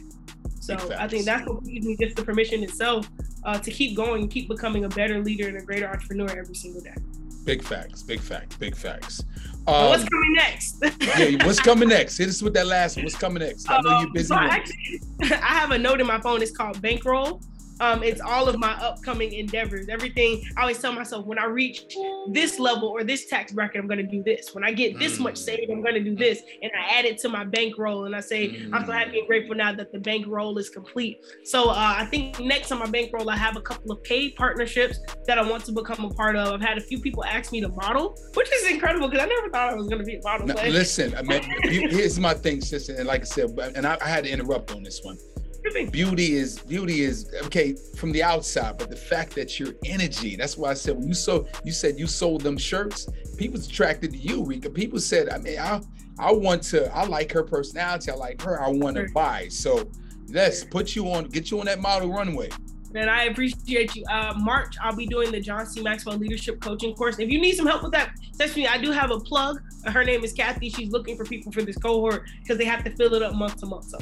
So 0.59 0.75
I 0.97 1.07
think 1.07 1.25
that's 1.25 1.47
what 1.47 1.63
gives 1.63 1.85
me 1.85 1.97
just 1.99 2.15
the 2.15 2.23
permission 2.23 2.63
itself 2.63 3.09
uh, 3.43 3.57
to 3.57 3.71
keep 3.71 3.95
going, 3.95 4.27
keep 4.27 4.47
becoming 4.47 4.85
a 4.85 4.89
better 4.89 5.19
leader 5.19 5.47
and 5.47 5.57
a 5.57 5.61
greater 5.61 5.89
entrepreneur 5.89 6.29
every 6.37 6.55
single 6.55 6.81
day. 6.81 6.93
Big 7.43 7.63
facts, 7.63 8.03
big 8.03 8.19
facts, 8.19 8.55
big 8.57 8.75
facts. 8.75 9.23
Um, 9.67 9.89
what's 9.89 10.03
coming 10.03 10.33
next? 10.33 10.83
yeah, 11.17 11.45
what's 11.45 11.59
coming 11.59 11.89
next? 11.89 12.17
Hit 12.17 12.29
us 12.29 12.41
with 12.43 12.53
that 12.53 12.67
last 12.67 12.97
one. 12.97 13.05
What's 13.05 13.17
coming 13.17 13.41
next? 13.41 13.67
I 13.69 13.81
know 13.81 14.01
you're 14.01 14.13
busy. 14.13 14.27
So 14.27 14.35
actually, 14.35 15.01
I 15.23 15.55
have 15.57 15.71
a 15.71 15.77
note 15.77 15.99
in 15.99 16.05
my 16.07 16.21
phone. 16.21 16.41
It's 16.43 16.51
called 16.51 16.79
Bankroll. 16.81 17.41
Um, 17.81 18.03
it's 18.03 18.21
all 18.21 18.47
of 18.47 18.59
my 18.59 18.73
upcoming 18.73 19.33
endeavors. 19.33 19.87
Everything 19.89 20.43
I 20.55 20.61
always 20.61 20.77
tell 20.77 20.93
myself 20.93 21.25
when 21.25 21.39
I 21.39 21.45
reach 21.45 21.83
this 22.29 22.59
level 22.59 22.87
or 22.87 23.03
this 23.03 23.25
tax 23.25 23.51
bracket, 23.51 23.81
I'm 23.81 23.87
going 23.87 23.97
to 23.97 24.03
do 24.09 24.21
this. 24.23 24.53
When 24.53 24.63
I 24.63 24.71
get 24.71 24.99
this 24.99 25.19
much 25.19 25.33
mm. 25.33 25.39
saved, 25.39 25.71
I'm 25.71 25.81
going 25.81 25.95
to 25.95 26.03
do 26.03 26.15
this. 26.15 26.43
And 26.61 26.71
I 26.79 26.99
add 26.99 27.05
it 27.05 27.17
to 27.19 27.29
my 27.29 27.43
bankroll 27.43 28.05
and 28.05 28.15
I 28.15 28.19
say, 28.19 28.49
mm. 28.49 28.69
I'm 28.71 28.85
so 28.85 28.91
happy 28.91 29.17
and 29.17 29.27
grateful 29.27 29.55
now 29.55 29.73
that 29.73 29.91
the 29.91 29.99
bankroll 29.99 30.57
is 30.59 30.69
complete. 30.69 31.25
So 31.43 31.69
uh, 31.69 31.95
I 31.97 32.05
think 32.05 32.39
next 32.39 32.71
on 32.71 32.77
my 32.77 32.85
bankroll, 32.85 33.27
I 33.31 33.35
have 33.35 33.57
a 33.57 33.61
couple 33.61 33.91
of 33.91 34.03
paid 34.03 34.35
partnerships 34.35 34.99
that 35.25 35.39
I 35.39 35.49
want 35.49 35.65
to 35.65 35.71
become 35.71 36.05
a 36.05 36.09
part 36.11 36.35
of. 36.35 36.53
I've 36.53 36.61
had 36.61 36.77
a 36.77 36.81
few 36.81 36.99
people 36.99 37.25
ask 37.25 37.51
me 37.51 37.61
to 37.61 37.69
model, 37.69 38.15
which 38.35 38.51
is 38.53 38.69
incredible 38.69 39.07
because 39.07 39.25
I 39.25 39.27
never 39.27 39.49
thought 39.49 39.73
I 39.73 39.75
was 39.75 39.87
going 39.87 39.99
to 39.99 40.05
be 40.05 40.17
a 40.17 40.21
model. 40.23 40.45
Now, 40.45 40.63
listen, 40.65 41.15
I 41.15 41.23
mean, 41.23 41.41
here's 41.63 42.19
my 42.19 42.35
thing, 42.35 42.61
sister. 42.61 42.93
And 42.95 43.07
like 43.07 43.21
I 43.21 43.25
said, 43.25 43.49
and 43.75 43.87
I, 43.87 43.97
I 43.99 44.07
had 44.07 44.25
to 44.25 44.29
interrupt 44.29 44.71
on 44.71 44.83
this 44.83 45.01
one 45.01 45.17
beauty 45.91 46.35
is 46.35 46.59
beauty 46.59 47.01
is 47.01 47.29
okay 47.43 47.75
from 47.95 48.11
the 48.11 48.23
outside, 48.23 48.77
but 48.77 48.89
the 48.89 48.95
fact 48.95 49.35
that 49.35 49.59
your 49.59 49.73
energy. 49.85 50.35
That's 50.35 50.57
why 50.57 50.71
I 50.71 50.73
said 50.73 50.97
when 50.97 51.07
you 51.07 51.13
sold, 51.13 51.49
you 51.63 51.71
said 51.71 51.99
you 51.99 52.07
sold 52.07 52.41
them 52.41 52.57
shirts. 52.57 53.07
People's 53.37 53.67
attracted 53.67 54.11
to 54.11 54.17
you, 54.17 54.43
Rika. 54.43 54.69
People 54.69 54.99
said, 54.99 55.29
I 55.29 55.37
mean, 55.37 55.59
I 55.59 55.81
I 56.19 56.31
want 56.31 56.63
to. 56.63 56.93
I 56.95 57.05
like 57.05 57.31
her 57.31 57.43
personality. 57.43 58.11
I 58.11 58.15
like 58.15 58.41
her. 58.41 58.61
I 58.61 58.69
want 58.69 58.97
to 58.97 59.07
buy. 59.13 59.47
So 59.49 59.89
let's 60.29 60.63
put 60.63 60.95
you 60.95 61.11
on, 61.11 61.25
get 61.25 61.51
you 61.51 61.59
on 61.59 61.65
that 61.65 61.79
model 61.79 62.11
runway. 62.11 62.49
And 62.93 63.09
I 63.09 63.23
appreciate 63.23 63.95
you. 63.95 64.03
Uh, 64.11 64.33
March, 64.37 64.75
I'll 64.81 64.95
be 64.95 65.07
doing 65.07 65.31
the 65.31 65.39
John 65.39 65.65
C. 65.65 65.81
Maxwell 65.81 66.17
Leadership 66.17 66.59
Coaching 66.59 66.93
course. 66.93 67.19
If 67.19 67.29
you 67.29 67.39
need 67.39 67.55
some 67.55 67.65
help 67.65 67.83
with 67.83 67.93
that, 67.93 68.11
text 68.37 68.57
me. 68.57 68.67
I 68.67 68.77
do 68.77 68.91
have 68.91 69.11
a 69.11 69.19
plug. 69.19 69.61
Her 69.85 70.03
name 70.03 70.23
is 70.23 70.33
Kathy. 70.33 70.69
She's 70.69 70.91
looking 70.91 71.15
for 71.15 71.23
people 71.23 71.51
for 71.51 71.61
this 71.61 71.77
cohort 71.77 72.23
because 72.41 72.57
they 72.57 72.65
have 72.65 72.83
to 72.83 72.91
fill 72.91 73.13
it 73.13 73.23
up 73.23 73.33
month 73.33 73.57
to 73.61 73.65
month. 73.65 73.85
So 73.85 73.97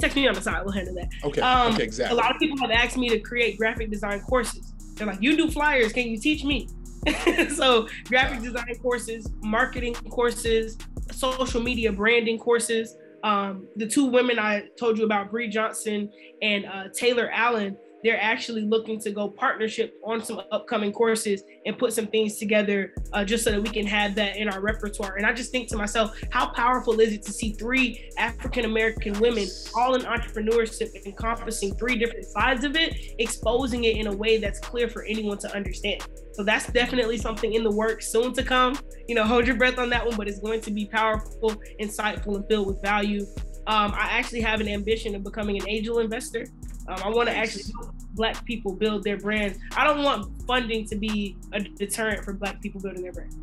text 0.00 0.16
me 0.16 0.26
on 0.26 0.34
the 0.34 0.40
side. 0.40 0.62
We'll 0.64 0.72
handle 0.72 0.94
that. 0.94 1.08
Okay. 1.24 1.40
Um, 1.40 1.74
okay. 1.74 1.84
Exactly. 1.84 2.16
A 2.16 2.20
lot 2.20 2.34
of 2.34 2.38
people 2.38 2.58
have 2.58 2.70
asked 2.70 2.96
me 2.96 3.08
to 3.08 3.18
create 3.20 3.58
graphic 3.58 3.90
design 3.90 4.20
courses. 4.20 4.72
They're 4.94 5.06
like, 5.06 5.22
"You 5.22 5.36
do 5.36 5.50
flyers. 5.50 5.92
Can 5.92 6.08
you 6.08 6.18
teach 6.18 6.44
me?" 6.44 6.68
so 7.54 7.88
graphic 8.06 8.42
design 8.42 8.74
courses, 8.82 9.30
marketing 9.42 9.94
courses, 9.94 10.76
social 11.12 11.60
media 11.60 11.92
branding 11.92 12.38
courses. 12.38 12.96
Um, 13.22 13.68
the 13.76 13.86
two 13.86 14.06
women 14.06 14.38
I 14.38 14.64
told 14.78 14.98
you 14.98 15.04
about, 15.04 15.30
Bree 15.30 15.48
Johnson 15.48 16.10
and 16.42 16.64
uh, 16.64 16.84
Taylor 16.94 17.30
Allen, 17.32 17.76
they're 18.02 18.20
actually 18.20 18.62
looking 18.62 18.98
to 19.00 19.10
go 19.10 19.28
partnership 19.28 19.94
on 20.04 20.22
some 20.22 20.40
upcoming 20.52 20.92
courses 20.92 21.42
and 21.66 21.78
put 21.78 21.92
some 21.92 22.06
things 22.06 22.38
together 22.38 22.94
uh, 23.12 23.24
just 23.24 23.44
so 23.44 23.50
that 23.50 23.62
we 23.62 23.68
can 23.68 23.86
have 23.86 24.14
that 24.14 24.36
in 24.36 24.48
our 24.48 24.60
repertoire. 24.60 25.16
And 25.16 25.26
I 25.26 25.32
just 25.32 25.50
think 25.50 25.68
to 25.68 25.76
myself, 25.76 26.18
how 26.30 26.48
powerful 26.50 26.98
is 27.00 27.12
it 27.12 27.22
to 27.24 27.32
see 27.32 27.52
three 27.52 28.10
African 28.18 28.64
American 28.64 29.18
women 29.20 29.46
all 29.74 29.94
in 29.94 30.02
entrepreneurship, 30.02 30.90
encompassing 31.04 31.74
three 31.76 31.96
different 31.96 32.24
sides 32.24 32.64
of 32.64 32.76
it, 32.76 33.14
exposing 33.18 33.84
it 33.84 33.96
in 33.96 34.06
a 34.06 34.14
way 34.14 34.38
that's 34.38 34.60
clear 34.60 34.88
for 34.88 35.04
anyone 35.04 35.38
to 35.38 35.54
understand. 35.54 36.02
So 36.32 36.44
that's 36.44 36.70
definitely 36.72 37.18
something 37.18 37.52
in 37.54 37.62
the 37.62 37.70
works 37.70 38.08
soon 38.08 38.32
to 38.34 38.42
come. 38.42 38.78
You 39.08 39.14
know, 39.14 39.24
hold 39.24 39.46
your 39.46 39.56
breath 39.56 39.78
on 39.78 39.90
that 39.90 40.06
one, 40.06 40.16
but 40.16 40.28
it's 40.28 40.38
going 40.38 40.60
to 40.62 40.70
be 40.70 40.86
powerful, 40.86 41.54
insightful, 41.80 42.36
and 42.36 42.46
filled 42.48 42.68
with 42.68 42.80
value. 42.82 43.26
Um, 43.66 43.92
I 43.94 44.08
actually 44.12 44.40
have 44.40 44.60
an 44.60 44.68
ambition 44.68 45.14
of 45.14 45.22
becoming 45.22 45.60
an 45.60 45.68
angel 45.68 45.98
investor. 45.98 46.46
Um, 46.88 46.98
I 47.04 47.08
want 47.08 47.28
to 47.28 47.36
actually 47.36 47.64
help 47.72 47.94
Black 48.14 48.44
people 48.44 48.72
build 48.72 49.04
their 49.04 49.16
brands. 49.16 49.58
I 49.76 49.84
don't 49.84 50.02
want 50.02 50.42
funding 50.46 50.86
to 50.86 50.96
be 50.96 51.36
a 51.52 51.60
deterrent 51.60 52.24
for 52.24 52.32
Black 52.32 52.60
people 52.60 52.80
building 52.80 53.02
their 53.02 53.12
brands. 53.12 53.36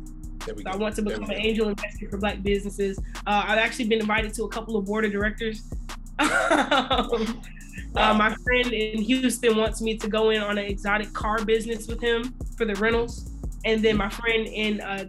So 0.44 0.54
I 0.66 0.76
want 0.76 0.94
to 0.96 1.02
become 1.02 1.24
an 1.24 1.32
angel 1.32 1.68
investor 1.68 2.08
for 2.08 2.18
Black 2.18 2.42
businesses. 2.42 2.98
Uh, 3.26 3.44
I've 3.46 3.58
actually 3.58 3.88
been 3.88 4.00
invited 4.00 4.34
to 4.34 4.44
a 4.44 4.48
couple 4.48 4.76
of 4.76 4.84
board 4.84 5.04
of 5.04 5.12
directors. 5.12 5.62
um, 6.18 7.40
uh, 7.96 8.14
my 8.14 8.34
friend 8.44 8.72
in 8.72 9.02
Houston 9.02 9.56
wants 9.56 9.80
me 9.80 9.96
to 9.96 10.08
go 10.08 10.30
in 10.30 10.42
on 10.42 10.58
an 10.58 10.64
exotic 10.64 11.12
car 11.12 11.44
business 11.44 11.86
with 11.86 12.00
him 12.00 12.34
for 12.56 12.64
the 12.64 12.74
rentals, 12.76 13.30
and 13.64 13.82
then 13.82 13.96
my 13.96 14.08
friend 14.08 14.46
in 14.46 14.80
uh, 14.80 15.06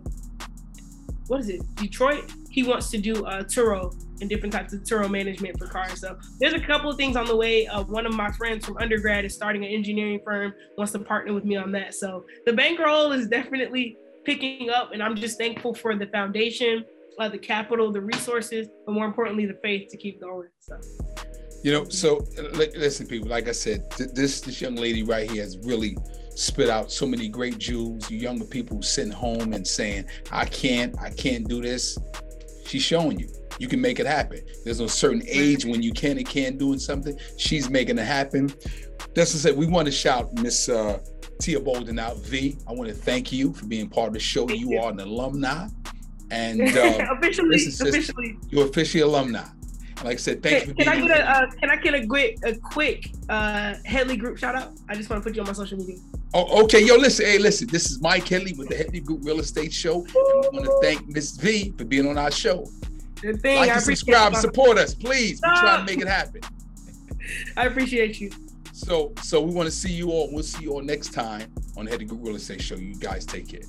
what 1.28 1.42
is 1.42 1.50
it, 1.50 1.62
Detroit? 1.76 2.32
He 2.50 2.64
wants 2.64 2.90
to 2.90 2.98
do 2.98 3.26
a 3.26 3.44
Turo 3.44 3.96
and 4.22 4.30
different 4.30 4.54
types 4.54 4.74
of 4.74 4.82
Turo 4.82 5.10
management 5.10 5.58
for 5.58 5.68
cars. 5.68 6.00
So 6.00 6.18
there's 6.40 6.54
a 6.54 6.60
couple 6.60 6.90
of 6.90 6.98
things 6.98 7.16
on 7.16 7.26
the 7.26 7.36
way. 7.36 7.68
Uh, 7.68 7.84
one 7.84 8.06
of 8.06 8.14
my 8.14 8.32
friends 8.32 8.66
from 8.66 8.78
undergrad 8.78 9.26
is 9.26 9.34
starting 9.34 9.64
an 9.64 9.72
engineering 9.72 10.20
firm, 10.24 10.54
wants 10.78 10.94
to 10.94 11.00
partner 11.00 11.34
with 11.34 11.46
me 11.46 11.56
on 11.56 11.72
that. 11.74 11.94
So 11.94 12.26
the 12.46 12.54
bankroll 12.54 13.12
is 13.12 13.28
definitely 13.28 13.98
picking 14.26 14.70
up, 14.70 14.92
and 14.94 15.02
I'm 15.02 15.16
just 15.16 15.38
thankful 15.38 15.74
for 15.74 15.96
the 15.96 16.08
foundation, 16.08 16.86
uh, 17.20 17.30
the 17.30 17.38
capital, 17.38 17.92
the 17.92 18.02
resources, 18.02 18.68
but 18.86 18.92
more 18.92 19.06
importantly, 19.06 19.46
the 19.46 19.58
faith 19.62 19.90
to 19.92 19.98
keep 19.98 20.22
going. 20.22 20.50
So. 20.60 20.80
You 21.62 21.74
know, 21.74 21.90
so 21.90 22.26
listen, 22.54 23.06
people. 23.06 23.28
Like 23.28 23.50
I 23.50 23.52
said, 23.52 23.92
this 23.98 24.40
this 24.40 24.62
young 24.62 24.76
lady 24.76 25.04
right 25.04 25.30
here 25.30 25.44
has 25.44 25.58
really 25.64 25.98
spit 26.36 26.70
out 26.70 26.90
so 26.90 27.06
many 27.06 27.28
great 27.28 27.58
jewels. 27.58 28.10
You 28.10 28.18
younger 28.18 28.46
people 28.46 28.82
sitting 28.82 29.12
home 29.12 29.52
and 29.52 29.68
saying, 29.68 30.06
"I 30.32 30.46
can't, 30.46 30.98
I 31.02 31.10
can't 31.10 31.46
do 31.50 31.62
this." 31.62 31.98
She's 32.66 32.84
showing 32.84 33.20
you 33.20 33.28
you 33.60 33.68
can 33.68 33.80
make 33.80 34.00
it 34.00 34.08
happen. 34.08 34.42
There's 34.64 34.80
a 34.80 34.90
certain 34.90 35.22
age 35.28 35.66
when 35.66 35.84
you 35.84 35.92
can 35.92 36.18
and 36.18 36.28
can't 36.28 36.58
doing 36.58 36.80
something. 36.80 37.18
She's 37.38 37.70
making 37.70 37.98
it 37.98 38.06
happen. 38.06 38.52
That's 39.14 39.32
to 39.32 39.38
say, 39.38 39.52
we 39.52 39.68
want 39.68 39.86
to 39.86 39.92
shout 39.92 40.34
Miss 40.40 40.70
uh, 40.70 41.00
Tia 41.40 41.60
Bolden 41.60 42.00
out. 42.00 42.18
V, 42.20 42.58
I 42.68 42.74
want 42.74 42.90
to 42.90 42.96
thank 42.96 43.32
you 43.32 43.54
for 43.54 43.66
being 43.66 43.90
part 43.90 44.08
of 44.08 44.14
the 44.14 44.20
show. 44.20 44.50
You, 44.50 44.56
you, 44.56 44.80
are 44.80 44.92
an 44.92 45.00
alumni, 45.00 45.68
and 46.32 46.62
uh, 46.78 47.06
officially, 47.12 47.56
officially, 47.56 48.38
you're 48.50 48.66
officially 48.66 49.02
alumni. 49.02 49.46
Like 50.04 50.14
I 50.14 50.18
said, 50.18 50.42
thank 50.42 50.68
you. 50.68 50.74
Can 50.76 50.88
I 50.88 51.08
get 51.08 51.20
a 51.20 51.30
uh, 51.30 51.52
Can 51.60 51.70
I 51.70 51.76
get 51.76 51.94
a 51.94 52.08
quick 52.08 52.38
a 52.46 52.56
quick 52.56 53.12
uh, 53.28 53.76
Headley 53.84 54.16
Group 54.16 54.38
shout 54.38 54.56
out? 54.56 54.72
I 54.88 54.96
just 54.96 55.10
want 55.10 55.22
to 55.22 55.30
put 55.30 55.36
you 55.36 55.42
on 55.42 55.48
my 55.48 55.54
social 55.54 55.78
media. 55.78 55.98
Oh, 56.34 56.64
okay. 56.64 56.86
Yo, 56.86 56.96
listen. 56.96 57.26
Hey, 57.26 57.38
listen. 57.38 57.68
This 57.68 57.92
is 57.92 58.00
Mike 58.02 58.28
Headley 58.28 58.54
with 58.54 58.70
the 58.70 58.76
Headley 58.76 59.02
Group 59.02 59.20
Real 59.24 59.40
Estate 59.40 59.74
Show. 59.74 60.06
And 60.06 60.46
I 60.46 60.50
want 60.54 60.66
to 60.66 60.80
thank 60.82 61.08
Miss 61.10 61.36
V 61.36 61.74
for 61.78 61.84
being 61.84 62.08
on 62.08 62.18
our 62.18 62.32
show. 62.32 62.66
The 63.22 63.38
thing, 63.38 63.58
like 63.58 63.70
and 63.70 63.82
subscribe, 63.82 64.36
support 64.36 64.78
us, 64.78 64.94
please. 64.94 65.42
We're 65.44 65.56
trying 65.56 65.86
to 65.86 65.92
make 65.92 66.02
it 66.02 66.08
happen. 66.08 66.42
I 67.58 67.66
appreciate 67.66 68.20
you. 68.20 68.32
So, 68.72 69.14
so 69.22 69.42
we 69.42 69.54
want 69.54 69.68
to 69.68 69.72
see 69.72 69.92
you 69.92 70.12
all. 70.12 70.32
We'll 70.32 70.44
see 70.44 70.64
you 70.64 70.72
all 70.72 70.82
next 70.82 71.10
time 71.14 71.54
on 71.78 71.86
the 71.86 71.92
Headley 71.92 72.06
Group 72.06 72.22
Real 72.24 72.36
Estate 72.36 72.62
Show. 72.62 72.76
You 72.76 72.96
guys 72.96 73.26
take 73.26 73.50
care. 73.50 73.62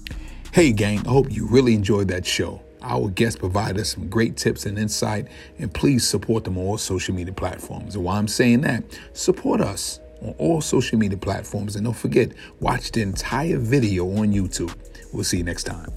Hey, 0.53 0.73
gang. 0.73 1.01
I 1.07 1.11
hope 1.11 1.33
you 1.33 1.47
really 1.49 1.75
enjoyed 1.75 2.09
that 2.09 2.25
show. 2.25 2.63
Our 2.83 3.09
guests 3.09 3.39
provide 3.39 3.79
us 3.79 3.91
some 3.91 4.09
great 4.09 4.37
tips 4.37 4.67
and 4.67 4.79
insight, 4.79 5.29
and 5.59 5.73
please 5.73 6.07
support 6.07 6.45
them 6.45 6.57
on 6.57 6.65
all 6.65 6.79
social 6.79 7.15
media 7.15 7.35
platforms. 7.35 7.97
And 7.97 8.05
while 8.05 8.17
I'm 8.17 8.29
saying 8.29 8.63
that, 8.63 8.85
support 9.13 9.61
us 9.61 10.01
on 10.23 10.35
all 10.39 10.61
social 10.61 10.99
media 10.99 11.19
platforms. 11.19 11.77
And 11.77 11.85
don't 11.85 11.97
forget, 11.97 12.33
watch 12.61 12.93
the 12.93 13.03
entire 13.03 13.59
video 13.59 14.07
on 14.17 14.33
YouTube. 14.33 14.75
We'll 15.13 15.25
see 15.25 15.39
you 15.39 15.45
next 15.45 15.65
time. 15.65 15.93